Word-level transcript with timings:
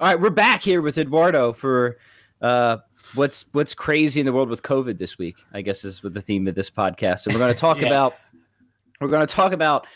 All 0.00 0.08
right, 0.08 0.20
we're 0.20 0.30
back 0.30 0.60
here 0.62 0.82
with 0.82 0.98
Eduardo 0.98 1.52
for 1.52 1.98
uh, 2.42 2.78
what's 3.14 3.44
what's 3.52 3.74
crazy 3.74 4.18
in 4.20 4.26
the 4.26 4.32
world 4.32 4.48
with 4.48 4.62
COVID 4.62 4.98
this 4.98 5.18
week. 5.18 5.36
I 5.52 5.62
guess 5.62 5.84
is 5.84 6.00
the 6.02 6.20
theme 6.20 6.48
of 6.48 6.54
this 6.54 6.68
podcast. 6.70 7.26
And 7.26 7.34
we're 7.34 7.40
going 7.40 7.54
to 7.54 7.58
talk 7.58 7.80
Yeah. 7.80 7.86
about 7.88 8.14
we're 9.00 9.08
going 9.08 9.26
to 9.26 9.32
talk 9.32 9.52
about 9.52 9.86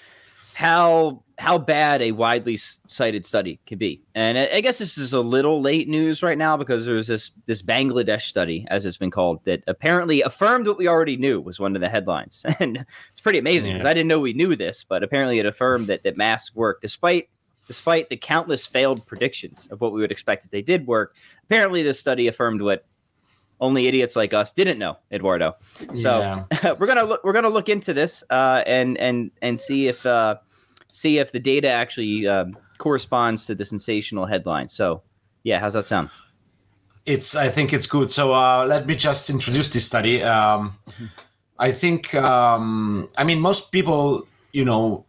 how 0.54 1.24
how 1.38 1.58
bad 1.58 2.00
a 2.02 2.12
widely 2.12 2.56
cited 2.56 3.24
study 3.26 3.58
can 3.66 3.78
be. 3.78 4.02
And 4.14 4.38
I, 4.38 4.48
I 4.54 4.60
guess 4.60 4.78
this 4.78 4.98
is 4.98 5.12
a 5.14 5.20
little 5.20 5.60
late 5.60 5.88
news 5.88 6.22
right 6.22 6.38
now 6.38 6.56
because 6.56 6.86
there's 6.86 7.08
this 7.08 7.32
this 7.46 7.60
Bangladesh 7.62 8.22
study, 8.22 8.66
as 8.70 8.86
it's 8.86 8.96
been 8.98 9.10
called, 9.10 9.40
that 9.46 9.64
apparently 9.66 10.22
affirmed 10.22 10.68
what 10.68 10.78
we 10.78 10.86
already 10.86 11.16
knew 11.16 11.40
was 11.40 11.58
one 11.58 11.74
of 11.74 11.80
the 11.82 11.88
headlines, 11.88 12.44
and 12.60 12.84
it's 13.10 13.20
pretty 13.20 13.38
amazing 13.40 13.72
because 13.72 13.84
Yeah. 13.84 13.90
I 13.90 13.94
didn't 13.94 14.08
know 14.08 14.20
we 14.20 14.32
knew 14.32 14.54
this, 14.54 14.84
but 14.88 15.02
apparently 15.02 15.40
it 15.40 15.46
affirmed 15.46 15.88
that 15.88 16.04
that 16.04 16.16
masks 16.16 16.54
work 16.54 16.80
despite 16.80 17.28
despite 17.68 18.08
the 18.08 18.16
countless 18.16 18.66
failed 18.66 19.06
predictions 19.06 19.68
of 19.70 19.80
what 19.80 19.92
we 19.92 20.00
would 20.00 20.10
expect 20.10 20.44
if 20.44 20.50
they 20.50 20.62
did 20.62 20.86
work. 20.86 21.14
Apparently, 21.44 21.84
this 21.84 22.00
study 22.00 22.26
affirmed 22.26 22.60
what 22.60 22.84
only 23.60 23.86
idiots 23.86 24.16
like 24.16 24.32
us 24.34 24.52
didn't 24.52 24.78
know, 24.78 24.96
Eduardo. 25.12 25.54
So 25.94 26.18
Yeah. 26.18 26.72
we're 26.78 26.86
gonna 26.86 27.04
look 27.04 27.22
we're 27.22 27.32
gonna 27.32 27.48
look 27.48 27.68
into 27.68 27.92
this 27.94 28.24
uh, 28.30 28.62
and 28.66 28.98
and 28.98 29.30
and 29.42 29.60
see 29.60 29.86
if 29.88 30.04
uh, 30.06 30.36
see 30.90 31.18
if 31.18 31.30
the 31.30 31.40
data 31.40 31.68
actually 31.68 32.26
um, 32.26 32.56
corresponds 32.78 33.46
to 33.46 33.54
the 33.54 33.64
sensational 33.64 34.26
headline. 34.26 34.68
So 34.68 35.02
yeah, 35.44 35.60
how's 35.60 35.74
that 35.74 35.86
sound? 35.86 36.10
It's. 37.06 37.34
I 37.34 37.48
think 37.48 37.72
it's 37.72 37.86
good. 37.86 38.10
So 38.10 38.32
uh, 38.32 38.66
let 38.68 38.86
me 38.86 38.94
just 38.94 39.30
introduce 39.30 39.68
this 39.70 39.86
study. 39.86 40.22
Um, 40.22 40.78
I 41.58 41.72
think. 41.72 42.14
Um, 42.14 43.08
I 43.16 43.24
mean, 43.24 43.40
most 43.40 43.72
people, 43.72 44.26
you 44.52 44.64
know, 44.64 45.06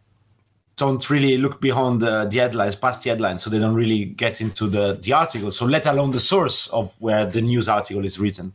don't 0.80 1.08
really 1.10 1.36
look 1.38 1.60
beyond 1.60 2.00
the, 2.00 2.24
the 2.24 2.38
headlines, 2.38 2.74
past 2.74 3.04
the 3.04 3.10
headlines, 3.10 3.42
so 3.42 3.50
they 3.50 3.58
don't 3.58 3.74
really 3.74 4.06
get 4.06 4.40
into 4.40 4.66
the 4.66 4.98
the 5.00 5.12
article. 5.12 5.50
So 5.50 5.66
let 5.66 5.86
alone 5.86 6.10
the 6.10 6.20
source 6.20 6.66
of 6.68 6.94
where 6.98 7.24
the 7.24 7.40
news 7.40 7.68
article 7.68 8.04
is 8.04 8.18
written. 8.18 8.52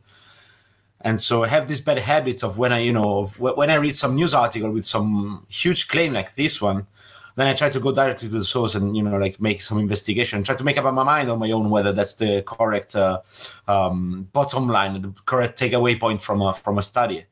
And 1.02 1.22
so 1.22 1.44
I 1.44 1.48
have 1.48 1.68
this 1.68 1.82
bad 1.82 2.00
habit 2.00 2.44
of 2.44 2.58
when 2.58 2.74
I, 2.74 2.80
you 2.80 2.92
know, 2.92 3.26
when 3.38 3.70
I 3.70 3.76
read 3.76 3.96
some 3.96 4.16
news 4.16 4.34
article 4.34 4.72
with 4.72 4.86
some 4.86 5.46
huge 5.50 5.88
claim 5.88 6.14
like 6.14 6.34
this 6.34 6.60
one, 6.60 6.88
then 7.36 7.46
I 7.48 7.54
try 7.54 7.70
to 7.70 7.80
go 7.80 7.92
directly 7.92 8.28
to 8.30 8.40
the 8.40 8.44
source 8.44 8.74
and 8.76 8.98
you 8.98 9.04
know 9.04 9.18
like 9.18 9.40
make 9.40 9.62
some 9.62 9.78
investigation, 9.78 10.44
try 10.44 10.56
to 10.56 10.64
make 10.64 10.78
up 10.78 10.94
my 10.94 11.04
mind 11.04 11.30
on 11.30 11.38
my 11.38 11.52
own 11.52 11.70
whether 11.70 11.92
that's 11.92 12.16
the 12.16 12.44
correct 12.48 12.96
uh, 12.96 13.22
um, 13.68 14.28
bottom 14.34 14.68
line, 14.68 15.00
the 15.02 15.14
correct 15.26 15.60
takeaway 15.60 16.00
point 16.00 16.22
from 16.22 16.42
a 16.42 16.54
from 16.54 16.78
a 16.78 16.82
study. 16.82 17.26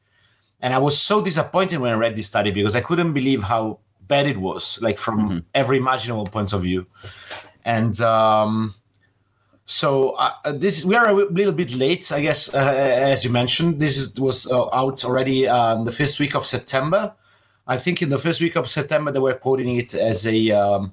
And 0.62 0.74
I 0.74 0.78
was 0.78 0.98
so 0.98 1.22
disappointed 1.22 1.80
when 1.80 1.92
I 1.92 1.96
read 1.96 2.16
this 2.16 2.28
study 2.28 2.52
because 2.52 2.76
I 2.76 2.82
couldn't 2.82 3.14
believe 3.14 3.44
how 3.44 3.80
bad 4.08 4.28
it 4.28 4.38
was, 4.38 4.82
like 4.82 4.98
from 4.98 5.46
every 5.54 5.78
imaginable 5.78 6.26
point 6.26 6.54
of 6.54 6.62
view. 6.62 6.86
And 7.66 8.00
um, 8.02 8.76
so 9.66 10.12
uh, 10.12 10.32
this 10.54 10.84
we 10.84 10.96
are 10.96 11.08
a 11.08 11.14
little 11.14 11.54
bit 11.54 11.76
late, 11.76 12.12
I 12.12 12.22
guess, 12.22 12.54
uh, 12.54 12.58
as 12.58 13.24
you 13.24 13.32
mentioned. 13.32 13.80
This 13.80 13.98
is, 13.98 14.20
was 14.20 14.48
uh, 14.48 14.70
out 14.74 15.06
already 15.06 15.48
uh, 15.48 15.78
in 15.78 15.84
the 15.84 15.92
first 15.92 16.20
week 16.20 16.36
of 16.36 16.46
September. 16.46 17.14
I 17.66 17.78
think 17.78 18.02
in 18.02 18.10
the 18.10 18.20
first 18.20 18.42
week 18.42 18.58
of 18.58 18.70
September 18.70 19.12
they 19.12 19.20
were 19.20 19.34
quoting 19.34 19.78
it 19.78 19.94
as 19.94 20.28
a 20.28 20.52
um, 20.52 20.92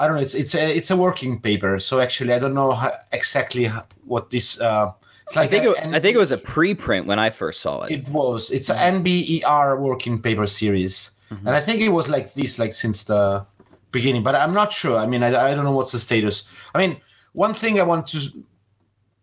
I 0.00 0.06
don't 0.06 0.16
know. 0.16 0.22
It's 0.22 0.34
it's 0.34 0.54
a 0.54 0.76
it's 0.76 0.90
a 0.90 0.96
working 0.96 1.40
paper. 1.40 1.78
So 1.78 2.00
actually, 2.00 2.32
I 2.32 2.38
don't 2.38 2.54
know 2.54 2.70
how, 2.70 2.92
exactly 3.12 3.66
what 4.06 4.30
this. 4.30 4.58
Uh, 4.58 4.92
it's 5.24 5.36
I 5.36 5.46
think 5.46 5.64
it, 5.64 5.76
I 5.78 6.00
think 6.00 6.14
it 6.14 6.18
was 6.18 6.32
a 6.32 6.38
preprint 6.38 7.04
when 7.06 7.18
I 7.18 7.30
first 7.30 7.60
saw 7.60 7.82
it. 7.82 7.92
it 7.92 8.08
was. 8.08 8.50
It's 8.50 8.70
an 8.70 9.04
NBER 9.04 9.78
working 9.78 10.22
paper 10.22 10.46
series, 10.46 11.10
and 11.30 11.50
I 11.50 11.60
think 11.60 11.80
it 11.80 11.90
was 11.90 12.08
like 12.08 12.34
this 12.34 12.58
like 12.58 12.72
since 12.72 13.04
the 13.04 13.46
beginning. 13.92 14.22
But 14.22 14.34
I'm 14.34 14.52
not 14.52 14.72
sure. 14.72 14.96
I 14.96 15.06
mean, 15.06 15.22
I, 15.22 15.28
I 15.50 15.54
don't 15.54 15.64
know 15.64 15.76
what's 15.76 15.92
the 15.92 15.98
status. 15.98 16.44
I 16.74 16.78
mean, 16.78 16.96
one 17.32 17.54
thing 17.54 17.78
I 17.80 17.82
want 17.82 18.06
to, 18.08 18.18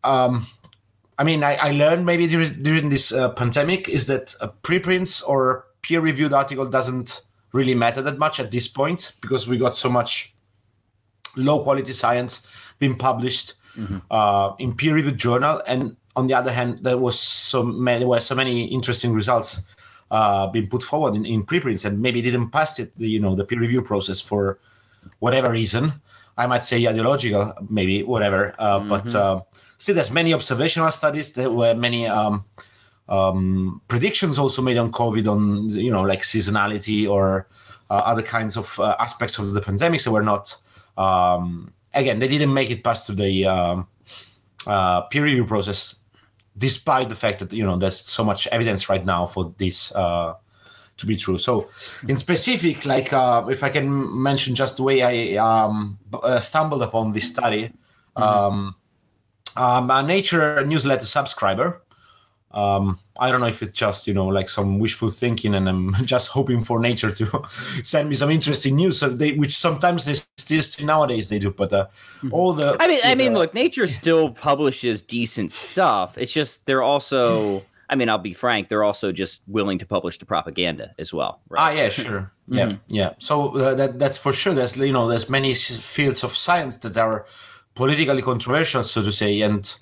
um, 0.04 0.46
I 1.18 1.24
mean, 1.24 1.44
I, 1.44 1.56
I 1.56 1.72
learned 1.72 2.06
maybe 2.06 2.28
during, 2.28 2.64
during 2.64 2.90
this 2.90 3.12
uh, 3.12 3.30
pandemic 3.34 3.90
is 3.90 4.08
that 4.08 4.34
uh, 4.42 4.48
preprints 4.62 5.22
or 5.22 5.66
peer-reviewed 5.82 6.34
article 6.34 6.66
doesn't 6.66 7.22
really 7.54 7.76
matter 7.76 8.02
that 8.02 8.18
much 8.18 8.40
at 8.40 8.52
this 8.52 8.68
point 8.68 9.14
because 9.22 9.48
we 9.48 9.58
got 9.58 9.74
so 9.74 9.90
much 9.90 10.34
low 11.36 11.62
quality 11.64 11.94
science 11.94 12.48
being 12.80 12.96
published 12.96 13.54
uh, 14.12 14.54
in 14.60 14.76
peer 14.76 14.96
reviewed 14.96 15.18
journal, 15.18 15.62
and 15.68 15.96
on 16.16 16.28
the 16.28 16.34
other 16.34 16.52
hand, 16.52 16.80
there 16.80 16.98
was 16.98 17.20
so 17.20 17.62
many 17.64 18.00
there 18.00 18.08
were 18.08 18.20
so 18.20 18.34
many 18.34 18.66
interesting 18.66 19.14
results 19.14 19.62
uh, 20.12 20.48
being 20.48 20.68
put 20.68 20.84
forward 20.84 21.16
in, 21.16 21.26
in 21.26 21.44
preprints, 21.44 21.86
and 21.86 22.02
maybe 22.02 22.22
didn't 22.22 22.50
pass 22.50 22.80
it, 22.80 22.96
the, 22.98 23.08
you 23.08 23.20
know, 23.20 23.36
the 23.36 23.46
peer 23.46 23.60
review 23.60 23.82
process 23.82 24.22
for 24.22 24.60
whatever 25.20 25.52
reason. 25.52 25.92
I 26.38 26.46
might 26.46 26.64
say 26.64 26.86
ideological, 26.88 27.54
maybe 27.70 28.04
whatever, 28.04 28.54
uh, 28.60 28.80
but 28.80 29.14
uh, 29.16 29.42
still, 29.80 29.96
there's 29.96 30.12
many 30.12 30.34
observational 30.34 30.92
studies. 30.92 31.34
There 31.34 31.50
were 31.50 31.74
many. 31.74 32.08
Um, 32.08 32.46
um, 33.10 33.82
predictions 33.88 34.38
also 34.38 34.62
made 34.62 34.78
on 34.78 34.92
COVID 34.92 35.32
on 35.32 35.70
you 35.70 35.92
know 35.92 36.04
like 36.04 36.22
seasonality 36.22 37.10
or 37.10 37.48
uh, 37.90 38.02
other 38.06 38.22
kinds 38.22 38.58
of 38.58 38.80
uh, 38.80 38.96
aspects 39.00 39.40
of 39.40 39.54
the 39.54 39.62
pandemics 39.62 40.04
that 40.04 40.12
were 40.12 40.24
not 40.24 40.56
um, 40.98 41.74
again 41.94 42.20
they 42.20 42.28
didn't 42.28 42.54
make 42.54 42.70
it 42.70 42.84
past 42.84 43.06
to 43.08 43.14
the 43.14 43.46
um, 43.46 43.88
uh, 44.66 45.02
peer 45.04 45.24
review 45.24 45.46
process 45.46 46.04
despite 46.58 47.10
the 47.10 47.16
fact 47.16 47.40
that 47.40 47.54
you 47.54 47.64
know 47.64 47.78
there's 47.78 48.00
so 48.00 48.24
much 48.24 48.48
evidence 48.48 48.90
right 48.90 49.06
now 49.06 49.26
for 49.26 49.54
this 49.58 49.94
uh, 49.96 50.34
to 50.98 51.06
be 51.06 51.16
true. 51.16 51.38
So 51.38 51.68
in 52.08 52.18
specific 52.18 52.86
like 52.86 53.14
uh, 53.14 53.46
if 53.50 53.64
i 53.64 53.70
can 53.70 53.88
mention 54.22 54.56
just 54.56 54.78
the 54.78 54.84
way 54.84 55.02
i 55.04 55.38
um, 55.38 55.98
uh, 56.14 56.40
stumbled 56.40 56.82
upon 56.82 57.14
this 57.14 57.30
study 57.30 57.72
um, 58.16 58.76
I'm 59.56 59.90
a 59.90 60.04
nature 60.04 60.66
newsletter 60.66 61.06
subscriber 61.06 61.82
um, 62.52 63.00
I 63.20 63.32
don't 63.32 63.42
know 63.42 63.48
if 63.48 63.62
it's 63.62 63.78
just 63.78 64.08
you 64.08 64.14
know 64.14 64.28
like 64.28 64.50
some 64.50 64.80
wishful 64.80 65.10
thinking, 65.10 65.56
and 65.56 65.68
I'm 65.68 65.94
just 66.06 66.30
hoping 66.30 66.64
for 66.64 66.80
nature 66.80 67.12
to 67.12 67.44
send 67.84 68.10
me 68.10 68.16
some 68.16 68.32
interesting 68.32 68.76
news, 68.76 69.00
so 69.00 69.10
they, 69.10 69.34
which 69.34 69.56
sometimes 69.56 70.06
they 70.06 70.16
still 70.38 70.62
still 70.62 70.86
nowadays 70.86 71.30
they 71.30 71.40
do. 71.40 71.52
But 71.52 71.74
uh, 71.74 71.88
all 72.32 72.54
the 72.54 72.78
I 72.80 72.88
mean, 72.88 73.02
I 73.04 73.16
mean, 73.16 73.36
uh, 73.36 73.40
look, 73.40 73.54
nature 73.54 73.88
still 73.88 74.32
publishes 74.32 75.02
decent 75.02 75.52
stuff. 75.52 76.18
It's 76.18 76.32
just 76.32 76.66
they're 76.66 76.84
also. 76.84 77.64
I 77.90 77.96
mean, 77.96 78.10
I'll 78.10 78.18
be 78.18 78.34
frank. 78.34 78.68
They're 78.68 78.84
also 78.84 79.14
just 79.14 79.44
willing 79.48 79.78
to 79.80 79.86
publish 79.86 80.18
the 80.18 80.26
propaganda 80.26 80.94
as 81.00 81.14
well. 81.14 81.40
Right? 81.48 81.62
Ah, 81.62 81.70
yeah, 81.72 81.88
sure. 81.88 82.34
Yeah, 82.50 82.70
yeah. 82.88 83.14
So 83.18 83.58
uh, 83.58 83.76
that 83.76 83.98
that's 83.98 84.18
for 84.18 84.34
sure. 84.34 84.54
There's 84.54 84.78
you 84.78 84.92
know 84.92 85.08
there's 85.08 85.30
many 85.30 85.54
fields 85.54 86.24
of 86.24 86.36
science 86.36 86.78
that 86.78 86.98
are 86.98 87.26
politically 87.76 88.22
controversial, 88.22 88.84
so 88.84 89.04
to 89.04 89.12
say, 89.12 89.40
and 89.42 89.74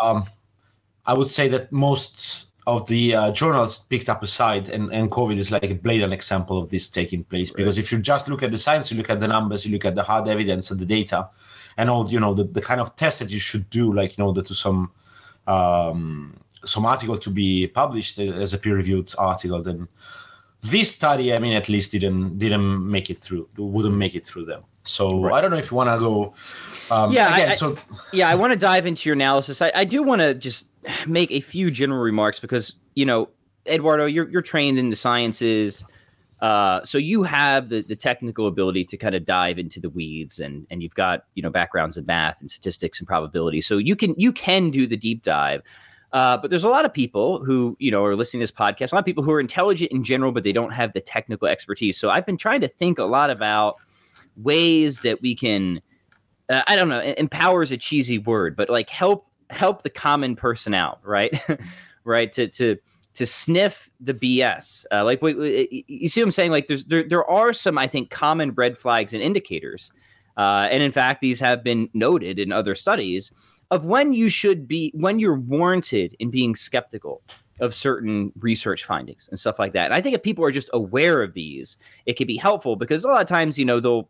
um, 0.00 0.24
I 1.10 1.12
would 1.12 1.26
say 1.26 1.48
that 1.48 1.72
most 1.72 2.50
of 2.68 2.86
the 2.86 3.16
uh, 3.16 3.32
journals 3.32 3.80
picked 3.80 4.08
up 4.08 4.22
a 4.22 4.28
side, 4.28 4.68
and, 4.68 4.92
and 4.92 5.10
COVID 5.10 5.38
is 5.38 5.50
like 5.50 5.68
a 5.68 5.74
blatant 5.74 6.12
example 6.12 6.56
of 6.56 6.70
this 6.70 6.86
taking 6.88 7.24
place. 7.24 7.50
Because 7.50 7.78
if 7.78 7.90
you 7.90 7.98
just 7.98 8.28
look 8.28 8.44
at 8.44 8.52
the 8.52 8.58
science, 8.58 8.92
you 8.92 8.96
look 8.96 9.10
at 9.10 9.18
the 9.18 9.26
numbers, 9.26 9.66
you 9.66 9.72
look 9.72 9.84
at 9.84 9.96
the 9.96 10.04
hard 10.04 10.28
evidence 10.28 10.70
and 10.70 10.78
the 10.78 10.86
data, 10.86 11.28
and 11.78 11.90
all 11.90 12.06
you 12.08 12.20
know 12.20 12.32
the, 12.32 12.44
the 12.44 12.60
kind 12.60 12.80
of 12.80 12.94
tests 12.94 13.18
that 13.18 13.30
you 13.32 13.40
should 13.40 13.68
do, 13.70 13.92
like 13.92 14.18
in 14.18 14.22
order 14.22 14.40
to 14.40 14.54
some 14.54 14.92
um, 15.48 16.36
some 16.64 16.86
article 16.86 17.18
to 17.18 17.30
be 17.30 17.66
published 17.66 18.20
as 18.20 18.54
a 18.54 18.58
peer-reviewed 18.58 19.12
article, 19.18 19.60
then 19.62 19.88
this 20.60 20.92
study, 20.92 21.34
I 21.34 21.40
mean, 21.40 21.54
at 21.54 21.68
least 21.68 21.90
didn't 21.90 22.38
didn't 22.38 22.88
make 22.88 23.10
it 23.10 23.18
through, 23.18 23.48
wouldn't 23.56 23.96
make 23.96 24.14
it 24.14 24.24
through 24.24 24.44
them. 24.44 24.62
So 24.84 25.30
I 25.32 25.40
don't 25.40 25.50
know 25.50 25.58
if 25.58 25.70
you 25.70 25.76
want 25.76 25.90
to 25.90 25.98
go. 25.98 26.34
Um, 26.90 27.12
Yeah, 27.12 27.34
again, 27.34 27.50
I- 27.50 27.54
so 27.54 27.76
yeah, 28.12 28.28
I 28.28 28.34
want 28.34 28.52
to 28.52 28.58
dive 28.58 28.86
into 28.86 29.08
your 29.08 29.14
analysis. 29.14 29.60
I, 29.62 29.70
I 29.74 29.84
do 29.84 30.02
want 30.02 30.20
to 30.22 30.34
just 30.34 30.66
make 31.06 31.30
a 31.30 31.40
few 31.40 31.70
general 31.70 32.00
remarks 32.00 32.40
because 32.40 32.74
you 32.94 33.04
know, 33.06 33.28
Eduardo, 33.66 34.06
you're 34.06 34.28
you're 34.28 34.42
trained 34.42 34.78
in 34.78 34.90
the 34.90 34.96
sciences, 34.96 35.84
uh, 36.40 36.82
so 36.82 36.98
you 36.98 37.22
have 37.22 37.68
the 37.68 37.82
the 37.82 37.94
technical 37.94 38.46
ability 38.46 38.84
to 38.86 38.96
kind 38.96 39.14
of 39.14 39.24
dive 39.24 39.58
into 39.58 39.80
the 39.80 39.90
weeds, 39.90 40.40
and 40.40 40.66
and 40.70 40.82
you've 40.82 40.94
got 40.94 41.24
you 41.34 41.42
know 41.42 41.50
backgrounds 41.50 41.96
in 41.96 42.06
math 42.06 42.40
and 42.40 42.50
statistics 42.50 42.98
and 42.98 43.06
probability, 43.06 43.60
so 43.60 43.76
you 43.76 43.94
can 43.94 44.14
you 44.16 44.32
can 44.32 44.70
do 44.70 44.86
the 44.86 44.96
deep 44.96 45.22
dive. 45.22 45.62
Uh, 46.12 46.36
but 46.36 46.50
there's 46.50 46.64
a 46.64 46.68
lot 46.68 46.84
of 46.84 46.92
people 46.92 47.44
who 47.44 47.76
you 47.78 47.90
know 47.90 48.04
are 48.04 48.16
listening 48.16 48.40
to 48.40 48.44
this 48.44 48.50
podcast. 48.50 48.90
A 48.90 48.94
lot 48.96 49.00
of 49.00 49.04
people 49.04 49.22
who 49.22 49.30
are 49.30 49.40
intelligent 49.40 49.92
in 49.92 50.02
general, 50.02 50.32
but 50.32 50.42
they 50.42 50.52
don't 50.52 50.72
have 50.72 50.92
the 50.94 51.00
technical 51.00 51.46
expertise. 51.46 51.96
So 52.00 52.10
I've 52.10 52.26
been 52.26 52.38
trying 52.38 52.62
to 52.62 52.68
think 52.68 52.98
a 52.98 53.04
lot 53.04 53.30
about 53.30 53.76
ways 54.36 55.02
that 55.02 55.20
we 55.22 55.34
can 55.34 55.80
uh, 56.50 56.62
I 56.66 56.76
don't 56.76 56.88
know, 56.88 57.00
empower 57.16 57.62
is 57.62 57.70
a 57.70 57.76
cheesy 57.76 58.18
word, 58.18 58.56
but 58.56 58.68
like 58.68 58.90
help 58.90 59.26
help 59.50 59.82
the 59.82 59.90
common 59.90 60.36
person 60.36 60.74
out, 60.74 61.00
right? 61.04 61.40
right 62.04 62.32
to 62.32 62.48
to 62.48 62.76
to 63.14 63.26
sniff 63.26 63.88
the 64.00 64.14
BS. 64.14 64.84
Uh, 64.92 65.04
like 65.04 65.22
wait, 65.22 65.84
you 65.88 66.08
see 66.08 66.20
what 66.20 66.26
I'm 66.26 66.30
saying? 66.32 66.50
Like 66.50 66.66
there's 66.66 66.84
there 66.86 67.08
there 67.08 67.24
are 67.30 67.52
some 67.52 67.78
I 67.78 67.86
think 67.86 68.10
common 68.10 68.50
red 68.52 68.76
flags 68.76 69.12
and 69.12 69.22
indicators, 69.22 69.92
uh, 70.36 70.68
and 70.70 70.82
in 70.82 70.92
fact 70.92 71.20
these 71.20 71.38
have 71.38 71.62
been 71.62 71.88
noted 71.94 72.38
in 72.38 72.50
other 72.50 72.74
studies 72.74 73.30
of 73.70 73.84
when 73.84 74.12
you 74.12 74.28
should 74.28 74.66
be 74.66 74.92
when 74.96 75.20
you're 75.20 75.38
warranted 75.38 76.16
in 76.18 76.30
being 76.30 76.56
skeptical 76.56 77.22
of 77.60 77.74
certain 77.74 78.32
research 78.40 78.84
findings 78.84 79.28
and 79.28 79.38
stuff 79.38 79.58
like 79.58 79.74
that. 79.74 79.84
And 79.84 79.94
I 79.94 80.00
think 80.00 80.16
if 80.16 80.22
people 80.22 80.44
are 80.44 80.50
just 80.50 80.70
aware 80.72 81.22
of 81.22 81.34
these, 81.34 81.76
it 82.06 82.14
can 82.14 82.26
be 82.26 82.38
helpful 82.38 82.74
because 82.74 83.04
a 83.04 83.08
lot 83.08 83.20
of 83.20 83.28
times 83.28 83.58
you 83.58 83.64
know 83.64 83.78
they'll 83.78 84.08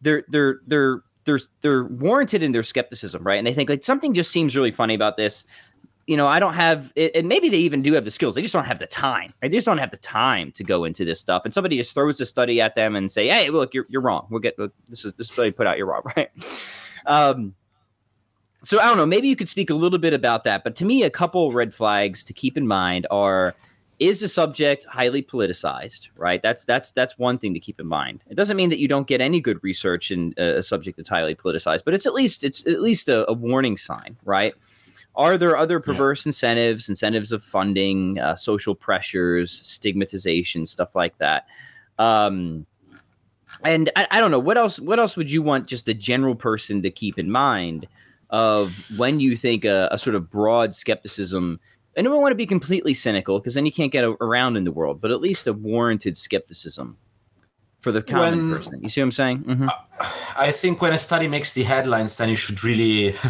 they're 0.00 0.24
they're 0.28 0.60
they're 0.66 1.02
they're 1.24 1.40
they're 1.60 1.84
warranted 1.84 2.42
in 2.42 2.52
their 2.52 2.62
skepticism, 2.62 3.22
right? 3.22 3.38
And 3.38 3.46
they 3.46 3.54
think 3.54 3.68
like 3.68 3.84
something 3.84 4.14
just 4.14 4.30
seems 4.30 4.56
really 4.56 4.70
funny 4.70 4.94
about 4.94 5.16
this. 5.16 5.44
You 6.06 6.16
know, 6.16 6.26
I 6.26 6.40
don't 6.40 6.54
have 6.54 6.92
it, 6.96 7.14
and 7.14 7.28
maybe 7.28 7.48
they 7.48 7.58
even 7.58 7.82
do 7.82 7.92
have 7.92 8.04
the 8.04 8.10
skills. 8.10 8.34
They 8.34 8.42
just 8.42 8.54
don't 8.54 8.64
have 8.64 8.80
the 8.80 8.86
time. 8.86 9.32
Right? 9.42 9.50
They 9.50 9.58
just 9.58 9.66
don't 9.66 9.78
have 9.78 9.92
the 9.92 9.96
time 9.98 10.50
to 10.52 10.64
go 10.64 10.84
into 10.84 11.04
this 11.04 11.20
stuff. 11.20 11.42
And 11.44 11.54
somebody 11.54 11.76
just 11.76 11.94
throws 11.94 12.20
a 12.20 12.26
study 12.26 12.60
at 12.60 12.74
them 12.74 12.96
and 12.96 13.10
say, 13.10 13.28
"Hey, 13.28 13.50
look, 13.50 13.74
you're 13.74 13.86
you're 13.88 14.00
wrong. 14.00 14.26
We'll 14.30 14.40
get 14.40 14.56
this 14.88 15.04
is 15.04 15.12
this 15.14 15.28
study 15.28 15.52
put 15.52 15.66
out. 15.66 15.78
You're 15.78 15.86
wrong, 15.86 16.02
right?" 16.16 16.30
Um, 17.06 17.54
so 18.64 18.78
I 18.80 18.84
don't 18.84 18.96
know. 18.96 19.06
Maybe 19.06 19.28
you 19.28 19.36
could 19.36 19.48
speak 19.48 19.70
a 19.70 19.74
little 19.74 19.98
bit 19.98 20.12
about 20.12 20.44
that. 20.44 20.64
But 20.64 20.74
to 20.76 20.84
me, 20.84 21.02
a 21.04 21.10
couple 21.10 21.52
red 21.52 21.72
flags 21.72 22.24
to 22.24 22.32
keep 22.32 22.56
in 22.56 22.66
mind 22.66 23.06
are: 23.10 23.54
is 24.00 24.20
the 24.20 24.28
subject 24.28 24.84
highly 24.86 25.22
politicized? 25.22 26.08
Right. 26.16 26.42
That's 26.42 26.64
that's 26.64 26.90
that's 26.90 27.18
one 27.18 27.38
thing 27.38 27.54
to 27.54 27.60
keep 27.60 27.78
in 27.78 27.86
mind. 27.86 28.24
It 28.28 28.34
doesn't 28.34 28.56
mean 28.56 28.70
that 28.70 28.80
you 28.80 28.88
don't 28.88 29.06
get 29.06 29.20
any 29.20 29.40
good 29.40 29.62
research 29.62 30.10
in 30.10 30.34
a 30.38 30.62
subject 30.62 30.96
that's 30.96 31.08
highly 31.08 31.34
politicized, 31.34 31.84
but 31.84 31.94
it's 31.94 32.06
at 32.06 32.14
least 32.14 32.42
it's 32.42 32.66
at 32.66 32.80
least 32.80 33.08
a, 33.08 33.30
a 33.30 33.34
warning 33.34 33.76
sign, 33.76 34.16
right? 34.24 34.54
Are 35.14 35.36
there 35.36 35.56
other 35.56 35.80
perverse 35.80 36.24
yeah. 36.24 36.30
incentives, 36.30 36.88
incentives 36.88 37.30
of 37.30 37.44
funding, 37.44 38.18
uh, 38.18 38.36
social 38.36 38.74
pressures, 38.74 39.50
stigmatization, 39.50 40.64
stuff 40.66 40.94
like 40.94 41.18
that? 41.18 41.46
Um, 41.98 42.64
and 43.64 43.90
I, 43.96 44.06
I 44.12 44.20
don't 44.20 44.30
know 44.30 44.38
what 44.38 44.56
else. 44.56 44.80
What 44.80 44.98
else 44.98 45.16
would 45.16 45.30
you 45.30 45.42
want 45.42 45.66
just 45.66 45.84
the 45.84 45.94
general 45.94 46.34
person 46.34 46.80
to 46.82 46.90
keep 46.90 47.18
in 47.18 47.30
mind? 47.30 47.86
of 48.30 48.88
when 48.96 49.18
you 49.20 49.36
think 49.36 49.64
a, 49.64 49.88
a 49.90 49.98
sort 49.98 50.16
of 50.16 50.30
broad 50.30 50.74
skepticism. 50.74 51.60
I 51.96 52.02
don't 52.02 52.20
want 52.20 52.32
to 52.32 52.36
be 52.36 52.46
completely 52.46 52.94
cynical 52.94 53.38
because 53.38 53.54
then 53.54 53.66
you 53.66 53.72
can't 53.72 53.92
get 53.92 54.04
a, 54.04 54.10
around 54.20 54.56
in 54.56 54.64
the 54.64 54.72
world, 54.72 55.00
but 55.00 55.10
at 55.10 55.20
least 55.20 55.46
a 55.46 55.52
warranted 55.52 56.16
skepticism 56.16 56.96
for 57.80 57.92
the 57.92 58.02
common 58.02 58.50
when, 58.50 58.58
person. 58.58 58.82
You 58.82 58.88
see 58.88 59.00
what 59.00 59.06
I'm 59.06 59.12
saying? 59.12 59.38
Mm-hmm. 59.44 59.68
I 60.36 60.50
think 60.52 60.80
when 60.80 60.92
a 60.92 60.98
study 60.98 61.28
makes 61.28 61.52
the 61.52 61.62
headlines, 61.62 62.16
then 62.16 62.28
you 62.28 62.34
should 62.34 62.62
really. 62.62 63.14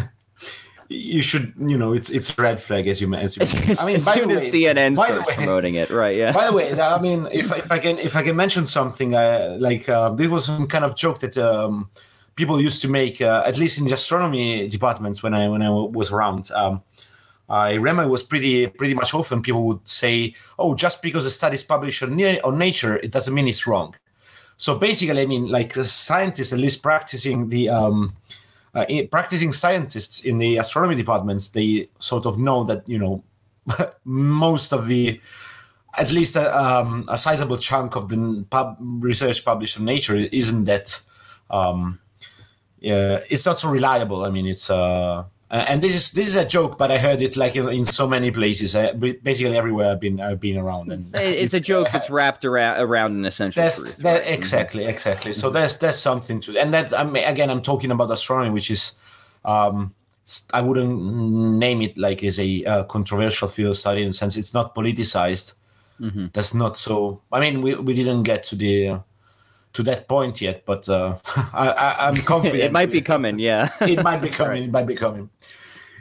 you 0.91 1.21
should, 1.21 1.53
you 1.57 1.77
know, 1.77 1.93
it's 1.93 2.09
it's 2.09 2.37
red 2.37 2.59
flag 2.59 2.87
as 2.87 3.01
you 3.01 3.13
as 3.15 3.37
you. 3.37 3.43
I 3.43 3.85
mean, 3.85 3.95
as 3.95 4.05
by 4.05 4.13
soon 4.15 4.27
the 4.27 4.35
way, 4.35 4.47
as 4.47 4.53
CNN 4.53 4.95
starts 4.95 5.27
way, 5.27 5.35
promoting 5.35 5.75
it, 5.75 5.89
right? 5.89 6.15
Yeah. 6.15 6.31
By 6.31 6.47
the 6.47 6.53
way, 6.53 6.79
I 6.79 7.01
mean, 7.05 7.27
if 7.31 7.51
if 7.57 7.71
I 7.71 7.79
can 7.79 7.97
if 7.97 8.15
I 8.15 8.23
can 8.23 8.35
mention 8.35 8.65
something, 8.65 9.15
uh, 9.15 9.57
like 9.59 9.87
uh, 9.87 10.09
there 10.09 10.29
was 10.29 10.45
some 10.45 10.67
kind 10.67 10.83
of 10.83 10.95
joke 10.95 11.19
that 11.19 11.37
um, 11.37 11.89
people 12.35 12.59
used 12.59 12.81
to 12.81 12.89
make, 12.89 13.21
uh, 13.21 13.43
at 13.45 13.57
least 13.57 13.79
in 13.79 13.85
the 13.85 13.93
astronomy 13.93 14.67
departments 14.67 15.23
when 15.23 15.33
I 15.33 15.47
when 15.47 15.61
I 15.61 15.69
was 15.69 16.11
around. 16.11 16.51
Um, 16.51 16.83
I 17.51 17.73
remember 17.73 18.03
it 18.03 18.07
was 18.07 18.23
pretty 18.23 18.67
pretty 18.67 18.93
much 18.93 19.13
often 19.13 19.41
people 19.41 19.63
would 19.67 19.87
say, 19.87 20.33
"Oh, 20.57 20.73
just 20.73 21.01
because 21.01 21.25
a 21.25 21.31
study 21.31 21.55
is 21.55 21.63
published 21.63 22.01
on, 22.01 22.21
on 22.21 22.57
Nature, 22.57 22.95
it 22.97 23.11
doesn't 23.11 23.33
mean 23.33 23.47
it's 23.47 23.67
wrong." 23.67 23.93
So 24.55 24.77
basically, 24.77 25.21
I 25.21 25.25
mean, 25.25 25.47
like 25.47 25.73
scientists, 25.73 26.53
at 26.53 26.59
least 26.59 26.81
practicing 26.81 27.49
the 27.49 27.69
um, 27.69 28.15
uh, 28.73 28.85
practicing 29.11 29.51
scientists 29.51 30.21
in 30.21 30.37
the 30.37 30.57
astronomy 30.57 30.95
departments, 30.95 31.49
they 31.49 31.89
sort 31.99 32.25
of 32.25 32.39
know 32.39 32.63
that 32.63 32.87
you 32.87 32.97
know 32.97 33.23
most 34.05 34.71
of 34.71 34.87
the 34.87 35.19
at 35.97 36.09
least 36.13 36.37
a, 36.37 36.57
um, 36.57 37.03
a 37.09 37.17
sizable 37.17 37.57
chunk 37.57 37.97
of 37.97 38.07
the 38.07 38.45
pub 38.49 38.77
research 38.79 39.43
published 39.43 39.77
in 39.77 39.83
Nature 39.83 40.15
isn't 40.15 40.63
that 40.63 41.01
um, 41.49 41.99
yeah, 42.79 43.19
it's 43.29 43.45
not 43.45 43.57
so 43.57 43.69
reliable. 43.69 44.25
I 44.25 44.29
mean, 44.29 44.47
it's 44.47 44.69
uh, 44.69 45.25
and 45.51 45.81
this 45.81 45.93
is 45.93 46.11
this 46.11 46.29
is 46.29 46.35
a 46.35 46.45
joke, 46.45 46.77
but 46.77 46.91
I 46.91 46.97
heard 46.97 47.21
it 47.21 47.35
like 47.35 47.57
in, 47.57 47.67
in 47.67 47.83
so 47.83 48.07
many 48.07 48.31
places. 48.31 48.73
I, 48.73 48.93
basically 48.93 49.57
everywhere 49.57 49.91
I've 49.91 49.99
been 49.99 50.21
I've 50.21 50.39
been 50.39 50.57
around, 50.57 50.93
and 50.93 51.13
it's, 51.13 51.53
it's 51.53 51.53
a 51.53 51.59
joke 51.59 51.87
uh, 51.87 51.91
that's 51.91 52.09
wrapped 52.09 52.45
around 52.45 52.79
around 52.79 53.17
an 53.17 53.25
essential 53.25 53.61
that's, 53.61 53.75
truth. 53.75 53.97
That, 53.97 54.25
exactly, 54.25 54.85
exactly. 54.85 55.33
So 55.33 55.47
mm-hmm. 55.47 55.55
there's 55.55 55.77
there's 55.79 55.97
something 55.97 56.39
to, 56.41 56.57
and 56.57 56.73
that 56.73 56.97
I 56.97 57.03
mean, 57.03 57.25
again, 57.25 57.49
I'm 57.49 57.61
talking 57.61 57.91
about 57.91 58.11
astronomy, 58.11 58.51
which 58.51 58.71
is. 58.71 58.93
Um, 59.43 59.93
I 60.53 60.61
wouldn't 60.61 60.93
name 61.57 61.81
it 61.81 61.97
like 61.97 62.23
as 62.23 62.39
a 62.39 62.63
uh, 62.63 62.83
controversial 62.85 63.47
field 63.47 63.71
of 63.71 63.77
study 63.77 64.01
in 64.01 64.07
the 64.07 64.13
sense 64.13 64.37
it's 64.37 64.53
not 64.53 64.73
politicized. 64.75 65.55
Mm-hmm. 65.99 66.27
That's 66.31 66.53
not 66.53 66.77
so. 66.77 67.21
I 67.31 67.39
mean, 67.39 67.61
we, 67.61 67.75
we 67.75 67.93
didn't 67.93 68.23
get 68.23 68.43
to 68.45 68.55
the 68.55 69.01
to 69.73 69.83
that 69.83 70.07
point 70.07 70.41
yet, 70.41 70.65
but 70.65 70.87
uh, 70.89 71.17
I, 71.53 72.09
am 72.09 72.15
confident 72.33 72.63
it 72.63 72.71
might 72.71 72.91
be 72.91 73.01
coming. 73.01 73.39
Yeah, 73.39 73.71
it 73.81 74.03
might 74.03 74.21
be 74.21 74.29
coming. 74.29 74.51
Right. 74.51 74.63
It 74.63 74.71
might 74.71 74.87
be 74.87 74.95
coming. 74.95 75.29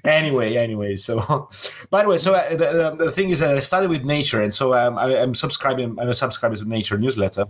Anyway, 0.03 0.57
anyway. 0.57 0.97
So, 0.97 1.19
by 1.91 2.03
the 2.03 2.09
way, 2.09 2.17
so 2.17 2.35
uh, 2.35 2.49
the, 2.57 2.97
the 2.99 3.11
thing 3.11 3.29
is, 3.29 3.43
uh, 3.43 3.53
I 3.53 3.59
started 3.59 3.91
with 3.91 4.05
Nature, 4.05 4.43
and 4.43 4.53
so 4.53 4.75
um, 4.75 4.97
I, 4.97 5.13
am 5.15 5.35
subscribing. 5.35 5.99
I'm 6.01 6.09
a 6.09 6.15
subscriber 6.15 6.57
to 6.57 6.65
Nature 6.65 6.97
newsletter, 6.97 7.45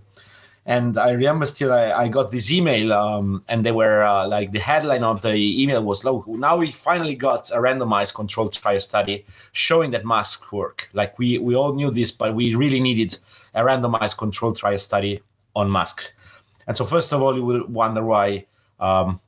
and 0.66 0.98
I 0.98 1.12
remember 1.12 1.46
still 1.46 1.72
I, 1.72 1.92
I 1.92 2.08
got 2.08 2.32
this 2.32 2.50
email, 2.50 2.92
um, 2.92 3.44
and 3.48 3.64
they 3.64 3.70
were 3.70 4.02
uh, 4.02 4.26
like 4.26 4.50
the 4.50 4.58
headline 4.58 5.04
of 5.04 5.22
the 5.22 5.62
email 5.62 5.84
was, 5.84 6.04
"Look, 6.04 6.26
now 6.26 6.56
we 6.56 6.72
finally 6.72 7.14
got 7.14 7.50
a 7.52 7.58
randomized 7.58 8.14
controlled 8.14 8.52
trial 8.52 8.80
study 8.80 9.24
showing 9.52 9.92
that 9.92 10.04
masks 10.04 10.50
work." 10.50 10.90
Like 10.92 11.20
we 11.20 11.38
we 11.38 11.54
all 11.54 11.72
knew 11.74 11.92
this, 11.92 12.10
but 12.10 12.34
we 12.34 12.56
really 12.56 12.80
needed 12.80 13.16
a 13.54 13.62
randomized 13.62 14.18
controlled 14.18 14.56
trial 14.56 14.78
study 14.78 15.22
on 15.54 15.70
masks. 15.70 16.14
And 16.66 16.76
so, 16.76 16.84
first 16.84 17.12
of 17.12 17.22
all, 17.22 17.34
you 17.36 17.44
will 17.44 17.66
wonder 17.66 18.04
why 18.04 18.46
um, 18.78 19.20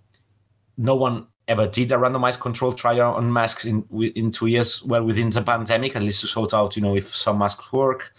no 0.76 0.94
one 0.94 1.26
ever 1.48 1.66
did 1.66 1.90
a 1.90 1.96
randomized 1.96 2.40
control 2.40 2.72
trial 2.72 3.14
on 3.14 3.32
masks 3.32 3.64
in 3.64 3.84
in 4.14 4.30
two 4.30 4.46
years. 4.46 4.82
Well, 4.84 5.04
within 5.04 5.30
the 5.30 5.42
pandemic, 5.42 5.96
at 5.96 6.02
least 6.02 6.20
to 6.20 6.26
sort 6.26 6.54
out, 6.54 6.76
you 6.76 6.82
know, 6.82 6.96
if 6.96 7.08
some 7.08 7.38
masks 7.38 7.72
work, 7.72 8.12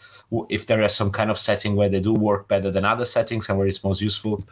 if 0.50 0.68
there 0.68 0.82
is 0.82 0.94
some 0.94 1.12
kind 1.12 1.32
of 1.32 1.38
setting 1.38 1.76
where 1.76 1.90
they 1.90 2.00
do 2.00 2.14
work 2.14 2.48
better 2.48 2.72
than 2.72 2.86
other 2.86 3.06
settings 3.06 3.50
and 3.50 3.58
where 3.58 3.68
it's 3.68 3.84
most 3.84 4.02
useful. 4.02 4.44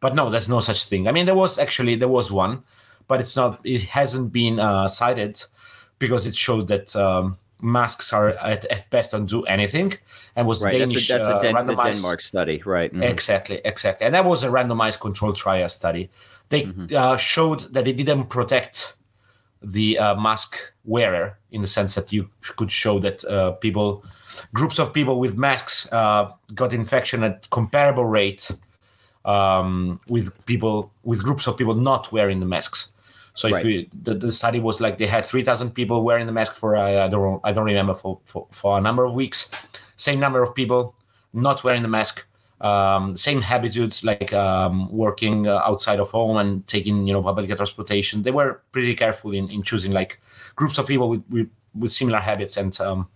But 0.00 0.14
no, 0.14 0.30
there's 0.30 0.48
no 0.48 0.60
such 0.60 0.84
thing. 0.84 1.08
I 1.08 1.12
mean, 1.12 1.26
there 1.26 1.34
was 1.34 1.58
actually 1.58 1.96
there 1.96 2.08
was 2.08 2.30
one, 2.30 2.62
but 3.08 3.20
it's 3.20 3.36
not. 3.36 3.60
It 3.64 3.82
hasn't 3.82 4.32
been 4.32 4.60
uh, 4.60 4.88
cited 4.88 5.42
because 5.98 6.26
it 6.26 6.34
showed 6.34 6.68
that. 6.68 6.94
Um, 6.94 7.38
masks 7.60 8.12
are 8.12 8.30
at, 8.30 8.64
at 8.66 8.88
best 8.90 9.12
don't 9.12 9.28
do 9.28 9.42
anything 9.44 9.92
and 10.34 10.46
was 10.46 10.62
right. 10.62 10.72
Danish 10.72 11.08
that's 11.08 11.24
a, 11.24 11.28
that's 11.28 11.44
a, 11.44 11.46
Den- 11.46 11.54
randomized... 11.54 11.94
Denmark 11.94 12.20
study 12.20 12.62
right 12.64 12.92
mm-hmm. 12.92 13.02
exactly 13.02 13.60
exactly 13.64 14.06
and 14.06 14.14
that 14.14 14.24
was 14.24 14.42
a 14.42 14.48
randomized 14.48 15.00
control 15.00 15.32
trial 15.32 15.68
study 15.68 16.10
they 16.48 16.62
mm-hmm. 16.62 16.94
uh, 16.94 17.16
showed 17.16 17.60
that 17.72 17.88
it 17.88 17.96
didn't 17.96 18.26
protect 18.26 18.94
the 19.62 19.98
uh, 19.98 20.14
mask 20.16 20.72
wearer 20.84 21.38
in 21.50 21.60
the 21.60 21.66
sense 21.66 21.94
that 21.94 22.12
you 22.12 22.28
could 22.56 22.70
show 22.70 22.98
that 22.98 23.24
uh, 23.24 23.52
people 23.52 24.04
groups 24.52 24.78
of 24.78 24.92
people 24.92 25.18
with 25.18 25.36
masks 25.36 25.90
uh, 25.92 26.30
got 26.54 26.72
infection 26.72 27.24
at 27.24 27.48
comparable 27.50 28.04
rate 28.04 28.50
um, 29.24 29.98
with 30.08 30.44
people 30.46 30.92
with 31.04 31.22
groups 31.22 31.46
of 31.46 31.56
people 31.56 31.74
not 31.74 32.12
wearing 32.12 32.38
the 32.38 32.46
masks 32.46 32.92
so 33.36 33.50
right. 33.50 33.64
if 33.64 33.70
you, 33.70 33.86
the, 34.02 34.14
the 34.14 34.32
study 34.32 34.60
was 34.60 34.80
like 34.80 34.96
they 34.96 35.06
had 35.06 35.22
3,000 35.22 35.72
people 35.72 36.02
wearing 36.02 36.26
the 36.26 36.32
mask 36.32 36.54
for 36.54 36.74
uh, 36.74 37.04
I 37.04 37.08
don't 37.08 37.40
I 37.44 37.52
don't 37.52 37.66
remember 37.66 37.92
for, 37.92 38.18
for, 38.24 38.46
for 38.50 38.78
a 38.78 38.80
number 38.80 39.04
of 39.04 39.14
weeks, 39.14 39.50
same 39.96 40.18
number 40.18 40.42
of 40.42 40.54
people 40.54 40.96
not 41.34 41.62
wearing 41.62 41.82
the 41.82 41.88
mask, 41.88 42.26
um, 42.62 43.14
same 43.14 43.42
habitudes 43.42 44.04
like 44.04 44.32
um, 44.32 44.90
working 44.90 45.46
uh, 45.46 45.58
outside 45.58 46.00
of 46.00 46.10
home 46.10 46.38
and 46.38 46.66
taking 46.66 47.06
you 47.06 47.12
know 47.12 47.22
public 47.22 47.54
transportation. 47.54 48.22
They 48.22 48.30
were 48.30 48.62
pretty 48.72 48.94
careful 48.94 49.32
in, 49.32 49.50
in 49.50 49.62
choosing 49.62 49.92
like 49.92 50.18
groups 50.56 50.78
of 50.78 50.86
people 50.86 51.10
with 51.10 51.22
with, 51.28 51.50
with 51.74 51.92
similar 51.92 52.20
habits 52.20 52.56
and 52.56 52.80
um, 52.80 53.06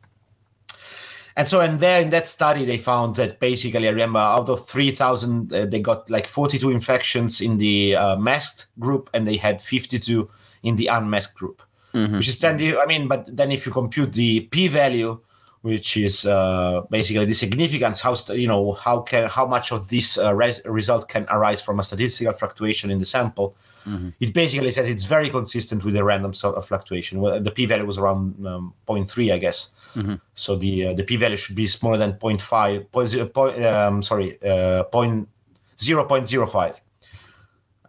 and 1.41 1.49
so, 1.49 1.61
and 1.61 1.81
there 1.81 2.03
in 2.03 2.11
that 2.11 2.29
study, 2.29 2.67
they 2.67 2.77
found 2.77 3.17
that 3.17 3.41
basically, 3.41 3.89
I 3.89 3.93
remember 3.93 4.19
out 4.19 4.51
of 4.51 4.69
3,000, 4.69 5.51
uh, 5.51 5.65
they 5.65 5.81
got 5.81 6.11
like 6.11 6.27
42 6.27 6.69
infections 6.69 7.41
in 7.41 7.57
the 7.57 7.97
uh, 7.97 8.17
masked 8.17 8.67
group 8.79 9.09
and 9.15 9.27
they 9.27 9.39
had 9.39 9.63
52 9.63 10.29
in 10.65 10.77
the 10.77 10.89
unmasked 10.89 11.35
group, 11.35 11.63
mm-hmm. 11.95 12.17
which 12.17 12.29
is 12.29 12.39
then, 12.41 12.59
the, 12.59 12.77
I 12.77 12.85
mean, 12.85 13.09
but 13.09 13.25
then 13.35 13.53
if 13.53 13.65
you 13.65 13.73
compute 13.73 14.13
the 14.13 14.41
p 14.51 14.69
value, 14.69 15.19
which 15.63 15.97
is 15.97 16.27
uh, 16.27 16.83
basically 16.91 17.25
the 17.25 17.33
significance, 17.33 18.03
how, 18.03 18.15
you 18.35 18.47
know, 18.47 18.73
how 18.73 19.01
can, 19.01 19.27
how 19.31 19.47
much 19.47 19.73
of 19.73 19.89
this 19.89 20.19
uh, 20.19 20.35
res- 20.35 20.61
result 20.67 21.09
can 21.09 21.25
arise 21.31 21.63
from 21.63 21.81
a 21.81 21.83
statistical 21.83 22.35
fluctuation 22.35 22.91
in 22.91 22.99
the 22.99 23.07
sample, 23.07 23.57
mm-hmm. 23.85 24.11
it 24.21 24.35
basically 24.35 24.71
says 24.71 24.89
it's 24.89 25.05
very 25.05 25.31
consistent 25.31 25.85
with 25.85 25.95
the 25.95 26.05
random 26.05 26.35
sort 26.35 26.57
of 26.57 26.67
fluctuation. 26.67 27.21
Well, 27.21 27.41
the 27.41 27.51
p 27.51 27.67
value 27.67 27.87
was 27.87 27.99
around 27.99 28.47
um, 28.47 28.75
0.3, 28.87 29.33
I 29.33 29.39
guess. 29.39 29.71
Mm-hmm. 29.95 30.15
So 30.35 30.57
the 30.57 30.89
uh, 30.89 30.93
the 30.95 31.05
p 31.05 31.17
value 31.17 31.37
should 31.37 31.57
be 31.57 31.67
smaller 31.67 31.97
than 31.97 32.13
0.5, 32.15 32.91
point, 32.91 33.15
uh, 33.15 33.27
point, 33.27 33.65
um, 33.65 34.03
sorry, 34.03 34.39
uh, 34.43 34.85
point, 34.85 35.29
0.05. 35.77 36.81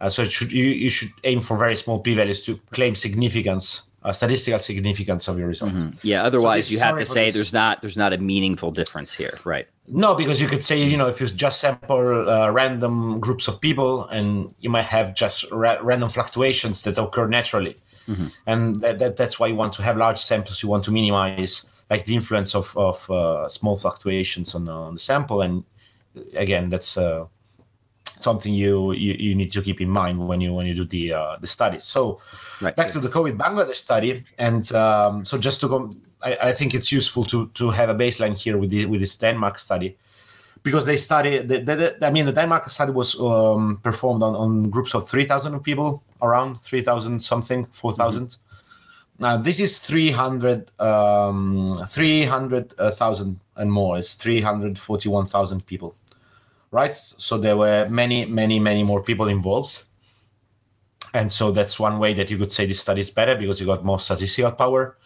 Uh, 0.00 0.08
so 0.08 0.24
should, 0.24 0.50
you, 0.50 0.64
you 0.64 0.88
should 0.88 1.10
aim 1.22 1.40
for 1.40 1.56
very 1.56 1.76
small 1.76 2.00
p 2.00 2.14
values 2.14 2.42
to 2.42 2.58
claim 2.72 2.94
significance, 2.94 3.82
uh, 4.04 4.12
statistical 4.12 4.58
significance 4.58 5.28
of 5.28 5.38
your 5.38 5.48
result. 5.48 5.72
Mm-hmm. 5.72 5.90
Yeah, 6.02 6.24
otherwise 6.24 6.66
so 6.66 6.72
you 6.72 6.80
have 6.80 6.98
to 6.98 7.06
say 7.06 7.26
this. 7.26 7.34
there's 7.34 7.52
not 7.52 7.80
there's 7.80 7.96
not 7.96 8.12
a 8.12 8.18
meaningful 8.18 8.70
difference 8.70 9.12
here, 9.12 9.38
right? 9.44 9.68
No, 9.86 10.14
because 10.14 10.40
you 10.40 10.48
could 10.48 10.64
say 10.64 10.82
you 10.82 10.96
know 10.96 11.08
if 11.08 11.20
you 11.20 11.26
just 11.28 11.60
sample 11.60 12.28
uh, 12.28 12.50
random 12.50 13.20
groups 13.20 13.48
of 13.48 13.60
people 13.60 14.06
and 14.08 14.54
you 14.60 14.70
might 14.70 14.84
have 14.84 15.14
just 15.14 15.50
ra- 15.52 15.78
random 15.82 16.08
fluctuations 16.08 16.82
that 16.82 16.98
occur 16.98 17.28
naturally, 17.28 17.76
mm-hmm. 18.08 18.26
and 18.46 18.76
that, 18.76 18.98
that, 18.98 19.16
that's 19.16 19.38
why 19.38 19.46
you 19.46 19.54
want 19.54 19.72
to 19.74 19.82
have 19.82 19.96
large 19.96 20.18
samples. 20.18 20.62
You 20.62 20.68
want 20.68 20.84
to 20.84 20.92
minimize 20.92 21.66
like 21.90 22.06
the 22.06 22.14
influence 22.14 22.54
of 22.54 22.76
of 22.76 23.08
uh, 23.10 23.48
small 23.48 23.76
fluctuations 23.76 24.54
on, 24.54 24.68
on 24.68 24.94
the 24.94 25.00
sample. 25.00 25.42
And 25.42 25.64
again, 26.34 26.68
that's 26.68 26.96
uh, 26.96 27.26
something 28.22 28.54
you, 28.54 28.92
you 28.92 29.14
you 29.18 29.34
need 29.34 29.52
to 29.52 29.62
keep 29.62 29.80
in 29.80 29.88
mind 29.88 30.18
when 30.28 30.40
you 30.40 30.54
when 30.54 30.66
you 30.66 30.74
do 30.74 30.84
the 30.84 31.12
uh, 31.12 31.36
the 31.40 31.46
study. 31.46 31.78
So 31.80 32.18
Right. 32.62 32.76
back 32.76 32.92
to 32.92 33.00
the 33.00 33.08
COVID 33.08 33.36
Bangladesh 33.36 33.74
study, 33.76 34.24
and 34.38 34.64
um, 34.72 35.24
so 35.24 35.36
just 35.38 35.60
to 35.60 35.68
go, 35.68 35.90
I, 36.22 36.48
I 36.48 36.52
think 36.52 36.74
it's 36.74 36.92
useful 36.92 37.24
to 37.24 37.46
to 37.54 37.70
have 37.70 37.90
a 37.90 37.94
baseline 37.94 38.36
here 38.44 38.56
with 38.58 38.70
the 38.70 38.86
with 38.86 39.00
this 39.00 39.16
Denmark 39.18 39.58
study 39.58 39.96
because 40.62 40.86
they 40.86 40.96
study. 40.96 41.38
The, 41.38 41.58
the, 41.58 41.76
the- 41.76 42.06
I 42.06 42.10
mean, 42.10 42.26
the 42.26 42.32
Denmark 42.32 42.70
study 42.70 42.92
was 42.92 43.18
um, 43.20 43.78
performed 43.82 44.22
on, 44.22 44.34
on 44.36 44.70
groups 44.70 44.94
of 44.94 45.08
three 45.08 45.24
thousand 45.24 45.60
people, 45.64 46.02
around 46.20 46.60
three 46.60 46.82
thousand 46.82 47.18
something, 47.20 47.66
four 47.72 47.92
Now 49.18 49.36
this 49.42 49.60
is 49.60 49.78
300, 49.78 50.70
um, 50.80 51.78
300,000 51.88 53.38
and 53.56 53.70
more. 53.70 53.98
It's 53.98 54.14
341,000 54.14 55.66
people, 55.66 55.94
right? 56.72 56.94
So 56.94 57.38
there 57.38 57.56
were 57.56 57.86
many, 57.88 58.24
many, 58.24 58.58
many 58.58 58.82
more 58.82 59.02
people 59.02 59.28
involved. 59.28 59.84
And 61.14 61.30
so 61.30 61.52
that's 61.52 61.78
one 61.78 61.98
way 61.98 62.14
that 62.14 62.30
you 62.30 62.38
could 62.38 62.50
say 62.50 62.66
this 62.66 62.80
study 62.80 63.02
is 63.02 63.10
better 63.10 63.36
because 63.36 63.60
you 63.60 63.66
got 63.66 63.84
more 63.84 64.00
statistical 64.00 64.50
power. 64.52 64.96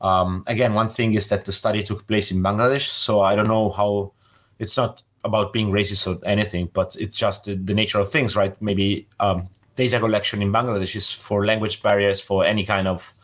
Um, 0.00 0.42
again, 0.46 0.74
one 0.74 0.88
thing 0.88 1.12
is 1.14 1.28
that 1.28 1.44
the 1.44 1.52
study 1.52 1.82
took 1.82 2.06
place 2.08 2.32
in 2.32 2.42
Bangladesh. 2.42 2.88
So 2.88 3.20
I 3.20 3.36
don't 3.36 3.46
know 3.46 3.68
how 3.68 4.14
it's 4.58 4.76
not 4.76 5.02
about 5.24 5.52
being 5.52 5.70
racist 5.70 6.06
or 6.08 6.18
anything, 6.26 6.70
but 6.72 6.96
it's 6.98 7.16
just 7.16 7.44
the, 7.44 7.54
the 7.54 7.74
nature 7.74 8.00
of 8.00 8.10
things, 8.10 8.34
right? 8.34 8.60
Maybe 8.62 9.06
um, 9.20 9.48
data 9.76 10.00
collection 10.00 10.40
in 10.42 10.50
Bangladesh 10.50 10.96
is 10.96 11.12
for 11.12 11.44
language 11.44 11.82
barriers, 11.82 12.20
for 12.20 12.44
any 12.44 12.64
kind 12.64 12.88
of, 12.88 13.14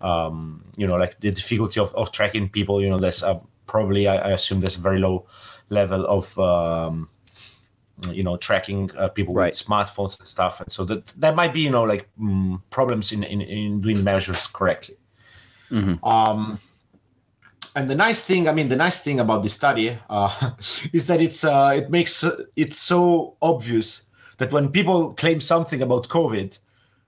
um, 0.00 0.64
you 0.76 0.86
know, 0.86 0.96
like 0.96 1.20
the 1.20 1.30
difficulty 1.30 1.80
of, 1.80 1.94
of 1.94 2.10
tracking 2.10 2.48
people. 2.48 2.82
You 2.82 2.90
know, 2.90 2.98
there's 2.98 3.22
uh, 3.22 3.38
probably, 3.66 4.08
I, 4.08 4.16
I 4.16 4.30
assume, 4.32 4.60
there's 4.60 4.76
a 4.76 4.80
very 4.80 4.98
low 4.98 5.26
level 5.70 6.04
of, 6.06 6.36
um, 6.38 7.08
you 8.12 8.22
know, 8.22 8.36
tracking 8.36 8.90
uh, 8.96 9.08
people 9.08 9.34
Right. 9.34 9.46
with 9.52 9.54
smartphones 9.66 10.18
and 10.18 10.26
stuff. 10.26 10.60
And 10.60 10.70
so 10.70 10.84
that 10.84 11.06
that 11.20 11.34
might 11.34 11.52
be, 11.52 11.60
you 11.60 11.70
know, 11.70 11.84
like 11.84 12.08
mm, 12.20 12.60
problems 12.70 13.12
in, 13.12 13.24
in 13.24 13.40
in 13.40 13.80
doing 13.80 14.04
measures 14.04 14.46
correctly. 14.46 14.96
Mhm. 15.70 15.98
Um, 16.02 16.58
and 17.76 17.88
the 17.90 17.94
nice 17.94 18.22
thing, 18.22 18.48
I 18.48 18.52
mean, 18.52 18.68
the 18.68 18.76
nice 18.76 19.00
thing 19.00 19.20
about 19.20 19.42
this 19.42 19.52
study 19.52 19.96
uh, 20.10 20.52
is 20.92 21.06
that 21.06 21.20
it's 21.20 21.44
uh, 21.44 21.72
it 21.76 21.90
makes 21.90 22.24
uh, 22.24 22.44
it 22.56 22.72
so 22.72 23.36
obvious 23.42 24.04
that 24.38 24.52
when 24.52 24.68
people 24.70 25.12
claim 25.14 25.40
something 25.40 25.82
about 25.82 26.08
COVID, 26.08 26.58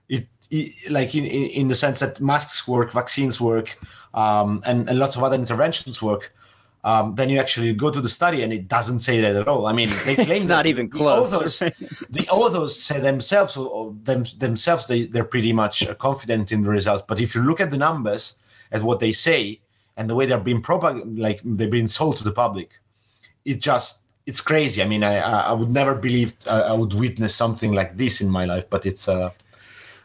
it, 0.08 0.26
it 0.50 0.90
like 0.90 1.14
in, 1.14 1.24
in 1.24 1.50
in 1.50 1.68
the 1.68 1.74
sense 1.74 2.00
that 2.00 2.20
masks 2.20 2.68
work, 2.68 2.92
vaccines 2.92 3.40
work, 3.40 3.78
um, 4.14 4.62
and, 4.66 4.88
and 4.88 4.98
lots 4.98 5.16
of 5.16 5.22
other 5.22 5.36
interventions 5.36 6.02
work. 6.02 6.32
Um, 6.82 7.14
then 7.14 7.28
you 7.28 7.38
actually 7.38 7.74
go 7.74 7.90
to 7.90 8.00
the 8.00 8.08
study 8.08 8.42
and 8.42 8.52
it 8.52 8.66
doesn't 8.66 9.00
say 9.00 9.20
that 9.20 9.36
at 9.36 9.46
all. 9.48 9.66
I 9.66 9.72
mean, 9.74 9.90
they 10.06 10.14
claim 10.26 10.30
It's 10.38 10.46
not 10.46 10.66
even 10.66 10.88
the 10.88 10.98
close. 10.98 11.32
authors- 11.34 11.58
the 12.10 12.26
authors 12.30 12.74
say 12.80 12.98
themselves 13.00 13.56
or, 13.58 13.94
them, 14.04 14.24
themselves 14.38 14.86
they, 14.86 15.04
they're 15.04 15.24
pretty 15.24 15.52
much 15.52 15.86
uh, 15.86 15.94
confident 15.94 16.52
in 16.52 16.62
the 16.62 16.70
results 16.70 17.02
but 17.06 17.20
if 17.20 17.34
you 17.34 17.42
look 17.42 17.60
at 17.60 17.70
the 17.70 17.76
numbers 17.76 18.38
at 18.72 18.82
what 18.82 18.98
they 18.98 19.12
say 19.12 19.60
and 19.98 20.08
the 20.08 20.14
way 20.14 20.24
they're 20.24 20.40
being 20.40 20.62
propag- 20.62 21.18
like 21.18 21.40
they're 21.44 21.68
being 21.68 21.86
sold 21.88 22.16
to 22.16 22.24
the 22.24 22.32
public 22.32 22.70
it 23.44 23.60
just 23.60 24.04
it's 24.26 24.40
crazy 24.40 24.82
i 24.82 24.86
mean 24.86 25.02
i 25.04 25.14
i 25.18 25.40
I 25.50 25.52
would 25.52 25.70
never 25.80 25.94
believe 25.94 26.32
uh, 26.46 26.64
i 26.66 26.72
would 26.72 26.94
witness 26.94 27.34
something 27.34 27.72
like 27.80 27.90
this 27.96 28.20
in 28.24 28.28
my 28.30 28.44
life 28.46 28.66
but 28.74 28.86
it's 28.86 29.06
uh 29.08 29.30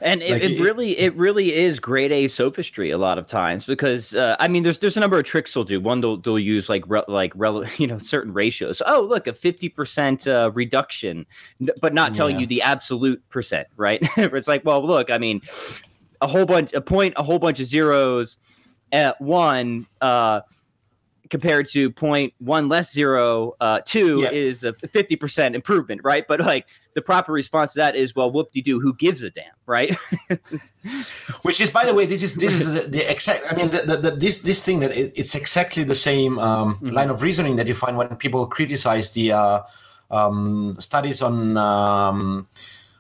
And 0.06 0.22
it, 0.22 0.32
Like, 0.34 0.44
it 0.44 0.52
it- 0.52 0.62
really, 0.62 0.98
it 1.00 1.16
really 1.16 1.54
is 1.54 1.80
grade 1.80 2.12
A 2.12 2.28
sophistry 2.28 2.92
a 2.92 2.98
lot 2.98 3.18
of 3.18 3.26
times 3.26 3.66
because 3.66 4.14
uh, 4.16 4.36
I 4.40 4.48
mean, 4.48 4.62
there's 4.62 4.78
there's 4.80 4.96
a 4.96 5.00
number 5.00 5.18
of 5.18 5.26
tricks 5.26 5.54
they'll 5.54 5.64
do. 5.64 5.82
One, 5.82 6.00
they'll 6.00 6.18
they'll 6.18 6.38
use 6.38 6.70
like 6.70 6.84
re- 6.88 7.02
like 7.08 7.34
rel- 7.36 7.66
you 7.78 7.88
know 7.88 7.98
certain 7.98 8.32
ratios. 8.32 8.82
Oh, 8.86 9.02
look, 9.02 9.26
a 9.26 9.34
fifty 9.34 9.68
percent 9.68 10.28
uh, 10.28 10.52
reduction, 10.54 11.26
but 11.82 11.94
not 11.94 12.14
telling 12.14 12.36
Yeah. 12.36 12.42
you 12.42 12.48
the 12.48 12.62
absolute 12.62 13.28
percent, 13.30 13.68
right? 13.78 14.00
it's 14.18 14.48
like, 14.48 14.64
well, 14.64 14.86
look, 14.86 15.10
I 15.10 15.18
mean, 15.18 15.42
a 16.22 16.28
whole 16.28 16.46
bunch, 16.46 16.72
a 16.74 16.82
point, 16.82 17.16
a 17.18 17.24
whole 17.24 17.40
bunch 17.40 17.60
of 17.60 17.66
zeros 17.66 18.38
at 18.92 19.20
one. 19.20 19.88
Uh, 20.02 20.42
compared 21.30 21.68
to 21.70 21.92
point 21.92 22.34
0.1 22.44 22.70
less 22.70 22.92
zero 22.92 23.56
uh, 23.60 23.82
two 23.86 24.24
is 24.32 24.64
a 24.64 24.74
50% 24.74 25.56
improvement 25.56 26.02
right? 26.04 26.28
But 26.28 26.40
like 26.42 26.66
the 26.94 27.02
proper 27.02 27.32
response 27.32 27.74
to 27.74 27.80
that 27.80 27.96
is 27.96 28.16
well 28.16 28.32
whoop-de-doo 28.32 28.80
who 28.80 28.94
gives 28.96 29.22
a 29.22 29.30
damn 29.30 29.46
right? 29.66 29.94
Which 31.42 31.62
is 31.62 31.70
by 31.70 31.86
the 31.86 31.94
way 31.94 32.06
this 32.06 32.24
is 32.24 32.36
this 32.36 32.54
is 32.54 32.74
the, 32.74 32.90
the 32.90 33.12
exact 33.12 33.52
i 33.52 33.56
mean 33.56 33.70
the, 33.70 33.82
the, 33.82 33.98
the, 33.98 34.12
this 34.12 34.40
this 34.40 34.62
thing 34.62 34.80
that 34.80 34.96
it, 34.96 35.18
it's 35.18 35.36
exactly 35.36 35.84
the 35.84 35.96
same 35.96 36.40
um, 36.40 36.78
line 36.82 37.10
of 37.10 37.22
reasoning 37.22 37.56
that 37.58 37.68
you 37.68 37.74
find 37.74 37.98
when 37.98 38.16
people 38.16 38.46
criticize 38.48 39.12
the 39.12 39.32
uh, 39.32 39.62
um, 40.12 40.76
studies 40.80 41.22
on 41.22 41.58
um, 41.58 42.48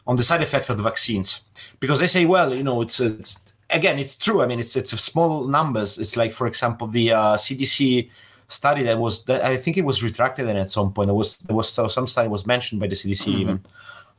on 0.08 0.16
the 0.16 0.24
side 0.24 0.42
effect 0.42 0.70
of 0.70 0.78
the 0.78 0.84
vaccines. 0.84 1.42
Because 1.80 2.00
they 2.00 2.08
say 2.08 2.26
well 2.26 2.54
you 2.54 2.64
know 2.64 2.82
it's 2.82 3.00
it's 3.00 3.55
again 3.70 3.98
it's 4.00 4.16
true 4.16 4.42
i 4.42 4.48
mean 4.48 4.60
it's 4.60 4.76
it's 4.76 4.92
small 5.02 5.48
numbers 5.48 5.98
it's 5.98 6.16
like 6.16 6.34
for 6.34 6.48
example 6.48 6.88
the 6.88 7.12
uh, 7.12 7.36
cdc 7.36 8.10
study 8.48 8.84
that 8.84 8.98
was 8.98 9.24
that 9.26 9.42
i 9.44 9.58
think 9.58 9.78
it 9.78 9.84
was 9.84 10.04
retracted 10.04 10.48
and 10.48 10.58
at 10.58 10.70
some 10.70 10.94
point 10.94 11.08
there 11.08 11.16
was 11.16 11.38
there 11.40 11.56
was 11.56 11.68
so 11.68 11.88
some 11.88 12.06
study 12.06 12.28
was 12.28 12.46
mentioned 12.46 12.80
by 12.80 12.88
the 12.88 12.96
cdc 12.96 13.28
even 13.28 13.60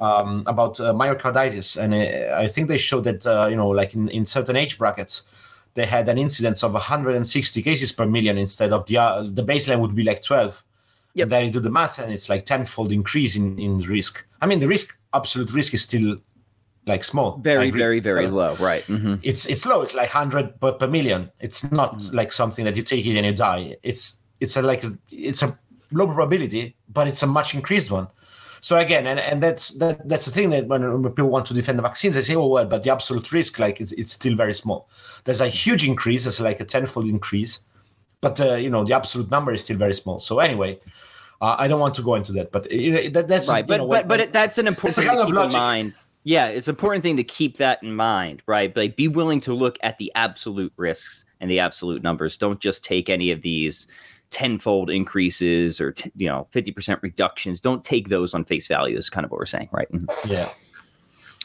um, 0.00 0.44
about 0.46 0.78
uh, 0.80 0.92
myocarditis, 0.92 1.76
and 1.76 1.94
uh, 1.94 2.36
I 2.36 2.46
think 2.46 2.68
they 2.68 2.78
showed 2.78 3.04
that 3.04 3.26
uh, 3.26 3.46
you 3.48 3.56
know, 3.56 3.68
like 3.68 3.94
in, 3.94 4.08
in 4.08 4.24
certain 4.24 4.56
age 4.56 4.78
brackets, 4.78 5.24
they 5.74 5.86
had 5.86 6.08
an 6.08 6.18
incidence 6.18 6.62
of 6.62 6.72
160 6.72 7.62
cases 7.62 7.92
per 7.92 8.06
million 8.06 8.38
instead 8.38 8.72
of 8.72 8.86
the 8.86 8.98
uh, 8.98 9.22
the 9.22 9.42
baseline 9.42 9.80
would 9.80 9.94
be 9.94 10.04
like 10.04 10.22
12. 10.22 10.62
Yep. 11.14 11.24
And 11.24 11.32
then 11.32 11.44
you 11.44 11.50
do 11.50 11.60
the 11.60 11.70
math, 11.70 11.98
and 11.98 12.12
it's 12.12 12.28
like 12.28 12.44
tenfold 12.44 12.92
increase 12.92 13.36
in 13.36 13.58
in 13.58 13.78
risk. 13.78 14.26
I 14.42 14.46
mean, 14.46 14.60
the 14.60 14.68
risk, 14.68 14.98
absolute 15.14 15.52
risk, 15.52 15.72
is 15.74 15.82
still 15.82 16.18
like 16.86 17.02
small. 17.04 17.38
Very 17.38 17.70
very 17.70 18.00
very 18.00 18.28
low 18.28 18.54
right 18.60 18.84
hmm 18.84 19.16
It's 19.22 19.46
it's 19.46 19.66
low. 19.66 19.82
It's 19.82 19.94
like 19.94 20.12
100 20.14 20.60
per, 20.60 20.72
per 20.72 20.86
million. 20.88 21.30
It's 21.40 21.70
not 21.70 21.98
Mm. 21.98 22.14
like 22.14 22.32
something 22.32 22.64
that 22.64 22.76
you 22.76 22.82
take 22.82 23.04
it 23.06 23.16
and 23.16 23.26
you 23.26 23.32
die. 23.34 23.76
It's 23.82 24.22
it's 24.40 24.56
a 24.56 24.62
like 24.62 24.82
it's 25.10 25.42
a 25.42 25.58
low 25.92 26.06
probability, 26.06 26.76
but 26.92 27.08
it's 27.08 27.22
a 27.22 27.26
much 27.26 27.54
increased 27.54 27.90
one. 27.90 28.06
So 28.60 28.78
again, 28.78 29.06
and, 29.06 29.20
and 29.20 29.42
that's 29.42 29.70
that 29.78 30.08
that's 30.08 30.24
the 30.26 30.30
thing 30.32 30.50
that 30.50 30.66
when, 30.66 30.80
people 31.14 31.28
want 31.28 31.46
to 31.46 31.54
defend 31.54 31.78
the 31.78 31.82
vaccines, 31.82 32.14
they 32.14 32.20
say, 32.22 32.34
oh 32.36 32.46
well, 32.48 32.66
but 32.66 32.82
the 32.82 32.90
absolute 32.90 33.30
risk, 33.32 33.58
like 33.58 33.80
it's, 33.80 33.92
it's 33.92 34.12
still 34.12 34.34
very 34.36 34.54
small. 34.54 34.88
There's 35.24 35.40
a 35.40 35.48
huge 35.48 35.86
increase, 35.86 36.24
there's 36.24 36.40
like 36.40 36.60
a 36.60 36.64
tenfold 36.64 37.06
increase, 37.06 37.60
but 38.20 38.40
uh, 38.40 38.54
you 38.54 38.70
know 38.70 38.84
the 38.84 38.94
absolute 38.94 39.30
number 39.30 39.52
is 39.52 39.62
still 39.64 39.76
very 39.76 39.94
small. 39.94 40.18
So 40.20 40.38
anyway, 40.40 40.78
uh, 41.40 41.56
I 41.58 41.68
don't 41.68 41.80
want 41.80 41.94
to 41.96 42.02
go 42.02 42.14
into 42.14 42.32
that, 42.32 42.50
but 42.52 42.70
you 42.72 42.90
know, 42.92 43.02
that, 43.10 43.28
that's 43.28 43.48
right 43.48 43.66
but 43.66 43.76
know, 43.78 43.86
but 43.86 43.88
when- 43.88 44.08
but 44.08 44.20
it, 44.20 44.32
that's 44.32 44.58
an 44.58 44.66
important 44.68 45.06
kind 45.06 45.20
of 45.20 45.30
logic. 45.30 45.52
mind 45.52 45.92
yeah 46.26 46.46
it's 46.46 46.66
an 46.68 46.72
important 46.72 47.02
thing 47.04 47.16
to 47.16 47.22
keep 47.24 47.56
that 47.56 47.80
in 47.82 47.94
mind 47.94 48.42
right 48.46 48.74
but 48.74 48.80
like 48.80 48.96
be 48.96 49.06
willing 49.08 49.40
to 49.40 49.54
look 49.54 49.78
at 49.82 49.96
the 49.98 50.10
absolute 50.16 50.72
risks 50.76 51.24
and 51.40 51.48
the 51.50 51.60
absolute 51.60 52.02
numbers 52.02 52.36
don't 52.36 52.60
just 52.60 52.82
take 52.84 53.08
any 53.08 53.30
of 53.30 53.40
these 53.42 53.86
tenfold 54.30 54.90
increases 54.90 55.80
or 55.80 55.92
t- 55.92 56.10
you 56.16 56.26
know 56.28 56.48
50% 56.52 57.00
reductions 57.00 57.60
don't 57.60 57.84
take 57.84 58.08
those 58.08 58.34
on 58.34 58.44
face 58.44 58.66
value 58.66 58.96
is 58.98 59.08
kind 59.08 59.24
of 59.24 59.30
what 59.30 59.38
we're 59.38 59.46
saying 59.46 59.68
right 59.70 59.90
Mhm. 59.92 60.06
yeah. 60.28 60.48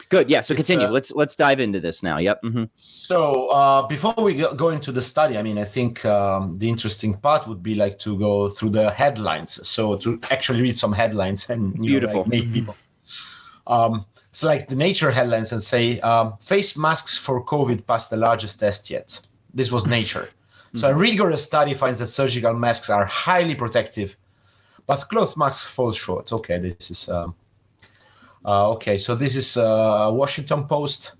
good 0.08 0.28
yeah 0.28 0.40
so 0.40 0.52
It's, 0.52 0.66
continue 0.66 0.88
uh, 0.88 0.90
let's 0.90 1.12
let's 1.12 1.36
dive 1.36 1.60
into 1.60 1.78
this 1.78 2.02
now 2.02 2.18
yep 2.18 2.42
mhm. 2.42 2.68
So 2.74 3.50
uh, 3.50 3.86
before 3.86 4.14
we 4.18 4.34
go, 4.34 4.52
go 4.54 4.70
into 4.70 4.90
the 4.90 5.00
study, 5.00 5.38
I 5.38 5.42
mean, 5.42 5.58
I 5.58 5.64
think 5.64 6.04
um, 6.04 6.56
the 6.56 6.68
interesting 6.68 7.14
part 7.14 7.46
would 7.46 7.62
be 7.62 7.74
like 7.76 7.98
to 8.00 8.18
go 8.18 8.48
through 8.48 8.70
the 8.70 8.90
headlines. 8.90 9.50
So 9.66 9.96
to 9.98 10.18
actually 10.30 10.60
read 10.60 10.76
some 10.76 10.92
headlines 10.92 11.48
and 11.50 11.72
you 11.76 11.78
know, 11.82 11.86
Beautiful. 11.86 12.20
like, 12.22 12.28
make 12.28 12.52
people. 12.52 12.74
Um, 13.68 14.04
like 14.42 14.68
the 14.68 14.76
Nature 14.76 15.10
headlines 15.10 15.52
and 15.52 15.62
say 15.62 16.00
um, 16.00 16.36
face 16.40 16.76
masks 16.76 17.18
for 17.18 17.44
COVID 17.44 17.86
passed 17.86 18.08
the 18.10 18.16
largest 18.16 18.58
test 18.60 18.90
yet. 18.90 19.20
This 19.52 19.70
was 19.70 19.86
Nature. 19.86 20.30
So 20.74 20.88
a 20.88 20.94
rigorous 20.94 21.44
study 21.44 21.74
finds 21.74 21.98
that 21.98 22.06
surgical 22.06 22.54
masks 22.54 22.88
are 22.88 23.04
highly 23.04 23.54
protective, 23.54 24.16
but 24.86 25.06
cloth 25.10 25.36
masks 25.36 25.66
fall 25.66 25.92
short. 25.92 26.32
Okay, 26.32 26.58
this 26.58 26.90
is. 26.90 27.08
Um, 27.10 27.34
uh, 28.44 28.72
okay, 28.72 28.96
so 28.96 29.14
this 29.14 29.36
is 29.36 29.56
uh, 29.56 30.10
Washington 30.12 30.64
Post. 30.64 31.12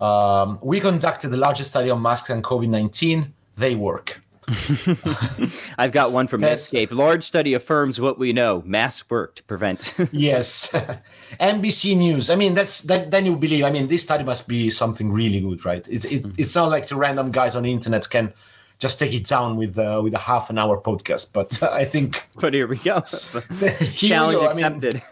Um, 0.00 0.58
we 0.62 0.78
conducted 0.80 1.30
the 1.30 1.36
largest 1.36 1.70
study 1.70 1.90
on 1.90 2.00
masks 2.00 2.30
and 2.30 2.44
COVID 2.44 2.68
19. 2.68 3.32
They 3.56 3.74
work. 3.74 4.22
i've 5.78 5.92
got 5.92 6.12
one 6.12 6.26
from 6.28 6.40
That's- 6.40 6.70
Medscape. 6.70 6.90
large 6.92 7.24
study 7.24 7.54
affirms 7.54 8.00
what 8.00 8.18
we 8.18 8.32
know 8.32 8.62
masks 8.64 9.08
work 9.10 9.36
to 9.36 9.42
prevent 9.44 9.94
yes. 10.12 10.70
NBC 11.40 11.96
News. 11.96 12.30
I 12.30 12.36
mean, 12.36 12.54
that's 12.54 12.82
that. 12.82 13.10
Then 13.10 13.26
you 13.26 13.36
believe. 13.36 13.64
I 13.64 13.70
mean, 13.70 13.88
this 13.88 14.02
study 14.02 14.24
must 14.24 14.48
be 14.48 14.70
something 14.70 15.10
really 15.12 15.40
good, 15.40 15.64
right? 15.64 15.86
It, 15.88 16.04
it, 16.10 16.26
It's 16.38 16.54
not 16.54 16.68
like 16.70 16.86
the 16.86 16.96
random 16.96 17.30
guys 17.30 17.56
on 17.56 17.62
the 17.64 17.72
internet 17.72 18.08
can 18.08 18.32
just 18.78 18.98
take 18.98 19.12
it 19.14 19.24
down 19.26 19.56
with 19.56 19.78
uh, 19.78 20.00
with 20.02 20.14
a 20.14 20.18
half 20.18 20.50
an 20.50 20.58
hour 20.58 20.80
podcast. 20.80 21.32
But 21.32 21.62
uh, 21.62 21.70
I 21.72 21.84
think 21.84 22.22
but 22.40 22.54
here 22.54 22.66
we 22.66 22.76
go 22.76 23.02
here 23.10 23.72
we 23.80 23.88
challenge 23.88 24.40
go. 24.40 24.48
I 24.48 24.54
mean, 24.54 24.64
accepted 24.64 25.02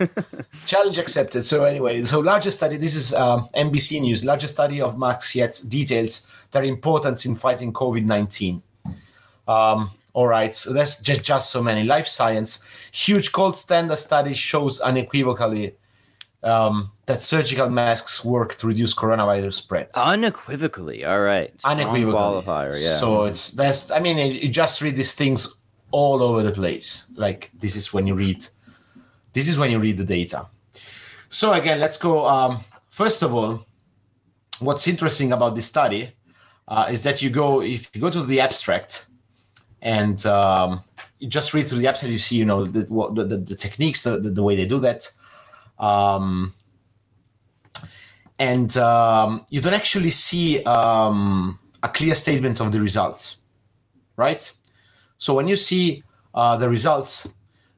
challenge 0.67 0.99
accepted. 0.99 1.43
So 1.43 1.64
anyway, 1.64 2.05
so 2.05 2.21
largest 2.21 2.59
study. 2.59 2.76
This 2.76 2.95
is 2.95 3.14
um, 3.14 3.49
NBC 3.57 4.00
News. 4.00 4.25
Largest 4.25 4.55
study 4.55 4.81
of 4.81 4.99
masks 4.99 5.35
yet 5.35 5.61
details 5.69 6.47
their 6.53 6.64
importance 6.64 7.25
in 7.26 7.35
fighting 7.35 7.73
COVID 7.73 8.05
nineteen. 8.05 8.62
Um, 9.47 9.91
all 10.15 10.29
right, 10.29 10.55
so 10.55 10.73
that's 10.73 11.01
just, 11.03 11.23
just 11.23 11.51
so 11.51 11.63
many. 11.63 11.83
Life 11.85 12.07
science, 12.07 12.89
huge 12.93 13.33
gold 13.33 13.57
standard 13.57 13.97
study 13.97 14.33
shows 14.33 14.81
unequivocally 14.81 15.75
um, 16.45 16.93
that 17.07 17.21
surgical 17.21 17.69
masks 17.69 18.25
work 18.25 18.55
to 18.59 18.69
reduce 18.69 18.95
coronavirus 18.95 19.55
spread. 19.55 19.89
Unequivocally, 19.97 21.05
all 21.05 21.21
right. 21.21 21.53
Unequivocally. 21.65 22.13
qualifier, 22.13 22.73
yeah. 22.73 22.97
So 22.97 23.25
it's 23.25 23.51
that's. 23.51 23.91
I 23.91 23.99
mean, 23.99 24.19
you 24.19 24.49
just 24.49 24.81
read 24.83 24.95
these 24.95 25.15
things 25.15 25.57
all 25.91 26.23
over 26.23 26.43
the 26.43 26.53
place. 26.53 27.07
Like 27.17 27.51
this 27.59 27.75
is 27.75 27.93
when 27.93 28.07
you 28.07 28.15
read. 28.15 28.47
This 29.33 29.49
is 29.49 29.59
when 29.59 29.71
you 29.71 29.81
read 29.81 29.97
the 29.97 30.05
data. 30.05 30.47
So 31.29 31.55
again, 31.55 31.81
let's 31.81 31.97
go. 31.97 32.29
Um, 32.29 32.61
first 32.91 33.23
of 33.23 33.35
all, 33.35 33.67
what's 34.61 34.87
interesting 34.87 35.33
about 35.33 35.57
this 35.57 35.67
study 35.67 36.13
uh, 36.69 36.87
is 36.91 37.03
that 37.03 37.21
you 37.23 37.31
go 37.31 37.63
if 37.63 37.91
you 37.95 38.01
go 38.01 38.11
to 38.11 38.23
the 38.23 38.41
abstract 38.41 39.07
and 39.85 40.25
um, 40.25 40.83
just 41.29 41.55
read 41.55 41.69
through 41.69 41.79
the 41.79 41.87
abstract, 41.87 42.11
you 42.11 42.19
see 42.19 42.37
you 42.37 42.45
know 42.45 42.64
the 42.64 42.81
the, 42.81 43.37
the, 43.37 43.55
techniques, 43.55 44.03
the, 44.03 44.19
the, 44.19 44.31
the, 44.31 44.43
way 44.43 44.57
they 44.57 44.67
do 44.67 44.81
that. 44.81 45.09
Um, 45.79 46.55
and 48.38 48.76
um, 48.79 49.45
you 49.50 49.61
don't 49.61 49.75
actually 49.75 50.11
see 50.11 50.64
um, 50.64 51.59
a 51.83 51.88
clear 51.88 52.14
statement 52.14 52.61
of 52.61 52.73
the 52.73 52.81
results, 52.81 53.37
right? 54.17 54.50
So 55.19 55.35
when 55.35 55.47
you 55.47 55.57
see 55.57 56.03
uh, 56.35 56.57
the 56.57 56.69
results, 56.69 57.29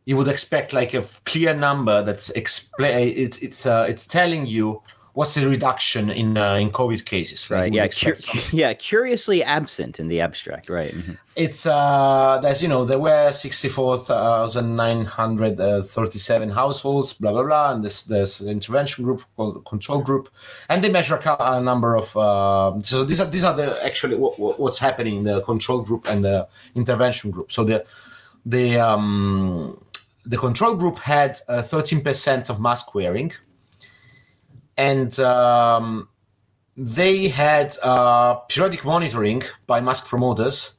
you 0.05 0.17
would 0.17 0.29
expect 0.29 0.73
like 0.73 0.95
a 0.95 1.03
clear 1.25 1.55
number 1.55 2.03
that's 2.03 2.31
explain. 2.31 3.13
It's 3.17 3.39
it's 3.39 3.67
uh, 3.67 3.87
it's 3.89 4.07
telling 4.07 4.47
you 4.47 4.81
what's 5.17 5.35
the 5.35 5.49
reduction 5.49 6.11
in 6.11 6.37
uh, 6.37 6.55
in 6.55 6.71
COVID 6.71 7.07
cases? 7.07 7.51
Right. 7.51 7.73
Yeah. 7.73 7.89
Cur- 7.89 8.15
yeah. 8.53 8.75
Curiously 8.75 9.43
absent 9.43 9.99
in 9.99 10.09
the 10.09 10.21
abstract. 10.21 10.69
Right. 10.69 10.93
Mm-hmm. 10.93 11.15
It's 11.35 11.67
uh, 11.67 12.39
there's 12.43 12.63
you 12.63 12.69
know 12.69 12.85
there 12.85 12.99
were 12.99 13.33
sixty 13.33 13.69
four 13.69 13.97
thousand 13.97 14.77
nine 14.77 15.07
hundred 15.07 15.57
thirty 15.87 16.19
seven 16.19 16.51
households, 16.51 17.15
blah 17.15 17.33
blah 17.33 17.45
blah, 17.45 17.73
and 17.73 17.83
this 17.83 18.05
this 18.05 18.43
intervention 18.43 19.05
group 19.05 19.23
called 19.37 19.65
control 19.65 20.03
group, 20.03 20.29
and 20.69 20.85
they 20.85 20.91
measure 20.91 21.21
a 21.41 21.61
number 21.61 21.97
of. 21.97 22.17
Uh, 22.17 22.81
so 22.83 23.05
these 23.05 23.21
are 23.21 23.27
these 23.27 23.45
are 23.45 23.57
the 23.57 23.69
actually 23.85 24.17
what, 24.17 24.39
what's 24.61 24.79
happening 24.79 25.17
in 25.17 25.25
the 25.25 25.41
control 25.43 25.81
group 25.83 26.09
and 26.09 26.25
the 26.25 26.47
intervention 26.75 27.31
group. 27.31 27.51
So 27.51 27.65
the 27.65 27.87
the 28.45 28.79
um, 28.79 29.79
the 30.27 30.37
control 30.37 30.75
group 30.75 30.99
had 30.99 31.39
uh, 31.49 31.63
thirteen 31.63 32.03
percent 32.03 32.51
of 32.51 32.61
mask 32.61 32.95
wearing 32.95 33.33
and 34.77 35.19
um, 35.21 36.09
they 36.77 37.29
had 37.29 37.75
uh, 37.83 38.35
periodic 38.35 38.85
monitoring 38.85 39.43
by 39.67 39.81
mask 39.81 40.09
promoters. 40.09 40.77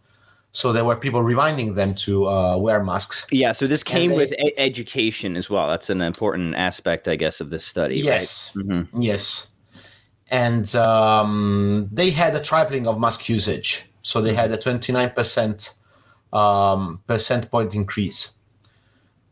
So 0.51 0.71
there 0.73 0.85
were 0.85 0.95
people 0.95 1.21
reminding 1.21 1.75
them 1.75 1.93
to 1.95 2.27
uh, 2.27 2.57
wear 2.57 2.83
masks. 2.83 3.27
Yeah. 3.31 3.51
So 3.51 3.67
this 3.67 3.83
came 3.83 4.11
they, 4.11 4.17
with 4.17 4.33
e- 4.33 4.53
education 4.57 5.35
as 5.35 5.49
well. 5.49 5.67
That's 5.69 5.89
an 5.89 6.01
important 6.01 6.55
aspect, 6.55 7.07
I 7.07 7.15
guess, 7.15 7.41
of 7.41 7.49
this 7.49 7.65
study. 7.65 7.97
Yes. 7.97 8.51
Right? 8.55 8.65
Mm-hmm. 8.65 9.01
Yes. 9.01 9.51
And 10.29 10.73
um, 10.75 11.89
they 11.91 12.09
had 12.09 12.35
a 12.35 12.39
tripling 12.39 12.87
of 12.87 12.99
mask 12.99 13.29
usage. 13.29 13.85
So 14.01 14.21
they 14.21 14.33
had 14.33 14.51
a 14.51 14.57
29% 14.57 15.75
um, 16.33 17.01
percent 17.07 17.51
point 17.51 17.75
increase 17.75 18.33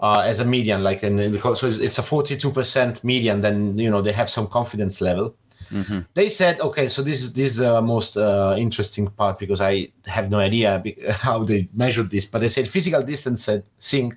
uh, 0.05 0.19
as 0.19 0.39
a 0.39 0.45
median, 0.45 0.83
like 0.83 1.01
and 1.01 1.31
because 1.31 1.59
so 1.61 1.67
it's 1.67 1.97
a 1.97 2.03
42% 2.03 3.03
median, 3.03 3.41
then 3.41 3.57
you 3.79 3.89
know 3.89 4.01
they 4.03 4.11
have 4.11 4.29
some 4.29 4.47
confidence 4.47 5.01
level. 5.01 5.35
Mm-hmm. 5.71 6.01
They 6.13 6.29
said, 6.29 6.59
okay, 6.59 6.87
so 6.87 7.01
this 7.01 7.21
is 7.23 7.33
this 7.33 7.47
is 7.53 7.57
the 7.57 7.81
most 7.81 8.15
uh, 8.15 8.55
interesting 8.55 9.07
part 9.07 9.39
because 9.39 9.61
I 9.61 9.73
have 10.05 10.29
no 10.29 10.39
idea 10.39 10.83
how 11.09 11.43
they 11.43 11.67
measured 11.73 12.11
this, 12.11 12.25
but 12.25 12.39
they 12.39 12.49
said 12.49 12.67
physical 12.67 13.01
distancing 13.01 14.13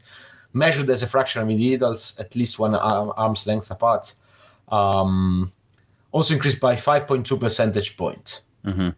measured 0.52 0.90
as 0.90 1.02
a 1.02 1.06
fraction 1.06 1.40
of 1.42 1.48
individuals 1.48 2.18
at 2.18 2.34
least 2.34 2.58
one 2.58 2.74
arm, 2.74 3.12
arm's 3.16 3.46
length 3.46 3.70
apart 3.70 4.14
um, 4.68 5.52
also 6.10 6.34
increased 6.34 6.60
by 6.60 6.74
5.2 6.74 7.38
percentage 7.40 7.96
point. 7.96 8.42
Mm-hmm 8.64 8.90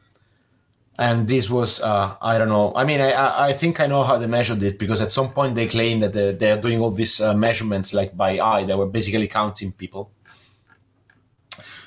and 1.00 1.26
this 1.26 1.48
was 1.48 1.80
uh, 1.80 2.14
I 2.20 2.36
don't 2.36 2.50
know. 2.50 2.72
I 2.76 2.84
mean, 2.84 3.00
I 3.00 3.48
I 3.48 3.52
think 3.54 3.80
I 3.80 3.86
know 3.86 4.02
how 4.02 4.18
they 4.18 4.26
measured 4.26 4.62
it 4.62 4.78
because 4.78 5.00
at 5.00 5.10
some 5.10 5.30
point 5.32 5.54
they 5.54 5.66
claimed 5.66 6.02
that 6.02 6.12
they, 6.12 6.32
they 6.32 6.50
are 6.52 6.60
doing 6.60 6.78
all 6.80 6.90
these 6.90 7.22
uh, 7.22 7.32
measurements 7.34 7.94
like 7.94 8.14
by 8.14 8.38
eye. 8.38 8.64
They 8.64 8.74
were 8.74 8.86
basically 8.86 9.26
counting 9.26 9.72
people. 9.72 10.10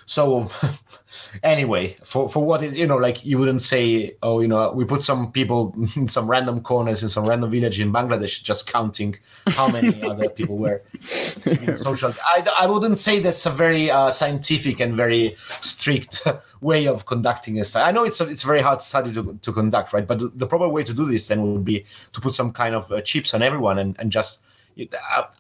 So 0.06 0.50
anyway, 1.44 1.96
for, 2.04 2.30
for 2.30 2.46
what 2.46 2.64
is, 2.64 2.78
you 2.78 2.88
know, 2.88 2.98
like 2.98 3.26
you 3.26 3.38
wouldn't 3.38 3.62
say, 3.62 4.16
oh, 4.22 4.40
you 4.40 4.48
know, 4.48 4.72
we 4.72 4.86
put 4.86 5.02
some 5.02 5.32
people 5.32 5.74
in 5.96 6.08
some 6.08 6.30
random 6.30 6.62
corners 6.62 7.04
in 7.04 7.10
some 7.10 7.28
random 7.28 7.50
village 7.52 7.80
in 7.80 7.92
Bangladesh 7.92 8.42
just 8.44 8.72
counting 8.72 9.16
how 9.48 9.68
many 9.68 10.02
other 10.10 10.30
people 10.30 10.58
were 10.58 10.82
social. 11.76 12.14
I, 12.26 12.48
I 12.62 12.68
wouldn't 12.68 12.98
say 12.98 13.20
that's 13.20 13.46
a 13.46 13.50
very 13.50 13.90
uh, 13.90 14.12
scientific 14.12 14.80
and 14.80 14.96
very 14.96 15.36
strict 15.38 16.28
way 16.62 16.88
of 16.88 17.06
conducting 17.06 17.60
a 17.60 17.66
study. 17.66 17.86
I 17.86 17.92
know 17.92 18.04
it's 18.04 18.22
a, 18.22 18.30
it's 18.30 18.44
a 18.44 18.48
very 18.48 18.62
hard 18.62 18.82
study 18.82 19.12
to, 19.14 19.38
to 19.42 19.54
conduct, 19.54 19.94
right? 19.94 20.06
But 20.06 20.20
the, 20.20 20.28
the 20.36 20.48
proper 20.48 20.68
way 20.68 20.84
to 20.84 20.94
do 20.94 21.06
this 21.06 21.28
then 21.28 21.42
would 21.54 21.66
be 21.66 21.86
to 22.12 22.22
put 22.22 22.34
some 22.34 22.52
kind 22.52 22.76
of 22.76 22.92
uh, 22.92 23.02
chips 23.02 23.34
on 23.34 23.42
everyone 23.42 23.80
and, 23.80 23.96
and 24.00 24.12
just 24.12 24.44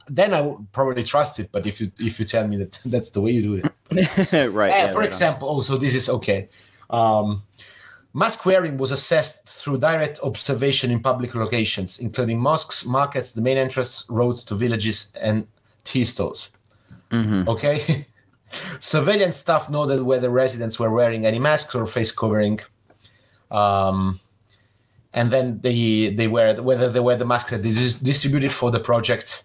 then 0.07 0.33
I 0.33 0.41
would 0.41 0.71
probably 0.71 1.03
trust 1.03 1.39
it. 1.39 1.51
But 1.51 1.65
if 1.65 1.79
you 1.81 1.91
if 1.99 2.19
you 2.19 2.25
tell 2.25 2.47
me 2.47 2.57
that 2.57 2.79
that's 2.85 3.11
the 3.11 3.21
way 3.21 3.31
you 3.31 3.41
do 3.41 3.53
it, 3.55 4.51
right? 4.51 4.71
Uh, 4.71 4.75
yeah, 4.75 4.91
for 4.91 4.99
right 4.99 5.05
example, 5.05 5.49
on. 5.49 5.55
also 5.55 5.77
this 5.77 5.95
is 5.95 6.09
okay. 6.09 6.49
Um, 6.89 7.43
mask 8.13 8.45
wearing 8.45 8.77
was 8.77 8.91
assessed 8.91 9.47
through 9.47 9.79
direct 9.79 10.19
observation 10.23 10.91
in 10.91 10.99
public 10.99 11.35
locations, 11.35 11.99
including 11.99 12.39
mosques, 12.39 12.85
markets, 12.85 13.31
the 13.31 13.41
main 13.41 13.57
entrance 13.57 14.05
roads 14.09 14.43
to 14.45 14.55
villages, 14.55 15.11
and 15.19 15.47
tea 15.83 16.05
stores. 16.05 16.51
Mm-hmm. 17.11 17.49
Okay. 17.49 18.05
Surveillance 18.79 19.37
staff 19.37 19.69
noted 19.69 20.03
whether 20.03 20.29
residents 20.29 20.79
were 20.79 20.91
wearing 20.91 21.25
any 21.25 21.39
masks 21.39 21.73
or 21.73 21.87
face 21.87 22.11
covering. 22.11 22.59
Um, 23.49 24.19
and 25.13 25.31
then 25.31 25.59
they 25.61 26.09
they 26.09 26.27
were 26.27 26.55
whether 26.61 26.89
they 26.89 26.99
were 26.99 27.15
the 27.15 27.25
masks 27.25 27.51
that 27.51 27.63
they 27.63 27.71
distributed 27.71 28.51
for 28.51 28.71
the 28.71 28.79
project. 28.79 29.43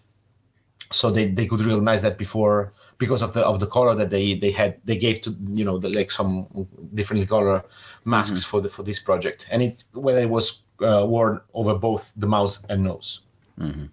So 0.90 1.11
they, 1.11 1.28
they 1.31 1.46
could 1.46 1.61
recognize 1.61 2.00
that 2.00 2.16
before 2.16 2.72
because 2.96 3.20
of 3.20 3.35
the 3.35 3.42
of 3.42 3.61
the 3.61 3.66
color 3.66 3.94
that 3.94 4.09
they 4.09 4.35
they 4.35 4.50
had 4.50 4.81
they 4.85 4.96
gave 4.96 5.20
to 5.22 5.37
you 5.52 5.64
know 5.64 5.78
the, 5.78 5.90
like 5.90 6.11
some 6.11 6.46
differently 6.94 7.26
color 7.26 7.62
masks 8.07 8.40
mm-hmm. 8.40 8.50
for 8.50 8.61
the 8.62 8.68
for 8.70 8.83
this 8.83 8.98
project. 8.98 9.46
And 9.50 9.62
it 9.62 9.85
whether 9.92 10.20
it 10.20 10.31
was 10.31 10.62
uh, 10.81 11.04
worn 11.07 11.40
over 11.52 11.74
both 11.74 12.14
the 12.16 12.26
mouth 12.26 12.59
and 12.70 12.85
nose. 12.85 13.20
Mm-hmm. 13.59 13.87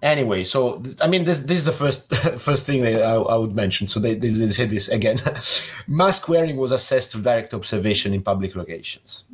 anyway 0.00 0.42
so 0.42 0.82
i 1.02 1.06
mean 1.06 1.26
this 1.26 1.40
this 1.40 1.58
is 1.58 1.66
the 1.66 1.78
first 1.82 2.02
first 2.48 2.64
thing 2.64 2.80
that 2.82 3.02
I, 3.02 3.14
I 3.34 3.36
would 3.36 3.54
mention. 3.54 3.86
So 3.88 4.00
they, 4.00 4.14
they, 4.14 4.30
they 4.30 4.48
said 4.48 4.70
this 4.70 4.88
again. 4.88 5.18
Mask 5.86 6.30
wearing 6.30 6.56
was 6.56 6.72
assessed 6.72 7.12
through 7.12 7.22
direct 7.22 7.52
observation 7.52 8.14
in 8.14 8.22
public 8.22 8.56
locations 8.56 9.24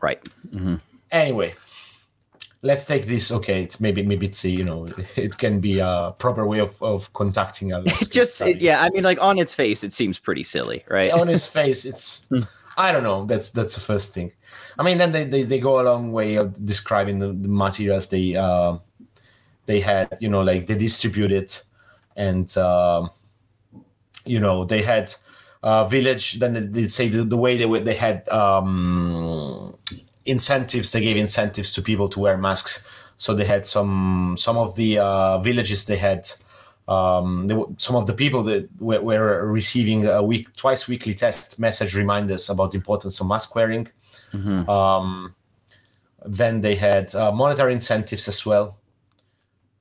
Right. 0.00 0.22
Mm-hmm. 0.50 0.76
Anyway, 1.10 1.54
let's 2.62 2.86
take 2.86 3.06
this. 3.06 3.30
Okay, 3.30 3.62
it's 3.62 3.80
maybe 3.80 4.02
maybe 4.02 4.26
it's 4.26 4.44
a, 4.44 4.50
you 4.50 4.64
know 4.64 4.88
it 5.16 5.38
can 5.38 5.60
be 5.60 5.78
a 5.78 6.14
proper 6.18 6.46
way 6.46 6.58
of 6.58 6.80
of 6.82 7.12
contacting 7.12 7.72
a. 7.72 7.80
It's 7.86 8.08
just 8.08 8.40
it, 8.42 8.60
yeah. 8.60 8.82
I 8.82 8.90
mean, 8.90 9.04
like 9.04 9.20
on 9.20 9.38
its 9.38 9.54
face, 9.54 9.84
it 9.84 9.92
seems 9.92 10.18
pretty 10.18 10.44
silly, 10.44 10.84
right? 10.88 11.10
on 11.10 11.28
its 11.28 11.48
face, 11.48 11.84
it's. 11.84 12.26
Hmm. 12.36 12.40
I 12.78 12.92
don't 12.92 13.04
know. 13.04 13.24
That's 13.24 13.50
that's 13.50 13.74
the 13.74 13.80
first 13.80 14.12
thing. 14.12 14.32
I 14.78 14.82
mean, 14.82 14.98
then 14.98 15.12
they, 15.12 15.24
they, 15.24 15.44
they 15.44 15.58
go 15.58 15.80
a 15.80 15.84
long 15.84 16.12
way 16.12 16.34
of 16.34 16.62
describing 16.66 17.18
the, 17.18 17.28
the 17.28 17.48
materials 17.48 18.08
they 18.08 18.36
uh, 18.36 18.76
they 19.64 19.80
had. 19.80 20.14
You 20.20 20.28
know, 20.28 20.42
like 20.42 20.66
they 20.66 20.74
distributed, 20.74 21.56
and 22.16 22.54
uh, 22.58 23.08
you 24.26 24.40
know 24.40 24.66
they 24.66 24.82
had 24.82 25.14
uh, 25.62 25.86
village. 25.86 26.34
Then 26.34 26.70
they 26.72 26.86
say 26.86 27.08
the, 27.08 27.24
the 27.24 27.36
way 27.36 27.56
they 27.56 27.64
were, 27.64 27.80
they 27.80 27.94
had 27.94 28.28
um, 28.28 29.75
incentives. 30.26 30.92
They 30.92 31.00
gave 31.00 31.16
incentives 31.16 31.72
to 31.72 31.82
people 31.82 32.08
to 32.10 32.20
wear 32.20 32.36
masks. 32.36 32.84
So 33.18 33.34
they 33.34 33.44
had 33.44 33.64
some 33.64 34.36
some 34.38 34.56
of 34.56 34.76
the 34.76 34.98
uh, 34.98 35.38
villages. 35.38 35.84
They 35.84 35.96
had 35.96 36.28
um, 36.88 37.48
they, 37.48 37.56
some 37.78 37.96
of 37.96 38.06
the 38.06 38.12
people 38.12 38.42
that 38.44 38.68
were, 38.80 39.00
were, 39.00 39.50
receiving 39.50 40.06
a 40.06 40.22
week 40.22 40.54
twice 40.54 40.86
weekly 40.86 41.14
test 41.14 41.58
message 41.58 41.96
reminders 41.96 42.48
about 42.48 42.70
the 42.72 42.76
importance 42.76 43.20
of 43.20 43.26
mask 43.26 43.54
wearing. 43.56 43.88
Mm-hmm. 44.32 44.68
Um, 44.70 45.34
then 46.24 46.60
they 46.60 46.74
had 46.74 47.14
uh, 47.14 47.32
monetary 47.32 47.72
incentives 47.72 48.28
as 48.28 48.44
well. 48.46 48.78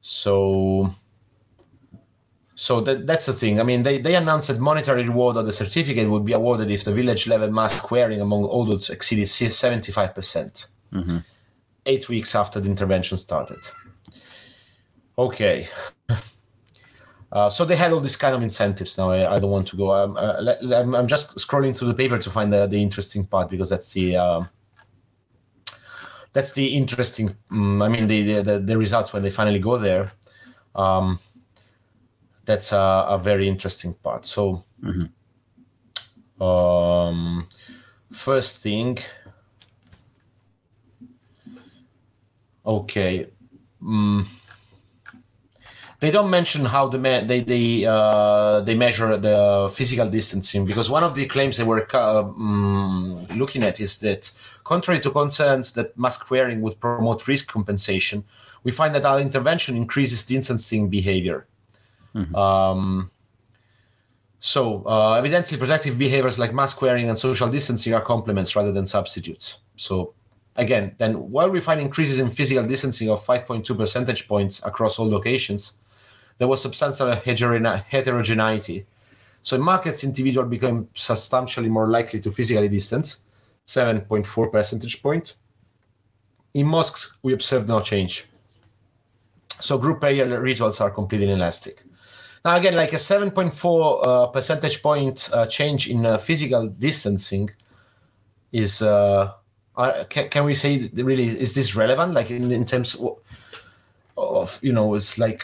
So 0.01 0.93
so 2.55 2.81
that, 2.81 3.05
that's 3.05 3.25
the 3.25 3.33
thing. 3.33 3.59
I 3.59 3.63
mean, 3.63 3.83
they, 3.83 3.97
they 3.97 4.15
announced 4.15 4.47
that 4.47 4.59
monetary 4.59 5.03
reward 5.03 5.35
of 5.35 5.45
the 5.45 5.51
certificate 5.51 6.09
would 6.09 6.25
be 6.25 6.33
awarded 6.33 6.71
if 6.71 6.85
the 6.85 6.93
village 6.93 7.27
level 7.27 7.51
mask 7.51 7.91
wearing 7.91 8.21
among 8.21 8.45
adults 8.45 8.89
exceeded 8.89 9.25
75%, 9.25 10.15
percent 10.15 10.67
mm 10.93 11.03
hmm 11.03 11.17
eight 11.85 12.09
weeks 12.09 12.35
after 12.35 12.59
the 12.59 12.69
intervention 12.69 13.17
started. 13.17 13.59
Okay. 15.17 15.67
Uh, 17.31 17.49
so 17.49 17.65
they 17.65 17.75
had 17.75 17.91
all 17.91 17.99
these 17.99 18.15
kind 18.15 18.33
of 18.33 18.41
incentives. 18.41 18.97
Now 18.97 19.09
I, 19.09 19.35
I 19.35 19.39
don't 19.39 19.51
want 19.51 19.67
to 19.67 19.75
go. 19.75 19.91
I'm, 19.91 20.15
uh, 20.15 20.55
I'm, 20.73 20.95
I'm, 20.95 21.07
just 21.07 21.35
scrolling 21.35 21.77
through 21.77 21.89
the 21.89 21.93
paper 21.93 22.17
to 22.17 22.29
find 22.29 22.53
the, 22.53 22.65
the 22.65 22.81
interesting 22.81 23.25
part 23.25 23.49
because 23.49 23.69
that's 23.69 23.91
the 23.91 24.15
uh, 24.15 24.43
that's 26.31 26.53
the 26.53 26.65
interesting. 26.65 27.35
Um, 27.51 27.81
I 27.81 27.89
mean 27.89 28.07
the, 28.07 28.41
the 28.41 28.59
the 28.59 28.77
results 28.77 29.11
when 29.11 29.21
they 29.21 29.31
finally 29.31 29.59
go 29.59 29.77
there. 29.77 30.13
Um, 30.75 31.19
that's 32.45 32.71
a, 32.71 33.05
a 33.09 33.17
very 33.17 33.47
interesting 33.47 33.93
part. 33.93 34.25
So, 34.25 34.63
um, 36.39 37.47
first 38.11 38.61
thing, 38.61 38.97
okay. 42.65 43.27
Mm, 43.83 44.25
they 45.99 46.11
don't 46.11 46.29
mention 46.29 46.65
how 46.65 46.87
the 46.87 46.97
me- 46.99 47.25
they 47.25 47.41
they 47.41 47.85
uh, 47.85 48.61
they 48.61 48.75
measure 48.75 49.17
the 49.17 49.69
physical 49.73 50.09
distancing 50.09 50.65
because 50.65 50.89
one 50.89 51.03
of 51.03 51.15
the 51.15 51.25
claims 51.25 51.57
they 51.57 51.63
were 51.63 51.87
uh, 51.93 52.23
mm, 52.23 53.37
looking 53.37 53.63
at 53.63 53.79
is 53.79 53.99
that 53.99 54.31
contrary 54.63 54.99
to 54.99 55.09
concerns 55.09 55.73
that 55.73 55.97
mask 55.97 56.29
wearing 56.29 56.61
would 56.61 56.79
promote 56.79 57.27
risk 57.27 57.51
compensation, 57.51 58.23
we 58.63 58.71
find 58.71 58.93
that 58.95 59.05
our 59.05 59.19
intervention 59.19 59.75
increases 59.77 60.25
distancing 60.25 60.89
behavior. 60.89 61.47
Um, 62.35 63.11
so, 64.39 64.83
uh, 64.85 65.13
evidently, 65.13 65.57
protective 65.57 65.97
behaviors 65.97 66.37
like 66.37 66.53
mask 66.53 66.81
wearing 66.81 67.09
and 67.09 67.17
social 67.17 67.49
distancing 67.49 67.93
are 67.93 68.01
complements 68.01 68.55
rather 68.55 68.71
than 68.71 68.85
substitutes. 68.85 69.57
So, 69.75 70.13
again, 70.55 70.95
then 70.99 71.15
while 71.31 71.49
we 71.49 71.59
find 71.59 71.81
increases 71.81 72.19
in 72.19 72.29
physical 72.29 72.63
distancing 72.63 73.09
of 73.09 73.25
5.2 73.25 73.75
percentage 73.75 74.27
points 74.27 74.61
across 74.63 74.99
all 74.99 75.09
locations, 75.09 75.77
there 76.37 76.47
was 76.47 76.61
substantial 76.61 77.11
heterogeneity. 77.15 78.85
So, 79.41 79.55
in 79.55 79.63
markets, 79.63 80.03
individuals 80.03 80.49
became 80.49 80.89
substantially 80.93 81.69
more 81.69 81.87
likely 81.87 82.19
to 82.19 82.31
physically 82.31 82.67
distance, 82.67 83.21
7.4 83.65 84.51
percentage 84.51 85.01
point. 85.01 85.37
In 86.53 86.67
mosques, 86.67 87.17
we 87.23 87.33
observed 87.33 87.67
no 87.67 87.81
change. 87.81 88.27
So, 89.59 89.79
group 89.79 90.03
area 90.03 90.27
results 90.39 90.81
are 90.81 90.91
completely 90.91 91.31
inelastic. 91.31 91.83
Now, 92.45 92.57
again, 92.57 92.75
like 92.75 92.93
a 92.93 92.97
7.4 92.97 94.05
uh, 94.05 94.27
percentage 94.27 94.83
point 94.83 95.31
uh, 95.33 95.47
change 95.47 95.89
in 95.89 96.05
uh, 96.05 96.19
physical 96.19 96.67
distancing 96.67 97.49
is, 98.51 98.83
uh, 98.83 99.33
uh, 99.75 100.03
can, 100.09 100.29
can 100.29 100.45
we 100.45 100.53
say 100.53 100.91
really, 100.93 101.25
is 101.25 101.55
this 101.55 101.75
relevant? 101.75 102.13
Like 102.13 102.29
in, 102.29 102.51
in 102.51 102.63
terms 102.63 102.95
of, 104.15 104.59
you 104.61 104.71
know, 104.71 104.93
it's 104.93 105.17
like 105.17 105.43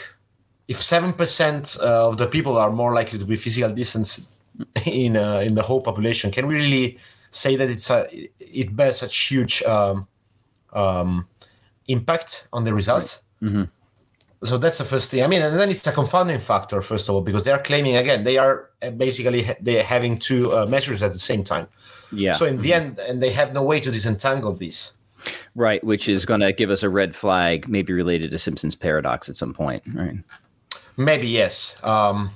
if 0.67 0.77
7% 0.77 1.81
uh, 1.81 2.07
of 2.07 2.19
the 2.19 2.27
people 2.27 2.55
are 2.59 2.69
more 2.69 2.93
likely 2.93 3.17
to 3.17 3.25
be 3.25 3.35
physical 3.35 3.73
distance 3.73 4.29
in, 4.85 5.17
uh, 5.17 5.39
in 5.39 5.55
the 5.55 5.63
whole 5.63 5.81
population, 5.81 6.29
can 6.29 6.45
we 6.45 6.53
really 6.53 6.99
say 7.31 7.55
that 7.55 7.67
it's 7.67 7.89
a, 7.89 8.07
it 8.39 8.75
bears 8.75 8.97
such 8.97 9.17
huge 9.17 9.63
um, 9.63 10.07
um, 10.73 11.27
impact 11.87 12.47
on 12.53 12.63
the 12.63 12.71
results? 12.75 13.23
So 14.43 14.57
that's 14.57 14.77
the 14.79 14.83
first 14.83 15.11
thing. 15.11 15.23
I 15.23 15.27
mean, 15.27 15.41
and 15.41 15.59
then 15.59 15.69
it's 15.69 15.85
a 15.85 15.91
confounding 15.91 16.39
factor, 16.39 16.81
first 16.81 17.07
of 17.07 17.15
all, 17.15 17.21
because 17.21 17.43
they 17.43 17.51
are 17.51 17.61
claiming 17.61 17.95
again 17.95 18.23
they 18.23 18.37
are 18.37 18.69
uh, 18.81 18.89
basically 18.89 19.45
they're 19.61 19.83
having 19.83 20.17
two 20.17 20.51
uh, 20.51 20.65
measures 20.65 21.03
at 21.03 21.11
the 21.11 21.19
same 21.19 21.43
time. 21.43 21.67
Yeah. 22.11 22.31
So 22.31 22.45
in 22.45 22.57
the 22.57 22.73
end, 22.73 22.99
and 22.99 23.21
they 23.21 23.31
have 23.31 23.53
no 23.53 23.63
way 23.63 23.79
to 23.79 23.91
disentangle 23.91 24.53
these. 24.53 24.93
right, 25.55 25.83
which 25.83 26.07
is 26.09 26.25
going 26.25 26.39
to 26.39 26.51
give 26.51 26.71
us 26.71 26.81
a 26.81 26.89
red 26.89 27.15
flag, 27.15 27.67
maybe 27.67 27.93
related 27.93 28.31
to 28.31 28.39
Simpson's 28.39 28.75
paradox 28.75 29.29
at 29.29 29.35
some 29.35 29.53
point. 29.53 29.83
Right. 29.93 30.17
Maybe 30.97 31.27
yes. 31.27 31.81
Um, 31.83 32.31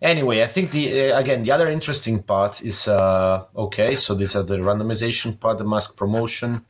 anyway, 0.00 0.42
I 0.42 0.46
think 0.46 0.70
the 0.70 1.12
uh, 1.12 1.18
again 1.18 1.42
the 1.42 1.50
other 1.50 1.68
interesting 1.68 2.22
part 2.22 2.62
is 2.62 2.86
uh, 2.86 3.44
okay. 3.56 3.96
So 3.96 4.14
these 4.14 4.36
are 4.36 4.44
the 4.44 4.58
randomization 4.58 5.38
part, 5.38 5.58
the 5.58 5.64
mask 5.64 5.96
promotion. 5.96 6.64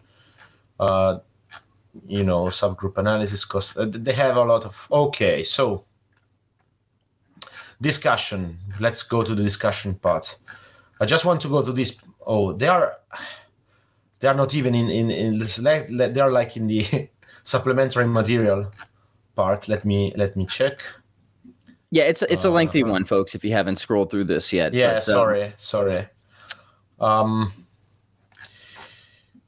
Uh, 0.80 1.18
you 2.06 2.24
know, 2.24 2.46
subgroup 2.46 2.98
analysis 2.98 3.44
cost. 3.44 3.76
uh, 3.76 3.86
They 3.88 4.12
have 4.12 4.36
a 4.36 4.44
lot 4.44 4.64
of 4.64 4.88
okay. 4.90 5.42
So 5.42 5.84
discussion. 7.80 8.58
Let's 8.80 9.02
go 9.02 9.22
to 9.22 9.34
the 9.34 9.42
discussion 9.42 9.94
part. 9.94 10.38
I 11.00 11.04
just 11.06 11.24
want 11.24 11.40
to 11.42 11.48
go 11.48 11.62
to 11.64 11.72
this. 11.72 11.96
Oh, 12.26 12.52
they 12.52 12.68
are. 12.68 12.96
They 14.20 14.28
are 14.28 14.34
not 14.34 14.54
even 14.54 14.74
in 14.74 14.88
in 14.88 15.10
in. 15.10 15.38
this- 15.38 15.58
like- 15.60 15.88
They 16.14 16.20
are 16.20 16.30
like 16.30 16.56
in 16.56 16.66
the 16.68 17.08
supplementary 17.42 18.06
material 18.06 18.70
part. 19.34 19.68
Let 19.68 19.84
me 19.84 20.12
let 20.16 20.36
me 20.36 20.46
check. 20.46 20.80
Yeah, 21.90 22.04
it's 22.04 22.22
it's 22.22 22.44
a 22.44 22.50
lengthy 22.50 22.84
one, 22.84 23.04
folks. 23.04 23.34
If 23.34 23.44
you 23.44 23.52
haven't 23.52 23.76
scrolled 23.76 24.10
through 24.10 24.24
this 24.24 24.52
yet. 24.52 24.72
Yeah, 24.72 24.92
but, 24.92 24.96
um, 24.96 25.00
sorry, 25.02 25.52
sorry. 25.56 26.08
Um. 27.00 27.52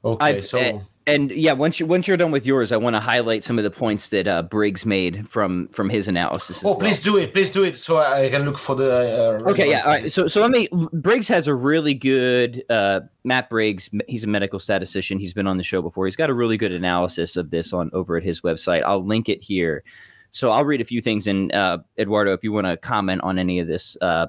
Okay, 0.03 0.25
I've- 0.25 0.41
so 0.43 0.59
and, 1.07 1.31
yeah, 1.31 1.53
once 1.53 1.79
you 1.79 1.85
once 1.85 2.07
you're 2.07 2.17
done 2.17 2.31
with 2.31 2.45
yours, 2.45 2.71
I 2.71 2.77
want 2.77 2.95
to 2.95 2.99
highlight 2.99 3.43
some 3.43 3.57
of 3.57 3.63
the 3.63 3.69
points 3.69 4.09
that 4.09 4.27
uh, 4.27 4.41
Briggs 4.41 4.85
made 4.85 5.29
from 5.29 5.67
from 5.69 5.89
his 5.89 6.07
analysis. 6.07 6.57
as 6.57 6.63
oh, 6.63 6.69
well. 6.69 6.75
please 6.77 6.99
do 6.99 7.17
it, 7.17 7.31
please 7.31 7.51
do 7.51 7.63
it, 7.63 7.75
so 7.75 7.97
I 7.97 8.29
can 8.29 8.43
look 8.43 8.57
for 8.57 8.75
the. 8.75 9.39
Uh, 9.45 9.49
Okay, 9.51 9.69
yeah. 9.69 9.81
All 9.83 9.91
right. 9.91 10.11
So, 10.11 10.27
so 10.27 10.41
let 10.41 10.51
me. 10.51 10.67
Briggs 10.93 11.27
has 11.27 11.47
a 11.47 11.53
really 11.53 11.93
good. 11.93 12.63
Uh, 12.69 13.01
Matt 13.23 13.49
Briggs. 13.49 13.89
He's 14.07 14.23
a 14.23 14.27
medical 14.27 14.59
statistician. 14.59 15.19
He's 15.19 15.33
been 15.33 15.47
on 15.47 15.57
the 15.57 15.63
show 15.63 15.81
before. 15.81 16.05
He's 16.05 16.15
got 16.15 16.29
a 16.29 16.33
really 16.33 16.57
good 16.57 16.73
analysis 16.73 17.37
of 17.37 17.51
this 17.51 17.71
on 17.73 17.91
over 17.93 18.17
at 18.17 18.23
his 18.23 18.41
website. 18.41 18.83
I'll 18.83 19.05
link 19.05 19.29
it 19.29 19.43
here. 19.43 19.83
So 20.31 20.49
I'll 20.49 20.65
read 20.65 20.81
a 20.81 20.85
few 20.85 21.01
things. 21.01 21.27
And 21.27 21.53
uh, 21.53 21.77
Eduardo, 21.97 22.33
if 22.33 22.43
you 22.43 22.51
want 22.51 22.67
to 22.67 22.77
comment 22.77 23.21
on 23.21 23.37
any 23.39 23.59
of 23.59 23.67
this, 23.67 23.95
uh, 24.01 24.27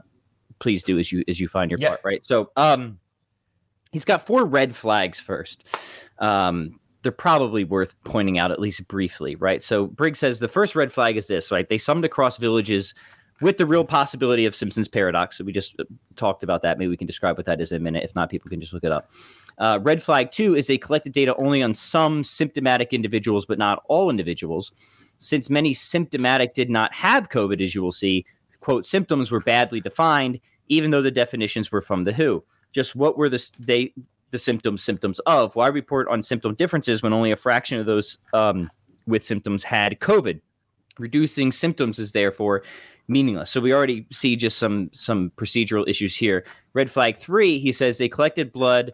please 0.59 0.83
do 0.83 0.99
as 0.99 1.11
you 1.11 1.25
as 1.27 1.41
you 1.41 1.49
find 1.49 1.71
your 1.71 1.81
Yeah. 1.81 1.89
part. 1.89 2.01
Right. 2.05 2.27
So, 2.27 2.51
um, 2.57 2.99
he's 3.96 4.04
got 4.04 4.26
four 4.26 4.44
red 4.44 4.76
flags 4.76 5.18
first. 5.18 5.64
Um, 6.18 6.78
they're 7.02 7.12
probably 7.12 7.64
worth 7.64 7.94
pointing 8.04 8.37
out 8.37 8.50
at 8.50 8.61
least 8.61 8.87
briefly, 8.88 9.37
right? 9.37 9.62
So 9.62 9.87
Briggs 9.87 10.18
says 10.18 10.38
the 10.38 10.48
first 10.48 10.76
red 10.76 10.92
flag 10.92 11.16
is 11.16 11.28
this, 11.28 11.50
right? 11.50 11.66
They 11.66 11.78
summed 11.78 12.04
across 12.04 12.37
villages 12.37 12.92
with 13.40 13.56
the 13.56 13.64
real 13.64 13.87
possibility 13.87 14.44
of 14.44 14.54
Simpson's 14.54 14.87
paradox. 14.87 15.38
So 15.38 15.44
we 15.44 15.52
just 15.54 15.76
uh, 15.80 15.85
talked 16.14 16.42
about 16.42 16.61
that. 16.61 16.78
Maybe 16.78 16.90
we 16.90 16.96
can 16.98 17.06
describe 17.06 17.38
what 17.38 17.46
that 17.46 17.59
is 17.59 17.72
in 17.72 17.80
a 17.80 17.85
minute. 17.85 18.04
If 18.04 18.14
not, 18.14 18.28
people 18.28 18.50
can 18.50 18.61
just 18.61 18.74
look 18.74 18.85
it 18.85 18.92
up. 18.92 19.11
Uh, 19.56 19.78
red 19.82 20.02
flag 20.02 20.30
two 20.30 20.54
is 20.54 20.66
they 20.66 20.76
collected 20.76 21.14
data 21.14 21.35
only 21.37 21.62
on 21.62 21.72
some 21.72 22.22
symptomatic 22.22 22.92
individuals, 22.92 23.46
but 23.46 23.56
not 23.56 23.82
all 23.88 24.11
individuals. 24.11 24.72
Since 25.18 25.48
many 25.48 25.72
symptomatic 25.72 26.52
did 26.52 26.68
not 26.68 26.92
have 26.92 27.30
COVID, 27.30 27.64
as 27.64 27.74
you 27.74 27.80
will 27.80 27.92
see, 27.92 28.26
quote, 28.61 28.85
symptoms 28.85 29.30
were 29.30 29.40
badly 29.40 29.80
defined, 29.80 30.38
even 30.68 30.90
though 30.90 31.00
the 31.00 31.11
definitions 31.11 31.72
were 31.72 31.80
from 31.80 32.04
the 32.04 32.12
WHO. 32.12 32.44
Just 32.77 32.95
what 32.95 33.17
were 33.17 33.31
the 33.31 33.43
they 33.59 33.95
the 34.33 34.39
symptoms 34.39 34.83
symptoms 34.83 35.19
of? 35.21 35.57
Why 35.57 35.69
report 35.69 36.09
on 36.09 36.23
symptom 36.23 36.55
differences 36.55 37.03
when 37.03 37.15
only 37.15 37.33
a 37.33 37.37
fraction 37.37 37.81
of 37.81 37.87
those 37.87 38.19
um, 38.35 38.71
with 39.07 39.25
symptoms 39.25 39.65
had 39.65 39.99
COVID? 39.99 40.43
Reducing 40.99 41.53
symptoms 41.53 41.99
is 41.99 42.12
therefore 42.12 42.65
meaningless. 43.09 43.51
So 43.51 43.62
we 43.62 43.73
already 43.73 44.07
see 44.12 44.37
just 44.37 44.59
some 44.59 44.91
some 44.93 45.33
procedural 45.39 45.89
issues 45.89 46.15
here. 46.15 46.45
Red 46.75 46.91
flag 46.91 47.17
three, 47.17 47.59
he 47.59 47.73
says 47.73 47.97
they 47.97 48.11
collected 48.11 48.53
blood 48.53 48.93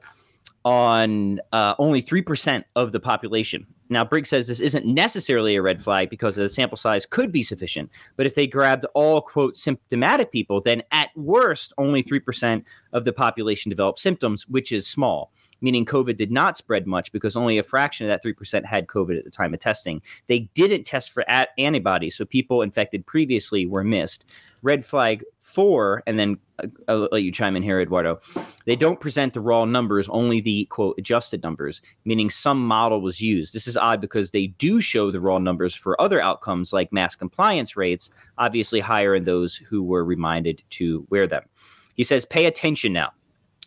on 0.64 1.40
uh, 1.50 1.74
only 1.80 2.02
three 2.02 2.22
percent 2.22 2.64
of 2.76 2.92
the 2.92 3.00
population. 3.00 3.66
Now 3.92 4.04
Briggs 4.04 4.30
says 4.30 4.46
this 4.46 4.60
isn't 4.60 4.86
necessarily 4.86 5.56
a 5.56 5.62
red 5.62 5.80
flag 5.82 6.10
because 6.10 6.36
the 6.36 6.48
sample 6.48 6.76
size 6.76 7.06
could 7.06 7.30
be 7.32 7.42
sufficient. 7.42 7.90
But 8.16 8.26
if 8.26 8.34
they 8.34 8.46
grabbed 8.46 8.86
all 8.94 9.20
quote 9.20 9.56
symptomatic 9.56 10.32
people, 10.32 10.60
then 10.60 10.82
at 10.90 11.10
worst 11.16 11.72
only 11.78 12.02
three 12.02 12.20
percent 12.20 12.64
of 12.92 13.04
the 13.04 13.12
population 13.12 13.70
developed 13.70 14.00
symptoms, 14.00 14.48
which 14.48 14.72
is 14.72 14.86
small. 14.86 15.32
Meaning 15.62 15.86
COVID 15.86 16.16
did 16.16 16.32
not 16.32 16.56
spread 16.56 16.88
much 16.88 17.12
because 17.12 17.36
only 17.36 17.56
a 17.56 17.62
fraction 17.62 18.04
of 18.04 18.08
that 18.10 18.24
3% 18.28 18.64
had 18.64 18.88
COVID 18.88 19.16
at 19.16 19.22
the 19.22 19.30
time 19.30 19.54
of 19.54 19.60
testing. 19.60 20.02
They 20.26 20.40
didn't 20.54 20.82
test 20.82 21.12
for 21.12 21.24
at- 21.30 21.50
antibodies, 21.56 22.16
so 22.16 22.24
people 22.24 22.62
infected 22.62 23.06
previously 23.06 23.64
were 23.64 23.84
missed. 23.84 24.24
Red 24.62 24.84
flag 24.84 25.24
four, 25.52 26.02
and 26.06 26.18
then 26.18 26.38
uh, 26.58 26.68
I'll 26.88 27.08
let 27.12 27.22
you 27.22 27.32
chime 27.32 27.56
in 27.56 27.62
here, 27.62 27.80
Eduardo. 27.80 28.20
They 28.64 28.76
don't 28.76 29.00
present 29.00 29.34
the 29.34 29.40
raw 29.40 29.64
numbers, 29.64 30.08
only 30.08 30.40
the 30.40 30.64
quote 30.66 30.96
adjusted 30.98 31.42
numbers, 31.42 31.82
meaning 32.04 32.30
some 32.30 32.64
model 32.66 33.00
was 33.00 33.20
used. 33.20 33.54
This 33.54 33.66
is 33.66 33.76
odd 33.76 34.00
because 34.00 34.30
they 34.30 34.48
do 34.48 34.80
show 34.80 35.10
the 35.10 35.20
raw 35.20 35.38
numbers 35.38 35.74
for 35.74 36.00
other 36.00 36.20
outcomes 36.20 36.72
like 36.72 36.92
mass 36.92 37.14
compliance 37.16 37.76
rates, 37.76 38.10
obviously 38.38 38.80
higher 38.80 39.14
in 39.14 39.24
those 39.24 39.56
who 39.56 39.82
were 39.82 40.04
reminded 40.04 40.62
to 40.70 41.06
wear 41.10 41.26
them. 41.26 41.44
He 41.94 42.04
says, 42.04 42.24
pay 42.24 42.46
attention 42.46 42.92
now. 42.92 43.12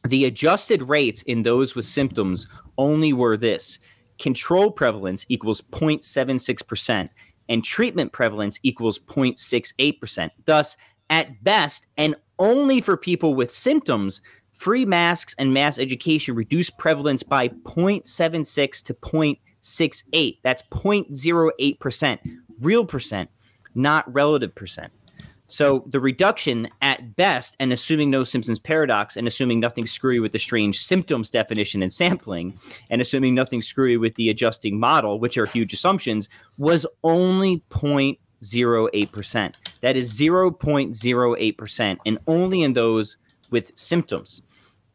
The 0.07 0.25
adjusted 0.25 0.83
rates 0.83 1.23
in 1.23 1.41
those 1.41 1.75
with 1.75 1.85
symptoms 1.85 2.47
only 2.77 3.13
were 3.13 3.37
this 3.37 3.79
control 4.19 4.71
prevalence 4.71 5.25
equals 5.29 5.61
0.76%, 5.61 7.09
and 7.49 7.63
treatment 7.63 8.11
prevalence 8.11 8.59
equals 8.63 8.99
0.68%. 8.99 10.29
Thus, 10.45 10.77
at 11.09 11.43
best, 11.43 11.87
and 11.97 12.15
only 12.39 12.81
for 12.81 12.97
people 12.97 13.35
with 13.35 13.51
symptoms, 13.51 14.21
free 14.51 14.85
masks 14.85 15.35
and 15.37 15.53
mass 15.53 15.79
education 15.79 16.35
reduce 16.35 16.69
prevalence 16.69 17.23
by 17.23 17.47
0.76 17.49 18.83
to 18.83 18.93
0.68. 18.93 20.37
That's 20.43 20.63
0.08%, 20.63 22.19
real 22.59 22.85
percent, 22.85 23.29
not 23.75 24.11
relative 24.13 24.53
percent. 24.55 24.91
So 25.47 25.85
the 25.87 25.99
reduction 25.99 26.67
at 26.81 27.15
best, 27.15 27.55
and 27.59 27.71
assuming 27.71 28.09
no 28.09 28.23
Simpsons 28.23 28.57
paradox, 28.57 29.15
and 29.15 29.27
assuming 29.27 29.59
nothing 29.59 29.85
screwy 29.85 30.19
with 30.19 30.31
the 30.31 30.39
strange 30.39 30.83
symptoms 30.83 31.29
definition 31.29 31.83
and 31.83 31.93
sampling, 31.93 32.57
and 32.89 32.99
assuming 32.99 33.35
nothing 33.35 33.61
screwy 33.61 33.97
with 33.97 34.15
the 34.15 34.29
adjusting 34.29 34.79
model, 34.79 35.19
which 35.19 35.37
are 35.37 35.45
huge 35.45 35.71
assumptions, 35.71 36.27
was 36.57 36.85
only 37.03 37.61
0.08%. 38.51 39.53
That 39.81 39.95
is 39.95 40.17
0.08%, 40.17 41.97
and 42.05 42.19
only 42.27 42.62
in 42.63 42.73
those 42.73 43.17
with 43.51 43.71
symptoms. 43.75 44.41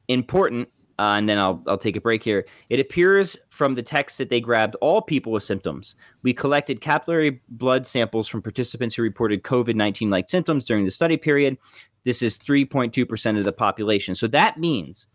Important, 0.09 0.69
uh, 0.99 1.15
and 1.17 1.29
then 1.29 1.39
I'll, 1.39 1.63
I'll 1.67 1.79
take 1.79 1.97
a 1.97 2.01
break 2.01 2.23
here. 2.23 2.47
It 2.69 2.81
appears 2.81 3.37
from 3.49 3.75
the 3.75 3.83
text 3.83 4.19
that 4.19 4.29
they 4.29 4.41
grabbed 4.41 4.77
all 4.77 5.01
people 5.01 5.33
with 5.33 5.43
symptoms. 5.43 5.95
We 6.23 6.35
collected 6.35 6.81
capillary 6.81 7.41
blood 7.49 7.87
samples 7.87 8.29
from 8.29 8.43
participants 8.43 8.95
who 8.95 9.03
reported 9.03 9.43
COVID 9.43 9.75
19 9.75 10.11
like 10.11 10.29
symptoms 10.29 10.65
during 10.65 10.85
the 10.85 10.91
study 10.91 11.17
period. 11.17 11.57
This 12.05 12.23
is 12.23 12.39
3.2% 12.39 13.39
of 13.39 13.45
the 13.45 13.53
population. 13.53 14.15
So 14.15 14.27
that 14.29 14.59
means 14.59 15.07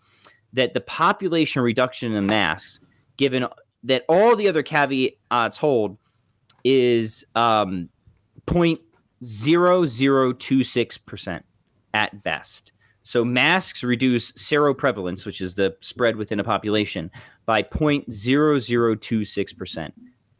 that 0.53 0.73
the 0.73 0.81
population 0.81 1.61
reduction 1.61 2.13
in 2.13 2.25
masks, 2.25 2.79
given 3.17 3.45
that 3.83 4.05
all 4.07 4.35
the 4.35 4.47
other 4.47 4.63
caveats 4.63 5.57
hold, 5.57 5.97
is 6.63 7.25
um, 7.35 7.89
0.0026% 8.47 11.43
at 11.93 12.23
best. 12.23 12.71
So 13.03 13.23
masks 13.23 13.83
reduce 13.83 14.31
seroprevalence, 14.31 15.23
which 15.25 15.41
is 15.41 15.55
the 15.55 15.75
spread 15.81 16.15
within 16.15 16.39
a 16.39 16.43
population, 16.43 17.11
by 17.45 17.61
0.0026% 17.61 19.91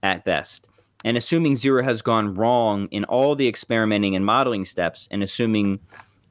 at 0.01 0.25
best. 0.25 0.65
And 1.03 1.17
assuming 1.17 1.55
zero 1.55 1.83
has 1.83 2.01
gone 2.01 2.33
wrong 2.33 2.87
in 2.89 3.03
all 3.03 3.35
the 3.35 3.47
experimenting 3.47 4.15
and 4.15 4.25
modeling 4.25 4.65
steps, 4.65 5.07
and 5.11 5.21
assuming 5.21 5.79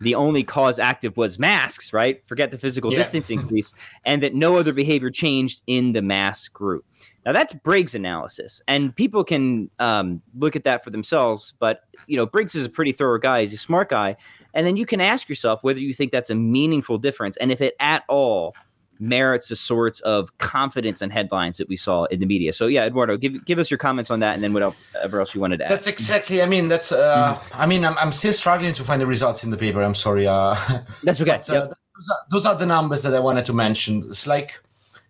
the 0.00 0.14
only 0.14 0.42
cause 0.42 0.78
active 0.78 1.16
was 1.16 1.38
masks, 1.38 1.92
right? 1.92 2.22
Forget 2.26 2.50
the 2.50 2.58
physical 2.58 2.92
yeah. 2.92 2.98
distancing 2.98 3.46
piece, 3.48 3.72
and 4.04 4.22
that 4.22 4.34
no 4.34 4.56
other 4.56 4.72
behavior 4.72 5.10
changed 5.10 5.62
in 5.66 5.92
the 5.92 6.02
mask 6.02 6.52
group. 6.52 6.84
Now 7.24 7.32
that's 7.32 7.54
Briggs' 7.54 7.94
analysis, 7.94 8.60
and 8.68 8.94
people 8.94 9.24
can 9.24 9.70
um, 9.78 10.22
look 10.38 10.56
at 10.56 10.64
that 10.64 10.84
for 10.84 10.90
themselves. 10.90 11.54
But 11.58 11.80
you 12.06 12.16
know, 12.16 12.26
Briggs 12.26 12.54
is 12.54 12.66
a 12.66 12.70
pretty 12.70 12.92
thorough 12.92 13.18
guy; 13.18 13.42
he's 13.42 13.52
a 13.52 13.58
smart 13.58 13.88
guy, 13.88 14.16
and 14.54 14.66
then 14.66 14.76
you 14.76 14.86
can 14.86 15.00
ask 15.00 15.28
yourself 15.28 15.62
whether 15.62 15.80
you 15.80 15.94
think 15.94 16.12
that's 16.12 16.30
a 16.30 16.34
meaningful 16.34 16.98
difference 16.98 17.36
and 17.38 17.52
if 17.52 17.60
it 17.60 17.74
at 17.80 18.04
all 18.08 18.54
merits 18.98 19.48
the 19.48 19.56
sorts 19.56 20.00
of 20.00 20.36
confidence 20.38 21.02
and 21.02 21.12
headlines 21.12 21.58
that 21.58 21.68
we 21.68 21.76
saw 21.76 22.04
in 22.06 22.20
the 22.20 22.26
media. 22.26 22.52
So 22.52 22.66
yeah, 22.66 22.84
Eduardo, 22.84 23.16
give 23.16 23.44
give 23.44 23.58
us 23.58 23.70
your 23.70 23.78
comments 23.78 24.10
on 24.10 24.20
that, 24.20 24.34
and 24.34 24.42
then 24.42 24.52
whatever 24.52 25.20
else 25.20 25.34
you 25.34 25.40
wanted 25.40 25.58
to 25.58 25.64
add. 25.64 25.70
That's 25.70 25.86
exactly. 25.86 26.42
I 26.42 26.46
mean, 26.46 26.68
that's. 26.68 26.92
Uh, 26.92 27.34
mm-hmm. 27.34 27.60
I 27.60 27.66
mean, 27.66 27.84
I'm, 27.84 27.96
I'm 27.98 28.12
still 28.12 28.32
struggling 28.32 28.72
to 28.74 28.84
find 28.84 29.00
the 29.00 29.06
results 29.06 29.44
in 29.44 29.50
the 29.50 29.56
paper. 29.56 29.82
I'm 29.82 29.94
sorry. 29.94 30.26
Uh, 30.26 30.54
that's 31.02 31.20
okay. 31.20 31.32
But, 31.32 31.50
uh, 31.50 31.54
yep. 31.54 31.68
those, 31.68 32.08
are, 32.10 32.18
those 32.30 32.46
are 32.46 32.54
the 32.56 32.66
numbers 32.66 33.02
that 33.02 33.14
I 33.14 33.20
wanted 33.20 33.44
to 33.46 33.52
mention. 33.52 34.04
It's 34.08 34.26
like 34.26 34.60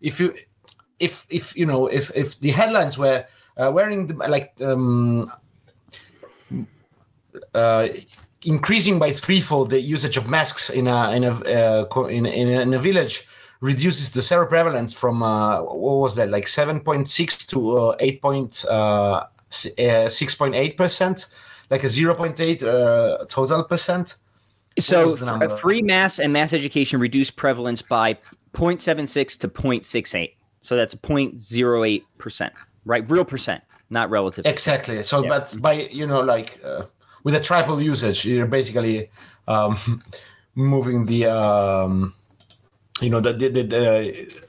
if 0.01 0.21
you, 0.21 0.35
if 0.99 1.27
if 1.31 1.57
you 1.57 1.67
know, 1.67 1.87
if 1.87 2.11
if 2.15 2.41
the 2.41 2.51
headlines 2.51 2.99
were 2.99 3.27
uh, 3.57 3.71
wearing 3.73 4.07
the, 4.07 4.15
like 4.15 4.53
um, 4.61 5.31
uh, 7.55 7.89
increasing 8.45 8.99
by 8.99 9.11
threefold 9.11 9.71
the 9.71 9.81
usage 9.81 10.17
of 10.17 10.29
masks 10.29 10.71
in 10.71 10.87
a 10.87 11.11
in 11.13 11.25
a 11.25 11.31
uh, 11.31 12.05
in, 12.07 12.27
in, 12.27 12.49
in, 12.49 12.75
a 12.75 12.79
village 12.79 13.27
reduces 13.65 14.11
the 14.11 14.21
seroprevalence 14.21 14.95
from 14.95 15.23
uh, 15.23 15.63
what 15.63 15.97
was 15.97 16.17
that 16.17 16.29
like 16.29 16.45
7.6 16.45 17.47
to 17.47 17.79
uh, 17.79 17.97
8. 17.99 18.21
Point, 18.21 18.65
uh, 18.71 19.25
6.8 19.51 20.55
uh, 20.55 20.77
percent? 20.77 21.27
Like 21.71 21.83
a 21.83 21.87
0.8 21.87 22.63
uh, 22.63 23.25
total 23.25 23.65
percent? 23.65 24.17
So 24.79 25.17
free 25.57 25.81
mass 25.81 26.19
and 26.19 26.33
mass 26.33 26.53
education 26.53 27.01
reduce 27.01 27.31
prevalence 27.31 27.81
by 27.81 28.19
0.76 28.53 29.39
to 29.39 29.49
0.68 29.49 30.35
so 30.61 30.77
that's 30.77 30.95
0.08 30.95 32.03
percent. 32.19 32.53
Right 32.85 33.09
real 33.11 33.25
percent 33.25 33.63
not 33.91 34.11
relative. 34.11 34.45
Exactly. 34.47 35.03
So 35.03 35.23
yeah. 35.23 35.29
but 35.29 35.55
by 35.61 35.73
you 35.73 36.07
know 36.07 36.21
like 36.21 36.61
with 37.23 37.35
a 37.35 37.41
triple 37.41 37.81
usage, 37.81 38.27
you're 38.27 38.47
basically 38.47 39.11
um, 39.49 40.03
moving 40.55 41.07
the 41.07 41.27
um, 41.27 42.15
you 43.01 43.11
know 43.11 43.21
the, 43.21 43.33
the, 43.33 43.49
the, 43.49 43.63
the, 43.63 44.47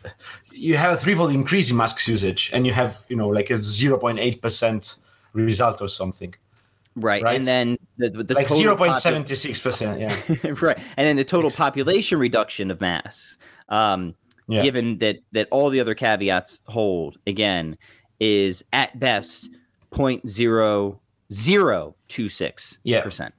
you 0.51 0.77
have 0.77 0.93
a 0.93 0.97
threefold 0.97 1.31
increase 1.31 1.71
in 1.71 1.77
masks 1.77 2.07
usage, 2.07 2.51
and 2.53 2.65
you 2.65 2.73
have 2.73 3.05
you 3.09 3.15
know 3.15 3.27
like 3.27 3.49
a 3.49 3.61
zero 3.61 3.97
point 3.97 4.19
eight 4.19 4.41
percent 4.41 4.97
result 5.33 5.81
or 5.81 5.87
something. 5.87 6.33
Right. 6.97 7.21
right. 7.23 7.35
And 7.35 7.45
then 7.45 7.77
the, 7.97 8.09
the 8.09 8.33
like 8.33 8.47
0.76%. 8.47 9.99
Yeah. 9.99 10.51
right. 10.61 10.79
And 10.95 11.05
then 11.05 11.17
the 11.17 11.25
total 11.25 11.51
population 11.51 12.17
reduction 12.17 12.71
of 12.71 12.79
mass, 12.79 13.37
um, 13.67 14.15
yeah. 14.47 14.63
given 14.63 14.99
that, 14.99 15.17
that 15.33 15.49
all 15.51 15.69
the 15.69 15.81
other 15.81 15.93
caveats 15.93 16.61
hold, 16.67 17.17
again, 17.27 17.77
is 18.21 18.63
at 18.71 18.97
best 18.97 19.49
0.0 19.91 20.97
zero 21.31 21.95
two 22.07 22.29
six 22.29 22.77
percent. 23.01 23.33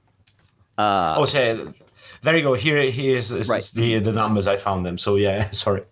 Uh, 0.77 1.15
oh, 1.17 1.25
so 1.25 1.73
there 2.21 2.35
you 2.37 2.43
go. 2.43 2.53
Here, 2.53 2.89
here's 2.89 3.31
right. 3.49 3.71
the 3.73 3.99
the 3.99 4.11
numbers 4.11 4.47
I 4.47 4.57
found 4.57 4.85
them. 4.85 4.97
So 4.97 5.15
yeah, 5.15 5.49
sorry. 5.51 5.83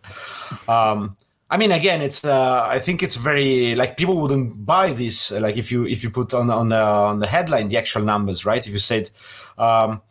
Um, 0.67 1.17
I 1.49 1.57
mean, 1.57 1.71
again, 1.71 2.01
it's 2.01 2.25
uh, 2.25 2.65
I 2.67 2.79
think 2.79 3.03
it's 3.03 3.15
very 3.15 3.75
like 3.75 3.97
people 3.97 4.19
wouldn't 4.19 4.65
buy 4.65 4.93
this. 4.93 5.31
Like 5.31 5.57
if 5.57 5.71
you 5.71 5.85
if 5.85 6.03
you 6.03 6.09
put 6.09 6.33
on 6.33 6.49
on 6.49 6.69
the 6.69 6.81
on 6.81 7.19
the 7.19 7.27
headline 7.27 7.67
the 7.67 7.77
actual 7.77 8.03
numbers, 8.03 8.45
right? 8.45 8.65
If 8.65 8.73
you 8.73 8.79
said. 8.79 9.09
Um, 9.57 10.01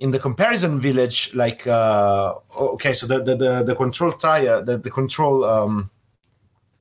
in 0.00 0.12
the 0.12 0.18
comparison 0.20 0.78
village, 0.78 1.34
like 1.34 1.66
uh, 1.66 2.34
okay, 2.56 2.92
so 2.92 3.04
the 3.08 3.18
the 3.18 3.34
the, 3.34 3.62
the 3.64 3.74
control 3.74 4.12
trial, 4.12 4.62
the, 4.62 4.78
the 4.78 4.90
control 4.90 5.44
um, 5.44 5.90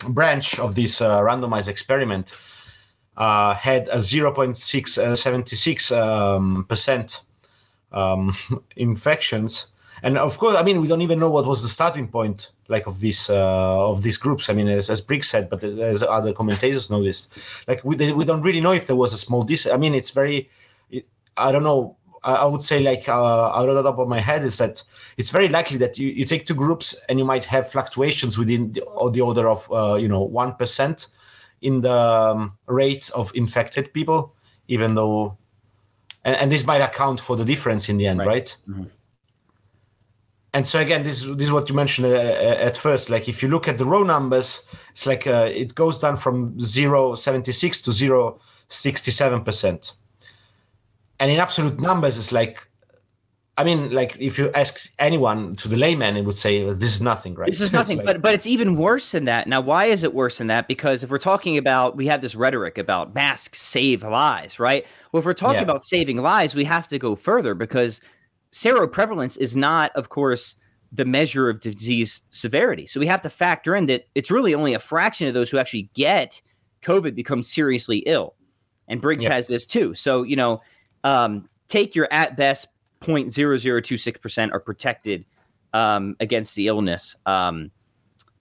branch 0.10 0.60
of 0.60 0.76
this 0.76 1.02
uh, 1.02 1.19
randomized 1.21 1.67
experiment 1.67 2.34
uh, 3.17 3.54
had 3.56 3.88
a 3.89 3.97
0.676 3.97 5.91
uh, 5.91 6.36
um, 6.36 6.65
percent 6.69 7.21
um, 7.91 8.34
infections. 8.76 9.73
And 10.04 10.17
of 10.17 10.38
course, 10.38 10.56
I 10.56 10.63
mean, 10.63 10.80
we 10.80 10.88
don't 10.88 11.02
even 11.02 11.19
know 11.19 11.32
what 11.32 11.45
was 11.47 11.63
the 11.63 11.67
starting 11.67 12.08
point, 12.08 12.52
like 12.67 12.86
of 12.86 13.00
these 13.00 13.30
uh, 13.32 13.89
of 13.89 14.04
these 14.04 14.17
groups. 14.17 14.50
I 14.50 14.54
mean, 14.54 14.67
as, 14.67 14.89
as 14.91 15.02
Briggs 15.02 15.28
said, 15.28 15.50
but 15.50 15.63
as 15.63 16.04
other 16.04 16.34
commentators 16.34 16.91
noticed, 16.91 17.34
like 17.67 17.84
we 17.84 17.95
we 18.13 18.23
don't 18.23 18.41
really 18.41 18.62
know 18.62 18.73
if 18.73 18.86
there 18.86 18.95
was 18.95 19.13
a 19.13 19.17
small 19.17 19.41
dis. 19.41 19.65
I 19.65 19.78
mean, 19.78 19.95
it's 19.95 20.12
very, 20.12 20.50
it, 20.91 21.08
I 21.36 21.52
don't 21.52 21.63
know. 21.63 21.97
I, 22.23 22.36
I 22.36 22.45
would 22.45 22.62
say, 22.62 22.80
like 22.82 23.10
uh, 23.10 23.50
out 23.58 23.69
of 23.69 23.76
the 23.76 23.82
top 23.82 23.97
of 23.97 24.08
my 24.08 24.19
head, 24.19 24.43
is 24.43 24.60
that 24.60 24.84
it's 25.17 25.32
very 25.32 25.50
likely 25.50 25.78
that 25.78 25.97
you, 25.97 26.10
you 26.10 26.26
take 26.26 26.45
two 26.45 26.54
groups 26.54 26.95
and 27.10 27.17
you 27.17 27.26
might 27.26 27.45
have 27.45 27.67
fluctuations 27.67 28.38
within 28.38 28.71
the, 28.73 28.82
the 29.12 29.21
order 29.21 29.50
of 29.50 29.67
uh, 29.71 29.95
you 29.95 30.08
know 30.08 30.21
one 30.21 30.54
percent 30.54 31.08
in 31.62 31.82
the 31.82 31.91
um, 31.91 32.58
rate 32.67 33.10
of 33.15 33.32
infected 33.36 33.93
people, 33.93 34.36
even 34.67 34.95
though, 34.95 35.38
and, 36.23 36.36
and, 36.36 36.51
this 36.51 36.65
might 36.65 36.82
account 36.82 37.19
for 37.19 37.36
the 37.36 37.45
difference 37.45 37.89
in 37.89 37.97
the 37.97 38.08
end, 38.08 38.19
right? 38.19 38.27
right? 38.27 38.56
Mm-hmm. 38.67 38.84
And 40.53 40.65
so 40.65 40.80
again, 40.80 41.03
this 41.03 41.23
this 41.23 41.43
is 41.43 41.51
what 41.51 41.69
you 41.69 41.75
mentioned 41.75 42.08
uh, 42.08 42.17
uh 42.17 42.58
at 42.60 42.77
first. 42.77 43.10
Like 43.10 43.30
if 43.30 43.43
you 43.43 43.49
look 43.49 43.67
at 43.67 43.77
the 43.77 43.86
row 43.86 44.03
numbers, 44.03 44.65
it's 44.89 45.06
like 45.06 45.27
uh, 45.27 45.49
it 45.53 45.75
goes 45.75 45.99
down 45.99 46.15
from 46.15 46.53
0.76 46.58 47.84
to 47.84 47.91
0.67 47.91 49.45
percent, 49.45 49.93
and 51.19 51.30
in 51.30 51.39
absolute 51.39 51.80
numbers, 51.80 52.17
it's 52.17 52.32
like 52.32 52.67
I 53.58 53.63
mean, 53.63 53.91
like 53.91 54.20
if 54.20 54.38
you 54.38 54.52
ask 54.54 54.91
anyone 55.00 55.56
to 55.56 55.67
the 55.67 55.78
layman, 55.78 56.15
it 56.15 56.24
would 56.26 56.36
say 56.36 56.63
this 56.63 56.93
is 56.93 57.02
nothing, 57.02 57.34
right? 57.34 57.50
This 57.50 57.60
is 57.60 57.74
nothing, 57.74 57.98
like, 57.98 58.06
but 58.06 58.22
but 58.22 58.34
it's 58.36 58.46
even 58.46 58.78
worse 58.78 59.12
than 59.12 59.26
that. 59.26 59.48
Now, 59.48 59.62
why 59.62 59.86
is 59.86 60.04
it 60.04 60.13
worse 60.13 60.38
than 60.38 60.48
that? 60.48 60.67
Because 60.67 61.04
if 61.04 61.10
we're 61.10 61.17
talking 61.17 61.58
about, 61.58 61.98
we 61.98 62.06
have 62.06 62.22
this 62.22 62.36
rhetoric 62.36 62.78
about 62.78 63.15
masks 63.15 63.60
save 63.60 64.04
lives, 64.04 64.60
right? 64.60 64.86
Well, 65.12 65.20
if 65.20 65.26
we're 65.26 65.34
talking 65.34 65.56
yeah. 65.56 65.63
about 65.63 65.84
saving 65.84 66.17
lives, 66.17 66.54
we 66.54 66.65
have 66.65 66.88
to 66.89 67.00
go 67.00 67.15
further 67.15 67.56
because 67.56 68.00
seroprevalence 68.52 69.38
is 69.38 69.56
not, 69.56 69.91
of 69.96 70.10
course, 70.10 70.56
the 70.91 71.06
measure 71.06 71.50
of 71.50 71.60
disease 71.60 72.22
severity. 72.30 72.86
So 72.86 73.00
we 73.00 73.08
have 73.08 73.22
to 73.24 73.30
factor 73.30 73.76
in 73.76 73.88
that 73.88 74.06
it's 74.13 74.30
really 74.30 74.54
only 74.54 74.74
a 74.76 74.80
fraction 74.80 75.28
of 75.28 75.34
those 75.34 75.50
who 75.50 75.58
actually 75.58 75.89
get 75.96 76.41
COVID 76.84 77.15
become 77.15 77.41
seriously 77.41 78.00
ill, 78.06 78.36
and 78.88 79.02
Briggs 79.02 79.24
yeah. 79.24 79.34
has 79.34 79.48
this 79.48 79.65
too. 79.65 79.96
So 79.96 80.22
you 80.22 80.36
know, 80.36 80.62
um, 81.04 81.50
take 81.67 81.96
your 81.96 82.08
at 82.12 82.38
best 82.38 82.67
0.0026% 83.01 84.51
are 84.51 84.60
protected 84.60 85.25
um, 85.73 86.15
against 86.19 86.55
the 86.55 86.67
illness, 86.67 87.15
um, 87.25 87.71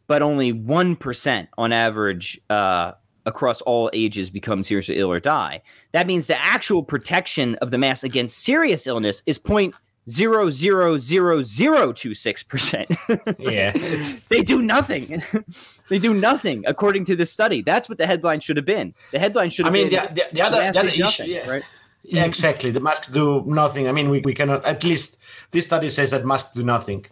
but 0.07 0.23
only 0.23 0.53
1% 0.53 1.49
on 1.59 1.73
average 1.73 2.41
uh, 2.51 2.93
across 3.27 3.61
all 3.63 3.91
ages 3.93 4.31
become 4.31 4.63
seriously 4.63 4.97
ill 4.99 5.11
or 5.11 5.21
die. 5.21 5.61
That 5.93 6.07
means 6.07 6.29
the 6.29 6.39
actual 6.39 6.83
protection 6.83 7.57
of 7.57 7.71
the 7.71 7.79
mass 7.79 8.05
against 8.05 8.39
serious 8.39 8.87
illness 8.87 9.23
is 9.27 9.39
point 9.39 9.75
zero 10.09 10.51
zero 10.51 10.97
zero 10.99 11.43
zero 11.43 11.93
two 11.93 12.15
six 12.15 12.43
percent. 12.43 12.91
Yeah, 13.39 13.73
they 14.31 14.43
do 14.43 14.63
nothing. 14.63 15.23
they 15.89 15.99
do 15.99 16.15
nothing 16.15 16.65
according 16.67 17.05
to 17.07 17.17
this 17.17 17.33
study. 17.33 17.63
That's 17.63 17.89
what 17.89 17.99
the 17.99 18.07
headline 18.07 18.41
should 18.41 18.57
have 18.57 18.67
been. 18.67 18.95
The 19.11 19.19
headline 19.19 19.51
should 19.51 19.67
have. 19.67 19.73
Been. 19.73 19.87
I 19.87 19.91
mean, 19.91 20.15
the, 20.15 20.15
the, 20.15 20.35
the, 20.35 20.43
other, 20.43 20.73
the 20.73 20.79
other 20.79 20.89
issue, 20.89 21.01
nothing, 21.01 21.31
yeah. 21.31 21.51
right? 21.51 21.63
Exactly. 22.11 22.71
The 22.71 22.81
masks 22.81 23.09
do 23.09 23.43
nothing. 23.47 23.89
I 23.89 23.93
mean, 23.93 24.11
we, 24.11 24.21
we 24.21 24.35
cannot, 24.35 24.65
at 24.65 24.85
least 24.85 25.19
this 25.51 25.67
study 25.67 25.89
says 25.89 26.11
that 26.11 26.25
masks 26.25 26.55
do 26.55 26.63
nothing. 26.63 27.07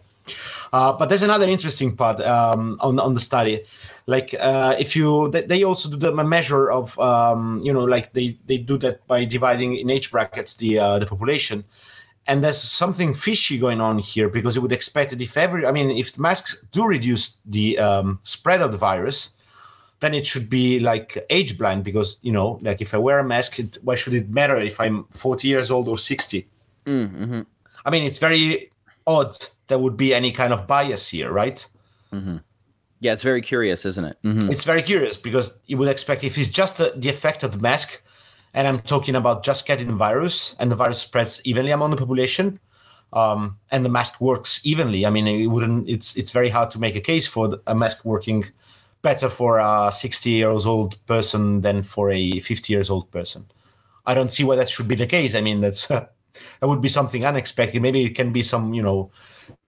Uh, 0.73 0.93
but 0.97 1.07
there's 1.07 1.21
another 1.21 1.45
interesting 1.45 1.95
part 1.95 2.19
um, 2.21 2.77
on 2.81 2.99
on 2.99 3.13
the 3.13 3.19
study. 3.19 3.63
Like 4.07 4.35
uh, 4.39 4.75
if 4.77 4.95
you, 4.95 5.29
they 5.29 5.63
also 5.63 5.89
do 5.89 5.97
the 5.97 6.11
measure 6.11 6.71
of, 6.71 6.97
um, 6.99 7.61
you 7.63 7.73
know, 7.73 7.83
like 7.83 8.13
they 8.13 8.37
they 8.45 8.57
do 8.57 8.77
that 8.79 9.05
by 9.07 9.25
dividing 9.25 9.75
in 9.75 9.89
age 9.89 10.11
brackets 10.11 10.55
the 10.55 10.79
uh, 10.79 10.99
the 10.99 11.05
population, 11.05 11.63
and 12.27 12.43
there's 12.43 12.57
something 12.57 13.13
fishy 13.13 13.57
going 13.57 13.81
on 13.81 13.99
here 13.99 14.29
because 14.29 14.55
you 14.55 14.61
would 14.61 14.71
expect 14.71 15.11
that 15.11 15.21
if 15.21 15.37
every, 15.37 15.65
I 15.65 15.71
mean, 15.71 15.91
if 15.91 16.17
masks 16.19 16.65
do 16.71 16.85
reduce 16.85 17.37
the 17.45 17.77
um, 17.79 18.19
spread 18.23 18.61
of 18.61 18.71
the 18.71 18.77
virus, 18.77 19.35
then 19.99 20.13
it 20.13 20.25
should 20.25 20.49
be 20.49 20.79
like 20.79 21.25
age 21.29 21.57
blind 21.57 21.83
because 21.83 22.19
you 22.21 22.31
know, 22.31 22.59
like 22.61 22.81
if 22.81 22.93
I 22.93 22.97
wear 22.97 23.19
a 23.19 23.23
mask, 23.23 23.59
it, 23.59 23.77
why 23.83 23.95
should 23.95 24.13
it 24.13 24.29
matter 24.29 24.57
if 24.57 24.79
I'm 24.79 25.05
40 25.11 25.47
years 25.47 25.71
old 25.71 25.87
or 25.87 25.97
60? 25.97 26.47
Mm-hmm. 26.85 27.41
I 27.85 27.89
mean, 27.89 28.03
it's 28.03 28.17
very 28.17 28.71
odd 29.07 29.35
there 29.67 29.79
would 29.79 29.97
be 29.97 30.13
any 30.13 30.31
kind 30.31 30.53
of 30.53 30.67
bias 30.67 31.09
here, 31.09 31.31
right? 31.31 31.65
Mm-hmm. 32.13 32.37
Yeah, 32.99 33.13
it's 33.13 33.23
very 33.23 33.41
curious, 33.41 33.85
isn't 33.85 34.05
it? 34.05 34.17
Mm-hmm. 34.23 34.51
It's 34.51 34.63
very 34.63 34.81
curious 34.81 35.17
because 35.17 35.57
you 35.67 35.77
would 35.77 35.89
expect 35.89 36.23
if 36.23 36.37
it's 36.37 36.49
just 36.49 36.77
the, 36.77 36.93
the 36.95 37.09
effect 37.09 37.43
of 37.43 37.51
the 37.51 37.59
mask, 37.59 38.01
and 38.53 38.67
I'm 38.67 38.79
talking 38.79 39.15
about 39.15 39.43
just 39.43 39.67
getting 39.67 39.87
the 39.87 39.95
virus 39.95 40.55
and 40.59 40.71
the 40.71 40.75
virus 40.75 40.99
spreads 40.99 41.41
evenly 41.43 41.71
among 41.71 41.91
the 41.91 41.97
population, 41.97 42.59
um, 43.13 43.57
and 43.71 43.83
the 43.83 43.89
mask 43.89 44.21
works 44.21 44.65
evenly. 44.65 45.05
I 45.05 45.09
mean, 45.09 45.27
it 45.27 45.47
wouldn't. 45.47 45.89
It's 45.89 46.15
it's 46.15 46.31
very 46.31 46.49
hard 46.49 46.71
to 46.71 46.79
make 46.79 46.95
a 46.95 47.01
case 47.01 47.27
for 47.27 47.57
a 47.67 47.75
mask 47.75 48.05
working 48.05 48.45
better 49.05 49.29
for 49.29 49.59
a 49.59 49.91
60 49.91 50.31
years 50.31 50.65
old 50.65 50.97
person 51.05 51.61
than 51.61 51.83
for 51.83 52.11
a 52.11 52.39
50 52.39 52.73
years 52.73 52.89
old 52.89 53.11
person. 53.11 53.45
I 54.07 54.15
don't 54.15 54.31
see 54.31 54.43
why 54.43 54.55
that 54.55 54.67
should 54.67 54.87
be 54.87 54.95
the 54.95 55.05
case. 55.05 55.35
I 55.35 55.41
mean, 55.41 55.61
that's 55.61 55.85
that 55.87 56.09
would 56.63 56.81
be 56.81 56.89
something 56.89 57.23
unexpected. 57.23 57.83
Maybe 57.83 58.03
it 58.03 58.15
can 58.15 58.31
be 58.31 58.41
some, 58.41 58.73
you 58.73 58.81
know, 58.81 59.11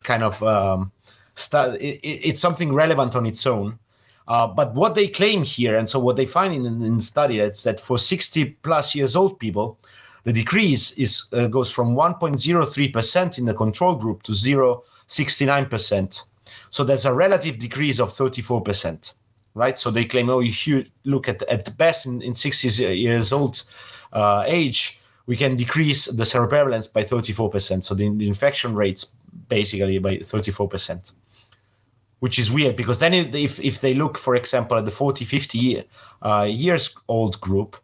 kind 0.04 0.24
of 0.24 0.42
um, 0.42 0.92
st- 1.36 1.80
it, 1.80 2.00
it's 2.04 2.40
something 2.40 2.74
relevant 2.74 3.16
on 3.16 3.28
its 3.28 3.46
own. 3.46 3.78
Uh, 4.28 4.48
but 4.48 4.74
what 4.74 4.96
they 4.96 5.08
claim 5.08 5.44
here, 5.44 5.78
and 5.78 5.88
so 5.88 6.00
what 6.00 6.18
they 6.18 6.26
find 6.26 6.54
in, 6.56 6.66
in 6.66 6.96
the 6.96 7.02
study, 7.02 7.40
is 7.40 7.64
that 7.64 7.80
for 7.80 8.00
60 8.00 8.58
plus 8.64 8.96
years 8.96 9.16
old 9.16 9.40
people, 9.40 9.80
the 10.24 10.34
decrease 10.34 10.92
is 10.98 11.30
uh, 11.32 11.48
goes 11.48 11.72
from 11.72 11.96
1.03% 11.96 13.38
in 13.38 13.46
the 13.46 13.54
control 13.54 13.96
group 13.96 14.24
to 14.24 14.32
0.69%. 14.32 16.24
So 16.70 16.84
there's 16.84 17.06
a 17.06 17.14
relative 17.14 17.60
decrease 17.60 18.00
of 18.00 18.10
34%, 18.10 19.14
right? 19.58 19.78
So 19.78 19.92
they 19.92 20.06
claim, 20.06 20.30
oh, 20.30 20.42
if 20.42 20.68
you 20.68 20.86
look 21.04 21.28
at 21.28 21.42
at 21.44 21.66
the 21.66 21.72
best 21.72 22.06
in, 22.06 22.22
in 22.22 22.34
60 22.34 22.98
years 22.98 23.34
old 23.34 23.64
uh, 24.14 24.44
age, 24.46 25.00
we 25.26 25.36
can 25.36 25.56
decrease 25.56 26.06
the 26.06 26.24
seroprevalence 26.24 26.92
by 26.92 27.04
34%. 27.04 27.84
So 27.84 27.94
the, 27.96 28.10
the 28.10 28.28
infection 28.28 28.74
rates 28.76 29.16
basically 29.50 30.00
by 30.00 30.18
34% 30.18 31.12
which 32.20 32.40
is 32.40 32.52
weird 32.52 32.76
because 32.76 33.00
then 33.00 33.14
if, 33.14 33.60
if 33.60 33.82
they 33.82 33.94
look 33.94 34.18
for 34.18 34.36
example 34.36 34.78
at 34.78 34.86
the 34.86 34.92
40 34.92 35.26
50 35.26 35.84
uh, 36.22 36.48
years 36.50 36.96
old 37.08 37.40
group 37.42 37.78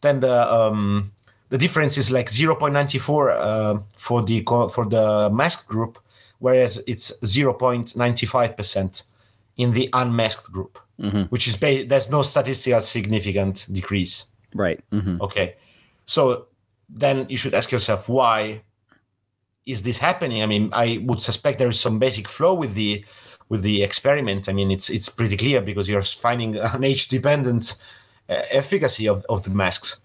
then 0.00 0.20
the 0.20 0.52
um, 0.52 1.12
the 1.50 1.58
difference 1.58 1.96
is 1.96 2.10
like 2.10 2.26
0.94 2.26 3.30
uh, 3.30 3.80
for 3.96 4.22
the 4.22 4.42
for 4.72 4.84
the 4.84 5.30
masked 5.32 5.68
group 5.68 5.98
whereas 6.40 6.82
it's 6.86 7.12
0.95% 7.22 9.02
in 9.56 9.72
the 9.72 9.88
unmasked 9.92 10.52
group 10.52 10.78
mm-hmm. 11.00 11.22
which 11.24 11.46
is 11.48 11.56
ba- 11.56 11.84
there's 11.84 12.10
no 12.10 12.22
statistical 12.22 12.80
significant 12.80 13.66
decrease 13.72 14.26
right 14.54 14.80
mm-hmm. 14.90 15.20
okay 15.20 15.56
so 16.06 16.46
then 16.88 17.26
you 17.28 17.36
should 17.36 17.54
ask 17.54 17.70
yourself 17.70 18.08
why 18.08 18.62
is 19.66 19.82
this 19.82 19.98
happening 19.98 20.42
i 20.42 20.46
mean 20.46 20.70
i 20.72 21.02
would 21.04 21.20
suspect 21.20 21.58
there 21.58 21.68
is 21.68 21.78
some 21.78 21.98
basic 21.98 22.28
flow 22.28 22.54
with 22.54 22.74
the 22.74 23.04
with 23.48 23.62
the 23.62 23.82
experiment. 23.82 24.48
I 24.48 24.52
mean, 24.52 24.70
it's 24.70 24.90
it's 24.90 25.08
pretty 25.08 25.36
clear 25.36 25.60
because 25.60 25.88
you're 25.88 26.02
finding 26.02 26.56
an 26.74 26.84
age 26.84 27.08
dependent 27.08 27.74
uh, 28.28 28.42
efficacy 28.50 29.08
of, 29.08 29.24
of 29.28 29.44
the 29.44 29.50
masks, 29.50 30.02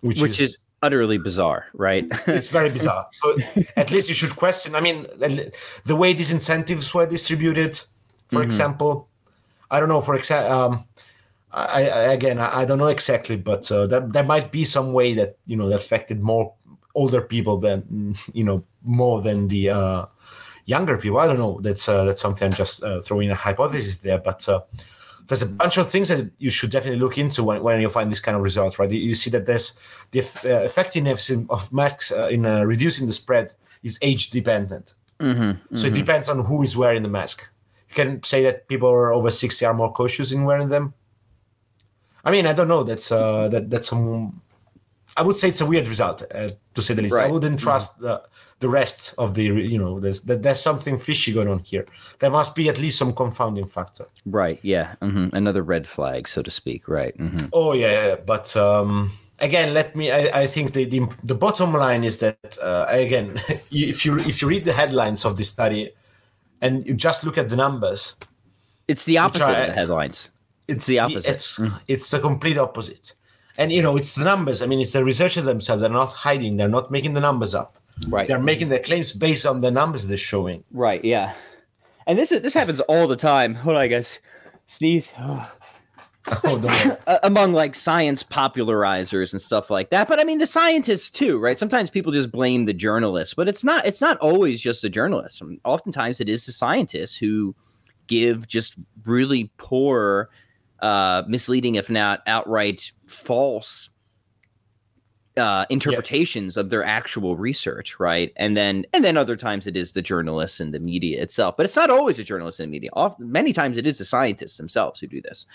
which, 0.00 0.20
which 0.20 0.40
is, 0.40 0.50
is, 0.50 0.58
utterly 0.82 1.18
bizarre, 1.18 1.66
right? 1.74 2.06
it's 2.26 2.48
very 2.48 2.70
bizarre. 2.70 3.06
So 3.12 3.36
at 3.76 3.90
least 3.90 4.08
you 4.08 4.14
should 4.14 4.36
question. 4.36 4.74
I 4.74 4.80
mean, 4.80 5.06
the 5.84 5.96
way 5.96 6.12
these 6.12 6.32
incentives 6.32 6.94
were 6.94 7.06
distributed, 7.06 7.76
for 8.28 8.36
mm-hmm. 8.36 8.42
example, 8.42 9.08
I 9.70 9.80
don't 9.80 9.88
know. 9.88 10.00
For 10.00 10.14
example. 10.14 10.52
Um, 10.52 10.84
I, 11.52 11.88
I, 11.88 12.12
again, 12.12 12.38
I, 12.38 12.60
I, 12.60 12.64
don't 12.64 12.78
know 12.78 12.86
exactly, 12.86 13.34
but 13.34 13.68
uh, 13.72 13.84
that 13.88 14.12
there 14.12 14.22
might 14.22 14.52
be 14.52 14.62
some 14.62 14.92
way 14.92 15.14
that 15.14 15.36
you 15.46 15.56
know 15.56 15.68
that 15.68 15.80
affected 15.80 16.22
more 16.22 16.54
older 16.94 17.20
people 17.20 17.58
than 17.58 18.14
you 18.32 18.44
know 18.44 18.64
more 18.84 19.20
than 19.20 19.48
the 19.48 19.70
uh, 19.70 20.06
younger 20.66 20.96
people. 20.96 21.18
I 21.18 21.26
don't 21.26 21.40
know. 21.40 21.58
That's 21.60 21.88
uh, 21.88 22.04
that's 22.04 22.20
something 22.20 22.46
I'm 22.46 22.54
just 22.54 22.84
uh, 22.84 23.00
throwing 23.00 23.30
a 23.30 23.34
hypothesis 23.34 23.96
there, 23.96 24.18
but 24.18 24.48
uh, 24.48 24.60
there's 25.30 25.42
a 25.42 25.46
bunch 25.46 25.78
of 25.78 25.88
things 25.88 26.08
that 26.08 26.30
you 26.38 26.50
should 26.50 26.70
definitely 26.70 26.98
look 26.98 27.16
into 27.16 27.44
when, 27.44 27.62
when 27.62 27.80
you 27.80 27.88
find 27.88 28.10
this 28.10 28.20
kind 28.20 28.36
of 28.36 28.42
results, 28.42 28.78
right? 28.78 28.90
You 28.90 29.14
see 29.14 29.30
that 29.30 29.46
there's 29.46 29.74
the 30.10 30.20
uh, 30.20 30.64
effectiveness 30.64 31.30
of 31.30 31.72
masks 31.72 32.10
uh, 32.10 32.28
in 32.28 32.44
uh, 32.44 32.64
reducing 32.64 33.06
the 33.06 33.12
spread 33.12 33.54
is 33.82 33.98
age 34.02 34.30
dependent. 34.30 34.94
Mm-hmm, 35.20 35.42
mm-hmm. 35.42 35.76
So 35.76 35.86
it 35.86 35.90
mm-hmm. 35.90 36.00
depends 36.00 36.28
on 36.28 36.44
who 36.44 36.62
is 36.62 36.76
wearing 36.76 37.02
the 37.02 37.08
mask. 37.08 37.48
You 37.90 37.94
can 37.94 38.22
say 38.22 38.42
that 38.44 38.68
people 38.68 38.88
are 38.88 39.12
over 39.12 39.30
60 39.30 39.64
are 39.66 39.74
more 39.74 39.92
cautious 39.92 40.32
in 40.32 40.44
wearing 40.44 40.68
them. 40.68 40.94
I 42.24 42.30
mean, 42.30 42.46
I 42.46 42.52
don't 42.52 42.68
know. 42.68 42.82
That's 42.82 43.10
uh, 43.10 43.48
that 43.48 43.70
that's 43.70 43.88
some. 43.88 44.40
I 45.16 45.22
would 45.22 45.36
say 45.36 45.48
it's 45.48 45.60
a 45.60 45.66
weird 45.66 45.88
result, 45.88 46.22
uh, 46.32 46.50
to 46.74 46.82
say 46.82 46.94
the 46.94 47.02
least. 47.02 47.14
Right. 47.14 47.28
I 47.28 47.32
wouldn't 47.32 47.56
mm-hmm. 47.56 47.64
trust 47.64 47.98
the 47.98 48.22
the 48.60 48.68
rest 48.68 49.14
of 49.18 49.34
the 49.34 49.44
you 49.44 49.78
know 49.78 49.98
there's 49.98 50.20
that 50.22 50.42
there's 50.42 50.60
something 50.60 50.96
fishy 50.96 51.32
going 51.32 51.48
on 51.48 51.58
here 51.60 51.86
there 52.20 52.30
must 52.30 52.54
be 52.54 52.68
at 52.68 52.78
least 52.78 52.98
some 52.98 53.12
confounding 53.12 53.66
factor 53.66 54.06
right 54.26 54.60
yeah 54.62 54.94
mm-hmm. 55.02 55.34
another 55.34 55.62
red 55.62 55.86
flag 55.86 56.28
so 56.28 56.42
to 56.42 56.50
speak 56.50 56.86
right 56.86 57.16
mm-hmm. 57.18 57.46
oh 57.54 57.72
yeah 57.72 58.16
but 58.26 58.54
um 58.56 59.10
again 59.40 59.72
let 59.72 59.96
me 59.96 60.10
i, 60.10 60.42
I 60.42 60.46
think 60.46 60.74
the, 60.74 60.84
the, 60.84 61.08
the 61.24 61.34
bottom 61.34 61.72
line 61.72 62.04
is 62.04 62.18
that 62.20 62.58
uh, 62.62 62.84
again 62.88 63.38
if 63.70 64.04
you 64.04 64.18
if 64.18 64.42
you 64.42 64.48
read 64.48 64.66
the 64.66 64.74
headlines 64.74 65.24
of 65.24 65.38
this 65.38 65.48
study 65.48 65.90
and 66.60 66.86
you 66.86 66.94
just 66.94 67.24
look 67.24 67.38
at 67.38 67.48
the 67.48 67.56
numbers 67.56 68.16
it's 68.88 69.04
the 69.04 69.18
opposite 69.18 69.44
are, 69.44 69.60
of 69.60 69.66
the 69.66 69.72
headlines 69.72 70.30
it's 70.68 70.86
the 70.86 70.98
opposite 70.98 71.24
the, 71.24 71.30
it's 71.30 71.58
mm. 71.58 71.82
it's 71.88 72.10
the 72.10 72.20
complete 72.20 72.58
opposite 72.58 73.14
and 73.58 73.72
you 73.72 73.82
know 73.82 73.96
it's 73.96 74.14
the 74.14 74.24
numbers 74.24 74.62
i 74.62 74.66
mean 74.66 74.80
it's 74.80 74.92
the 74.92 75.04
researchers 75.04 75.44
themselves 75.44 75.80
they're 75.80 75.90
not 75.90 76.12
hiding 76.12 76.56
they're 76.56 76.68
not 76.68 76.90
making 76.90 77.14
the 77.14 77.20
numbers 77.20 77.54
up 77.54 77.80
Right. 78.08 78.26
They're 78.26 78.40
making 78.40 78.68
their 78.68 78.78
claims 78.78 79.12
based 79.12 79.46
on 79.46 79.60
the 79.60 79.70
numbers 79.70 80.06
they're 80.06 80.16
showing. 80.16 80.64
Right. 80.72 81.04
Yeah. 81.04 81.34
And 82.06 82.18
this 82.18 82.32
is 82.32 82.42
this 82.42 82.54
happens 82.54 82.80
all 82.80 83.06
the 83.06 83.16
time. 83.16 83.54
Hold 83.54 83.76
on, 83.76 83.88
guys. 83.88 84.18
Sneeze. 84.66 85.12
Oh. 85.20 85.52
oh 86.44 87.18
among 87.22 87.52
like 87.52 87.74
science 87.74 88.22
popularizers 88.22 89.32
and 89.32 89.40
stuff 89.40 89.70
like 89.70 89.90
that. 89.90 90.08
But 90.08 90.20
i 90.20 90.24
mean 90.24 90.38
the 90.38 90.46
scientists 90.46 91.10
too 91.10 91.38
right? 91.38 91.58
Sometimes 91.58 91.90
people 91.90 92.12
just 92.12 92.30
blame 92.30 92.64
the 92.64 92.72
journalists. 92.72 93.34
But 93.34 93.48
it's 93.48 93.64
not 93.64 93.86
it's 93.86 94.00
not 94.00 94.18
always 94.18 94.60
just 94.60 94.82
the 94.82 94.88
journalists. 94.88 95.42
Mean, 95.42 95.60
oftentimes 95.64 96.20
it 96.20 96.28
is 96.28 96.46
the 96.46 96.52
scientists 96.52 97.16
who 97.16 97.54
give 98.06 98.48
just 98.48 98.76
really 99.04 99.50
poor 99.56 100.30
uh 100.80 101.22
misleading 101.28 101.74
if 101.74 101.90
not 101.90 102.22
outright 102.26 102.92
false 103.06 103.90
uh, 105.40 105.66
interpretations 105.70 106.56
of 106.56 106.70
their 106.70 106.84
actual 106.84 107.36
research, 107.36 107.98
right? 107.98 108.32
And 108.36 108.56
then 108.56 108.84
and 108.92 109.02
then 109.02 109.16
other 109.16 109.36
times 109.36 109.66
it 109.66 109.76
is 109.76 109.92
the 109.92 110.02
journalists 110.02 110.60
and 110.60 110.72
the 110.72 110.78
media 110.78 111.20
itself, 111.22 111.56
but 111.56 111.64
it's 111.64 111.76
not 111.76 111.90
always 111.90 112.18
the 112.18 112.24
journalists 112.24 112.60
and 112.60 112.70
media. 112.70 112.90
Often, 112.92 113.32
many 113.32 113.52
times 113.52 113.78
it 113.78 113.86
is 113.86 113.98
the 113.98 114.04
scientists 114.04 114.58
themselves 114.58 115.00
who 115.00 115.06
do 115.06 115.20
this. 115.20 115.46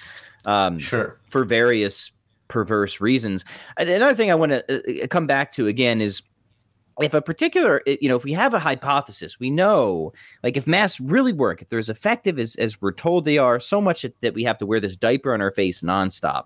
Um, 0.43 0.79
sure. 0.79 1.19
For 1.29 1.45
various 1.45 2.11
perverse 2.47 2.99
reasons. 2.99 3.45
And 3.77 3.87
another 3.87 4.15
thing 4.15 4.31
I 4.31 4.35
want 4.35 4.51
to 4.51 5.01
uh, 5.01 5.03
uh, 5.03 5.07
come 5.07 5.27
back 5.27 5.51
to 5.53 5.67
again 5.67 6.01
is 6.01 6.21
if 7.01 7.13
a 7.13 7.21
particular 7.21 7.81
you 7.85 8.07
know 8.07 8.15
if 8.15 8.23
we 8.23 8.31
have 8.31 8.53
a 8.53 8.59
hypothesis 8.59 9.37
we 9.37 9.49
know 9.49 10.13
like 10.43 10.55
if 10.55 10.65
masks 10.65 11.01
really 11.01 11.33
work 11.33 11.61
if 11.61 11.67
they're 11.67 11.77
as 11.77 11.89
effective 11.89 12.39
as, 12.39 12.55
as 12.55 12.81
we're 12.81 12.93
told 12.93 13.25
they 13.25 13.37
are 13.37 13.59
so 13.59 13.81
much 13.81 14.05
that 14.21 14.33
we 14.33 14.45
have 14.45 14.57
to 14.57 14.65
wear 14.65 14.79
this 14.79 14.95
diaper 14.95 15.33
on 15.33 15.41
our 15.41 15.51
face 15.51 15.81
nonstop 15.81 16.45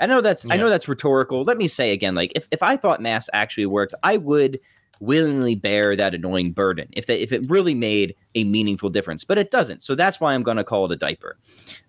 I 0.00 0.06
know 0.06 0.20
that's 0.20 0.44
yeah. 0.44 0.54
I 0.54 0.56
know 0.56 0.68
that's 0.68 0.88
rhetorical. 0.88 1.44
Let 1.44 1.58
me 1.58 1.68
say 1.68 1.92
again, 1.92 2.14
like 2.14 2.32
if, 2.34 2.48
if 2.50 2.62
I 2.62 2.76
thought 2.76 3.00
mass 3.00 3.28
actually 3.32 3.66
worked, 3.66 3.94
I 4.02 4.16
would 4.16 4.58
willingly 5.00 5.54
bear 5.54 5.96
that 5.96 6.14
annoying 6.14 6.52
burden 6.52 6.88
if 6.92 7.06
they, 7.06 7.20
if 7.20 7.32
it 7.32 7.48
really 7.48 7.74
made 7.74 8.14
a 8.34 8.44
meaningful 8.44 8.90
difference. 8.90 9.24
But 9.24 9.38
it 9.38 9.50
doesn't. 9.50 9.82
So 9.82 9.94
that's 9.94 10.20
why 10.20 10.34
I'm 10.34 10.42
going 10.42 10.56
to 10.56 10.64
call 10.64 10.86
it 10.86 10.92
a 10.92 10.96
diaper, 10.96 11.38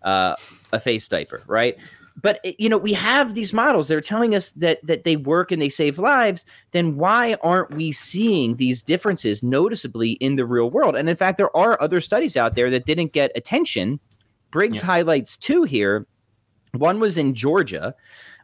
uh, 0.03 0.35
a 0.71 0.79
face 0.79 1.07
diaper, 1.07 1.43
right? 1.47 1.77
But 2.21 2.39
you 2.59 2.67
know, 2.67 2.77
we 2.77 2.93
have 2.93 3.35
these 3.35 3.53
models 3.53 3.87
that 3.87 3.95
are 3.95 4.01
telling 4.01 4.35
us 4.35 4.51
that 4.51 4.85
that 4.85 5.05
they 5.05 5.15
work 5.15 5.51
and 5.51 5.61
they 5.61 5.69
save 5.69 5.97
lives. 5.97 6.45
Then 6.71 6.97
why 6.97 7.37
aren't 7.41 7.73
we 7.73 7.93
seeing 7.93 8.57
these 8.57 8.83
differences 8.83 9.41
noticeably 9.41 10.11
in 10.13 10.35
the 10.35 10.45
real 10.45 10.69
world? 10.69 10.95
And 10.95 11.09
in 11.09 11.15
fact, 11.15 11.37
there 11.37 11.55
are 11.55 11.81
other 11.81 12.01
studies 12.01 12.35
out 12.35 12.55
there 12.55 12.69
that 12.69 12.85
didn't 12.85 13.13
get 13.13 13.31
attention. 13.35 13.99
Briggs 14.51 14.79
yeah. 14.79 14.85
highlights 14.85 15.37
two 15.37 15.63
here 15.63 16.05
one 16.73 16.99
was 16.99 17.17
in 17.17 17.33
Georgia, 17.33 17.95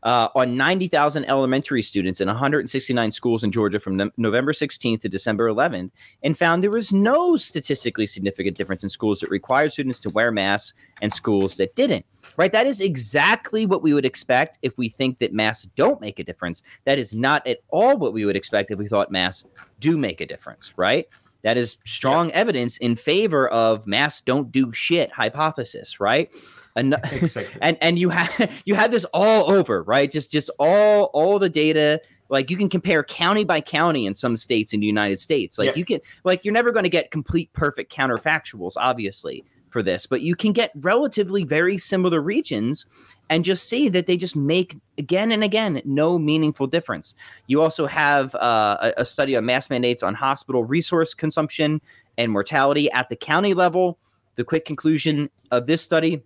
uh, 0.04 0.30
on 0.36 0.56
90,000 0.56 1.26
elementary 1.26 1.82
students 1.82 2.22
in 2.22 2.28
169 2.28 3.12
schools 3.12 3.44
in 3.44 3.52
Georgia 3.52 3.80
from 3.80 3.98
no- 3.98 4.12
November 4.18 4.54
16th 4.54 5.02
to 5.02 5.10
December 5.10 5.50
11th 5.50 5.92
and 6.24 6.38
found 6.38 6.64
there 6.64 6.72
was 6.72 6.94
no 6.94 7.36
statistically 7.36 8.06
significant 8.06 8.56
difference 8.56 8.84
in 8.84 8.90
schools 8.90 9.20
that 9.20 9.30
required 9.30 9.72
students 9.72 10.00
to 10.00 10.10
wear 10.10 10.32
masks 10.32 10.78
and 11.02 11.12
schools 11.12 11.58
that 11.58 11.76
didn't. 11.76 12.06
Right? 12.36 12.52
That 12.52 12.68
is 12.68 12.82
exactly 12.82 13.66
what 13.66 13.82
we 13.82 13.94
would 13.94 14.06
expect 14.06 14.60
if 14.62 14.78
we 14.78 14.90
think 14.90 15.20
that 15.20 15.34
masks 15.34 15.68
don't 15.76 16.02
make 16.02 16.20
a 16.20 16.24
difference. 16.24 16.62
That 16.86 17.00
is 17.00 17.14
not 17.14 17.46
at 17.48 17.60
all 17.70 17.98
what 17.98 18.14
we 18.14 18.26
would 18.26 18.36
expect 18.36 18.70
if 18.70 18.78
we 18.78 18.88
thought 18.88 19.12
masks 19.12 19.50
do 19.80 19.98
make 19.98 20.22
a 20.22 20.26
difference, 20.26 20.74
right? 20.78 21.08
That 21.44 21.58
is 21.58 21.78
strong 21.86 22.32
evidence 22.32 22.78
in 22.78 22.96
favor 22.96 23.48
of 23.50 23.86
masks 23.88 24.22
don't 24.26 24.52
do 24.52 24.74
shit 24.74 25.12
hypothesis, 25.12 26.00
right? 26.00 26.30
And, 26.76 26.96
Exactly. 27.12 27.60
and 27.62 27.78
and 27.82 27.98
you 28.00 28.10
have 28.10 28.52
you 28.66 28.76
have 28.76 28.92
this 28.92 29.06
all 29.14 29.50
over, 29.52 29.84
right? 29.84 30.12
Just 30.12 30.32
just 30.32 30.50
all 30.60 31.06
all 31.14 31.40
the 31.40 31.50
data. 31.50 32.02
Like 32.30 32.50
you 32.50 32.58
can 32.58 32.68
compare 32.70 33.04
county 33.04 33.46
by 33.46 33.62
county 33.62 34.06
in 34.06 34.14
some 34.14 34.36
states 34.36 34.74
in 34.74 34.82
the 34.82 34.86
United 34.86 35.18
States. 35.18 35.58
Like 35.58 35.68
Yeah. 35.68 35.76
you 35.76 35.86
can 35.86 36.00
like 36.26 36.44
you're 36.44 36.54
never 36.54 36.72
going 36.72 36.84
to 36.84 36.90
get 36.90 37.10
complete 37.12 37.52
perfect 37.54 37.94
counterfactuals, 37.94 38.74
obviously, 38.76 39.46
for 39.70 39.84
this, 39.84 40.06
but 40.06 40.22
you 40.22 40.36
can 40.36 40.54
get 40.54 40.72
relatively 40.76 41.44
very 41.44 41.78
similar 41.78 42.22
regions 42.22 42.86
and 43.30 43.44
just 43.44 43.68
see 43.68 43.90
that 43.90 44.06
they 44.06 44.18
just 44.18 44.36
make 44.36 44.78
again 44.98 45.32
and 45.32 45.44
again 45.44 45.82
no 45.86 46.18
meaningful 46.18 46.68
difference. 46.68 47.16
You 47.48 47.62
also 47.62 47.86
have 47.86 48.34
uh, 48.36 48.78
a, 48.82 49.02
a 49.02 49.06
study 49.06 49.36
on 49.36 49.46
mass 49.46 49.70
mandates 49.70 50.04
on 50.04 50.14
hospital 50.14 50.64
resource 50.64 51.14
consumption 51.14 51.82
and 52.18 52.32
mortality 52.32 52.90
at 52.92 53.10
the 53.10 53.16
county 53.16 53.54
level. 53.54 54.00
The 54.36 54.44
quick 54.44 54.66
conclusion 54.66 55.30
of 55.52 55.68
this 55.68 55.82
study 55.82 56.24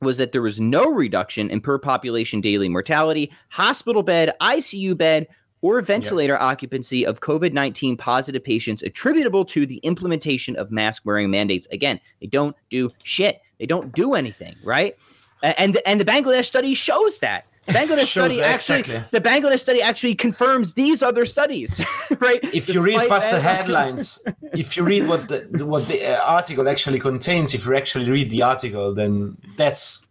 was 0.00 0.18
that 0.18 0.32
there 0.32 0.42
was 0.42 0.60
no 0.60 0.84
reduction 0.84 1.50
in 1.50 1.60
per 1.60 1.78
population 1.78 2.40
daily 2.40 2.68
mortality, 2.68 3.32
hospital 3.50 4.02
bed, 4.02 4.34
ICU 4.40 4.96
bed, 4.96 5.28
or 5.64 5.80
ventilator 5.80 6.38
occupancy 6.42 7.06
of 7.06 7.20
COVID 7.20 7.54
19 7.54 7.96
positive 7.96 8.44
patients 8.44 8.82
attributable 8.82 9.46
to 9.46 9.64
the 9.64 9.78
implementation 9.78 10.56
of 10.56 10.70
mask 10.70 11.06
wearing 11.06 11.30
mandates. 11.30 11.66
Again, 11.72 11.98
they 12.20 12.26
don't 12.26 12.54
do 12.68 12.90
shit. 13.02 13.40
They 13.58 13.64
don't 13.64 13.90
do 13.94 14.12
anything, 14.12 14.56
right? 14.62 14.94
And, 15.42 15.78
and 15.86 15.98
the 15.98 16.04
Bangladesh 16.04 16.44
study 16.44 16.74
shows 16.74 17.18
that. 17.20 17.46
Bangladesh 17.68 18.00
Shows 18.00 18.08
study 18.08 18.36
that, 18.40 18.50
actually, 18.50 18.80
exactly. 18.80 19.18
the 19.18 19.26
Bangladesh 19.26 19.60
study 19.60 19.80
actually 19.80 20.14
confirms 20.14 20.74
these 20.74 21.02
other 21.02 21.24
studies, 21.24 21.80
right? 22.18 22.40
if 22.52 22.68
you 22.68 22.82
read 22.82 23.08
past 23.08 23.30
the 23.30 23.40
headlines, 23.40 24.20
if 24.52 24.76
you 24.76 24.84
read 24.84 25.08
what 25.08 25.28
the 25.28 25.64
what 25.64 25.88
the 25.88 26.04
uh, 26.04 26.22
article 26.26 26.68
actually 26.68 26.98
contains, 26.98 27.54
if 27.54 27.64
you 27.64 27.74
actually 27.74 28.10
read 28.10 28.30
the 28.30 28.42
article, 28.42 28.92
then 28.92 29.38
that's 29.56 30.03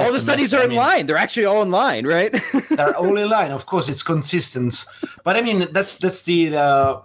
all 0.00 0.12
the 0.12 0.20
studies 0.20 0.52
are 0.54 0.62
I 0.62 0.64
in 0.64 0.74
line. 0.74 1.06
They're 1.06 1.16
actually 1.16 1.46
all 1.46 1.62
in 1.62 1.70
line, 1.70 2.06
right? 2.06 2.32
They're 2.70 2.96
all 2.96 3.16
in 3.16 3.28
line. 3.28 3.50
Of 3.50 3.66
course, 3.66 3.88
it's 3.88 4.02
consistent, 4.02 4.84
but 5.24 5.36
I 5.36 5.40
mean 5.40 5.68
that's 5.72 5.96
that's 5.96 6.22
the. 6.22 6.56
Uh, 6.56 7.00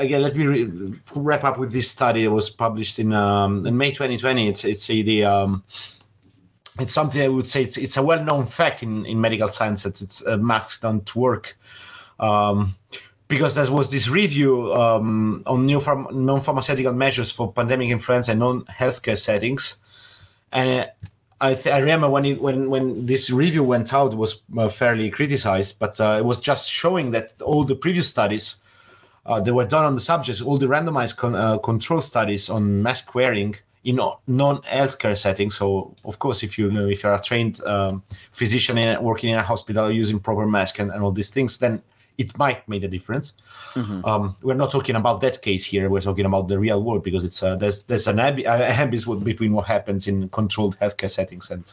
Again, 0.00 0.22
let 0.22 0.36
me 0.36 0.46
re- 0.46 0.94
wrap 1.16 1.42
up 1.42 1.58
with 1.58 1.72
this 1.72 1.90
study 1.90 2.22
that 2.22 2.30
was 2.30 2.48
published 2.48 3.00
in 3.00 3.12
um, 3.12 3.66
in 3.66 3.76
May 3.76 3.90
2020. 3.90 4.46
It's 4.48 4.64
it's 4.64 4.88
a, 4.88 5.02
the 5.02 5.24
um, 5.24 5.64
it's 6.78 6.92
something 6.92 7.20
I 7.20 7.28
would 7.28 7.46
say 7.46 7.64
it's, 7.64 7.76
it's 7.76 7.96
a 7.96 8.02
well-known 8.02 8.46
fact 8.46 8.82
in, 8.82 9.04
in 9.06 9.20
medical 9.20 9.48
science 9.48 9.82
that 9.82 10.00
it's 10.00 10.24
uh, 10.26 10.36
masks 10.36 10.78
don't 10.78 11.16
work. 11.16 11.58
Um, 12.20 12.76
because 13.28 13.54
there 13.54 13.70
was 13.70 13.90
this 13.90 14.08
review 14.08 14.72
um, 14.72 15.42
on 15.46 15.66
new 15.66 15.78
pharm- 15.78 16.10
non-pharmaceutical 16.12 16.94
measures 16.94 17.30
for 17.30 17.52
pandemic 17.52 17.90
influenza 17.90 18.30
and 18.32 18.40
non-healthcare 18.40 19.18
settings, 19.18 19.78
and 20.50 20.86
uh, 20.86 20.86
I, 21.40 21.54
th- 21.54 21.74
I 21.74 21.78
remember 21.78 22.10
when 22.10 22.24
it, 22.24 22.40
when 22.40 22.68
when 22.68 23.06
this 23.06 23.30
review 23.30 23.62
went 23.62 23.94
out, 23.94 24.12
it 24.12 24.16
was 24.16 24.42
uh, 24.56 24.68
fairly 24.68 25.08
criticized, 25.10 25.78
but 25.78 26.00
uh, 26.00 26.16
it 26.18 26.24
was 26.24 26.40
just 26.40 26.70
showing 26.70 27.12
that 27.12 27.40
all 27.42 27.64
the 27.64 27.76
previous 27.76 28.08
studies 28.08 28.62
uh, 29.24 29.40
that 29.40 29.54
were 29.54 29.66
done 29.66 29.84
on 29.84 29.94
the 29.94 30.00
subjects, 30.00 30.40
all 30.40 30.58
the 30.58 30.66
randomized 30.66 31.16
con- 31.16 31.36
uh, 31.36 31.58
control 31.58 32.00
studies 32.00 32.50
on 32.50 32.82
mask 32.82 33.14
wearing 33.14 33.54
in 33.84 34.00
non-healthcare 34.26 35.16
settings. 35.16 35.54
So, 35.56 35.94
of 36.04 36.18
course, 36.18 36.42
if 36.42 36.58
you 36.58 36.70
know 36.72 36.88
if 36.88 37.02
you're 37.02 37.14
a 37.14 37.20
trained 37.20 37.60
um, 37.64 38.02
physician 38.32 38.76
in, 38.76 39.00
working 39.02 39.30
in 39.30 39.38
a 39.38 39.42
hospital 39.42 39.90
using 39.92 40.18
proper 40.18 40.46
mask 40.46 40.80
and, 40.80 40.90
and 40.90 41.02
all 41.02 41.12
these 41.12 41.30
things, 41.30 41.58
then 41.58 41.82
it 42.18 42.36
might 42.36 42.68
make 42.68 42.82
a 42.82 42.88
difference. 42.88 43.34
Um, 44.04 44.36
we're 44.42 44.54
not 44.54 44.70
talking 44.70 44.96
about 44.96 45.20
that 45.20 45.40
case 45.40 45.64
here. 45.64 45.88
We're 45.88 46.00
talking 46.00 46.26
about 46.26 46.48
the 46.48 46.58
real 46.58 46.82
world 46.82 47.04
because 47.04 47.24
it's 47.24 47.42
uh, 47.42 47.56
there's 47.56 47.84
there's 47.84 48.08
an 48.08 48.18
ab- 48.18 48.44
abyss 48.80 49.06
between 49.06 49.52
what 49.52 49.66
happens 49.66 50.08
in 50.08 50.28
controlled 50.30 50.78
healthcare 50.80 51.10
settings 51.10 51.50
and 51.50 51.72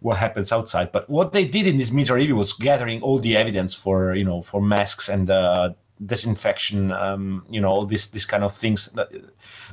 what 0.00 0.18
happens 0.18 0.52
outside. 0.52 0.92
But 0.92 1.08
what 1.08 1.32
they 1.32 1.46
did 1.46 1.66
in 1.66 1.78
this 1.78 1.90
meta 1.90 2.14
review 2.14 2.36
was 2.36 2.52
gathering 2.52 3.00
all 3.02 3.18
the 3.18 3.36
evidence 3.36 3.74
for 3.74 4.14
you 4.14 4.24
know 4.24 4.42
for 4.42 4.60
masks 4.60 5.08
and 5.08 5.30
uh, 5.30 5.72
disinfection, 6.04 6.92
um, 6.92 7.44
you 7.48 7.60
know, 7.60 7.70
all 7.70 7.86
this 7.86 8.08
this 8.08 8.26
kind 8.26 8.44
of 8.44 8.52
things 8.52 8.86
that, 8.92 9.10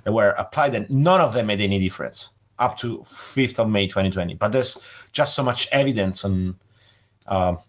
that 0.03 0.11
were 0.11 0.31
applied, 0.31 0.75
and 0.75 0.89
none 0.89 1.21
of 1.21 1.33
them 1.33 1.47
made 1.47 1.61
any 1.61 1.79
difference 1.79 2.31
up 2.59 2.77
to 2.77 2.99
5th 2.99 3.59
of 3.59 3.69
May 3.69 3.85
2020. 3.85 4.33
But 4.35 4.51
there's 4.51 4.77
just 5.11 5.35
so 5.35 5.43
much 5.43 5.67
evidence 5.71 6.23
on. 6.25 6.55
Um, 7.27 7.59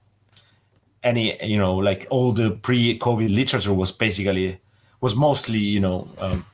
any 1.03 1.37
you 1.45 1.57
know 1.57 1.75
like 1.77 2.07
all 2.11 2.33
the 2.33 2.51
pre-covid 2.51 3.35
literature 3.35 3.73
was 3.73 3.93
basically 3.93 4.59
was 5.01 5.15
mostly 5.15 5.59
you 5.59 5.81
know 5.81 6.09
um, 6.19 6.45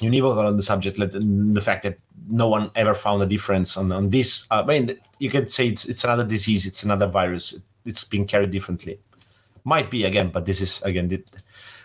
univocal 0.00 0.46
on 0.46 0.56
the 0.56 0.62
subject 0.62 0.98
like 0.98 1.10
the 1.12 1.60
fact 1.60 1.82
that 1.82 1.98
no 2.28 2.48
one 2.48 2.70
ever 2.74 2.94
found 2.94 3.22
a 3.22 3.26
difference 3.26 3.76
on, 3.76 3.92
on 3.92 4.10
this. 4.10 4.46
Uh, 4.50 4.62
i 4.62 4.66
mean 4.66 4.98
you 5.18 5.30
could 5.30 5.50
say 5.50 5.68
it's, 5.68 5.84
it's 5.86 6.04
another 6.04 6.24
disease 6.24 6.66
it's 6.66 6.82
another 6.82 7.06
virus 7.06 7.54
it's 7.84 8.02
being 8.04 8.26
carried 8.26 8.50
differently. 8.50 8.98
Might 9.64 9.90
be 9.90 10.04
again 10.04 10.30
but 10.30 10.44
this 10.46 10.60
is 10.60 10.82
again 10.82 11.10
it, 11.12 11.30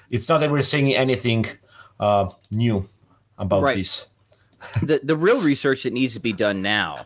it's 0.10 0.28
not 0.30 0.40
that 0.40 0.50
we're 0.52 0.62
saying 0.62 0.94
anything 0.96 1.46
uh, 2.00 2.30
new 2.52 2.88
about 3.38 3.64
Right. 3.64 3.76
this. 3.78 4.08
The 4.84 5.00
the 5.04 5.16
real 5.16 5.42
research 5.42 5.84
that 5.84 5.94
needs 5.94 6.14
to 6.14 6.20
be 6.20 6.34
done 6.34 6.62
now 6.62 7.06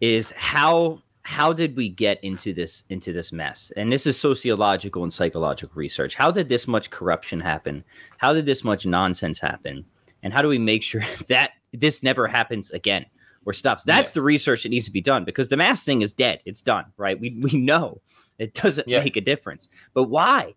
is 0.00 0.32
how 0.36 1.00
how 1.30 1.52
did 1.52 1.76
we 1.76 1.88
get 1.88 2.22
into 2.24 2.52
this 2.52 2.82
into 2.90 3.12
this 3.12 3.30
mess 3.30 3.70
and 3.76 3.92
this 3.92 4.04
is 4.04 4.18
sociological 4.18 5.04
and 5.04 5.12
psychological 5.12 5.72
research 5.76 6.14
how 6.16 6.30
did 6.30 6.48
this 6.48 6.66
much 6.66 6.90
corruption 6.90 7.38
happen 7.38 7.84
how 8.18 8.32
did 8.32 8.44
this 8.46 8.64
much 8.64 8.84
nonsense 8.84 9.38
happen 9.38 9.84
and 10.24 10.32
how 10.32 10.42
do 10.42 10.48
we 10.48 10.58
make 10.58 10.82
sure 10.82 11.02
that 11.28 11.52
this 11.72 12.02
never 12.02 12.26
happens 12.26 12.72
again 12.72 13.06
or 13.46 13.52
stops 13.52 13.84
that's 13.84 14.10
Yeah. 14.10 14.14
the 14.14 14.22
research 14.22 14.64
that 14.64 14.70
needs 14.70 14.86
to 14.86 14.92
be 14.92 15.00
done 15.00 15.24
because 15.24 15.48
the 15.48 15.56
mass 15.56 15.84
thing 15.84 16.02
is 16.02 16.12
dead 16.12 16.40
it's 16.44 16.62
done 16.62 16.86
right 16.96 17.18
we 17.20 17.38
we 17.40 17.52
know 17.58 18.00
it 18.38 18.52
doesn't 18.54 18.88
Yeah. 18.88 19.00
make 19.04 19.16
a 19.16 19.20
difference 19.20 19.68
but 19.94 20.04
why 20.04 20.54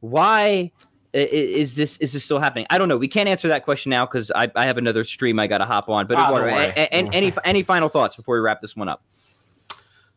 why 0.00 0.72
is 1.12 1.76
this 1.76 1.96
is 1.98 2.12
this 2.12 2.24
still 2.24 2.38
happening? 2.38 2.66
I 2.68 2.76
don't 2.76 2.88
know. 2.90 2.98
We 2.98 3.08
can't 3.08 3.26
answer 3.26 3.48
that 3.48 3.62
question 3.64 3.88
now 3.88 4.04
because 4.04 4.30
I, 4.34 4.50
I 4.54 4.66
have 4.66 4.76
another 4.76 5.02
stream 5.02 5.38
I 5.38 5.46
got 5.46 5.58
to 5.58 5.64
hop 5.64 5.88
on. 5.88 6.06
But 6.06 6.18
Ah, 6.18 6.26
Eduardo, 6.26 6.48
a- 6.54 6.72
a- 6.76 6.92
any 6.92 7.32
any 7.42 7.62
final 7.62 7.88
thoughts 7.88 8.16
before 8.16 8.34
we 8.34 8.40
wrap 8.42 8.60
this 8.60 8.76
one 8.76 8.86
up? 8.90 9.02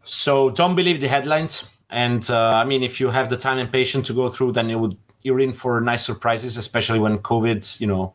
So 0.04 0.50
don't 0.50 0.76
believe 0.76 1.02
the 1.02 1.08
headlines. 1.08 1.70
And 1.90 2.28
uh, 2.30 2.54
I 2.56 2.66
mean, 2.66 2.84
if 2.84 3.00
you 3.00 3.10
have 3.10 3.30
the 3.30 3.38
time 3.38 3.58
and 3.58 3.72
patience 3.72 4.08
to 4.08 4.14
go 4.14 4.28
through, 4.30 4.54
then 4.54 4.70
you 4.70 4.80
would 4.80 4.98
you're 5.22 5.40
in 5.42 5.52
for 5.52 5.82
nice 5.82 6.06
surprises, 6.06 6.56
especially 6.56 7.00
when 7.00 7.18
COVID, 7.20 7.82
you 7.82 7.88
know, 7.88 8.14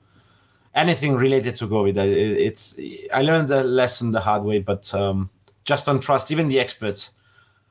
anything 0.74 1.14
related 1.14 1.55
to 1.57 1.66
COVID. 1.66 1.97
It- 1.97 2.39
It's 2.47 2.76
I 3.12 3.22
learned 3.22 3.49
the 3.49 3.64
lesson 3.64 4.12
the 4.12 4.20
hard 4.20 4.45
way, 4.45 4.61
but 4.61 4.93
um, 4.95 5.30
just 5.64 5.87
don't 5.87 6.01
trust 6.03 6.30
even 6.30 6.49
the 6.49 6.61
experts. 6.61 7.12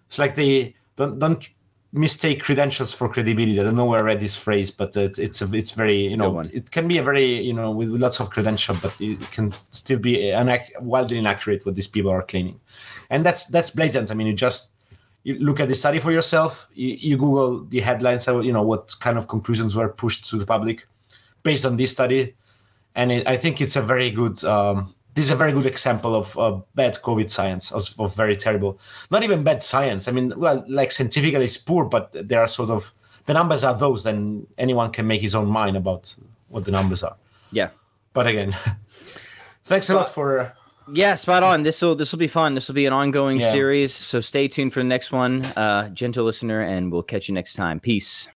It's 0.08 0.20
like 0.20 0.36
they 0.36 0.76
don't 0.98 1.20
don't 1.20 1.50
mistake 1.94 2.42
credentials 2.42 2.94
for 2.94 3.08
credibility. 3.08 3.60
I 3.60 3.64
don't 3.64 3.76
know 3.76 3.86
where 3.86 4.00
I 4.00 4.04
read 4.04 4.20
this 4.20 4.36
phrase, 4.36 4.72
but 4.72 4.98
it, 4.98 5.20
it's 5.20 5.42
a, 5.42 5.56
it's 5.56 5.72
very 5.72 5.96
you 5.96 6.18
know 6.18 6.40
it 6.40 6.72
can 6.72 6.88
be 6.88 6.98
a 6.98 7.04
very 7.04 7.26
you 7.26 7.54
know 7.54 7.72
with, 7.72 7.90
with 7.90 8.02
lots 8.02 8.20
of 8.20 8.32
credential, 8.32 8.76
but 8.82 8.94
it 9.00 9.22
can 9.32 9.54
still 9.70 10.00
be 10.00 10.16
inac- 10.16 10.82
wildly 10.82 11.20
inaccurate 11.20 11.66
what 11.66 11.76
these 11.76 11.88
people 11.88 12.12
are 12.12 12.24
claiming, 12.24 12.60
and 13.10 13.26
that's 13.26 13.46
that's 13.46 13.70
blatant. 13.70 14.12
I 14.12 14.16
mean, 14.16 14.28
you 14.28 14.34
just 14.34 14.72
you 15.24 15.38
look 15.40 15.60
at 15.60 15.68
the 15.68 15.76
study 15.76 16.00
for 16.00 16.12
yourself. 16.12 16.68
You, 16.74 16.96
you 16.98 17.18
Google 17.18 17.64
the 17.64 17.80
headlines, 17.80 18.24
so 18.24 18.42
you 18.42 18.52
know 18.52 18.64
what 18.64 18.96
kind 19.00 19.18
of 19.18 19.28
conclusions 19.28 19.76
were 19.76 19.90
pushed 19.90 20.30
to 20.32 20.38
the 20.38 20.46
public 20.46 20.88
based 21.44 21.66
on 21.66 21.78
this 21.78 21.92
study, 21.92 22.36
and 22.96 23.12
it, 23.12 23.28
I 23.28 23.38
think 23.38 23.62
it's 23.62 23.76
a 23.76 23.82
very 23.82 24.10
good. 24.10 24.44
Um, 24.44 24.96
this 25.14 25.26
is 25.26 25.32
a 25.32 25.36
very 25.36 25.52
good 25.52 25.66
example 25.66 26.16
of 26.16 26.38
uh, 26.38 26.60
bad 26.76 26.96
COVID 26.96 27.30
science, 27.30 27.72
of, 27.72 27.88
of 28.00 28.16
very 28.16 28.36
terrible. 28.36 28.80
Not 29.12 29.24
even 29.24 29.44
bad 29.44 29.62
science. 29.62 30.08
I 30.08 30.12
mean, 30.12 30.34
well, 30.38 30.64
like 30.68 30.92
scientifically 30.92 31.46
it's 31.46 31.58
poor, 31.58 31.86
but 31.86 32.12
there 32.14 32.42
are 32.42 32.48
sort 32.48 32.70
of 32.70 32.94
the 33.26 33.34
numbers 33.34 33.64
are 33.64 33.78
those. 33.78 34.04
Then 34.04 34.48
anyone 34.58 34.92
can 34.92 35.08
make 35.08 35.22
his 35.22 35.36
own 35.36 35.48
mind 35.48 35.78
about 35.78 36.16
what 36.50 36.66
the 36.66 36.72
numbers 36.72 37.04
are. 37.04 37.16
Yeah. 37.52 37.70
But 38.14 38.28
again, 38.28 38.56
thanks 39.64 39.90
a 39.90 39.96
lot 39.96 40.10
for. 40.10 40.54
Yeah, 40.92 41.16
spot 41.16 41.44
on. 41.44 41.64
This 41.64 41.82
will 41.82 41.96
this 41.96 42.12
will 42.12 42.20
be 42.20 42.28
fun. 42.28 42.56
This 42.56 42.68
will 42.68 42.76
be 42.76 42.86
an 42.86 42.94
ongoing 42.94 43.40
Yeah. 43.40 43.52
series. 43.52 43.94
So 43.94 44.20
stay 44.20 44.48
tuned 44.48 44.74
for 44.74 44.82
the 44.82 44.84
next 44.86 45.12
one, 45.12 45.46
uh, 45.56 45.90
gentle 45.90 46.26
listener, 46.26 46.62
and 46.62 46.92
we'll 46.92 47.04
catch 47.04 47.30
you 47.30 47.34
next 47.34 47.54
time. 47.54 47.80
Peace. 47.80 48.28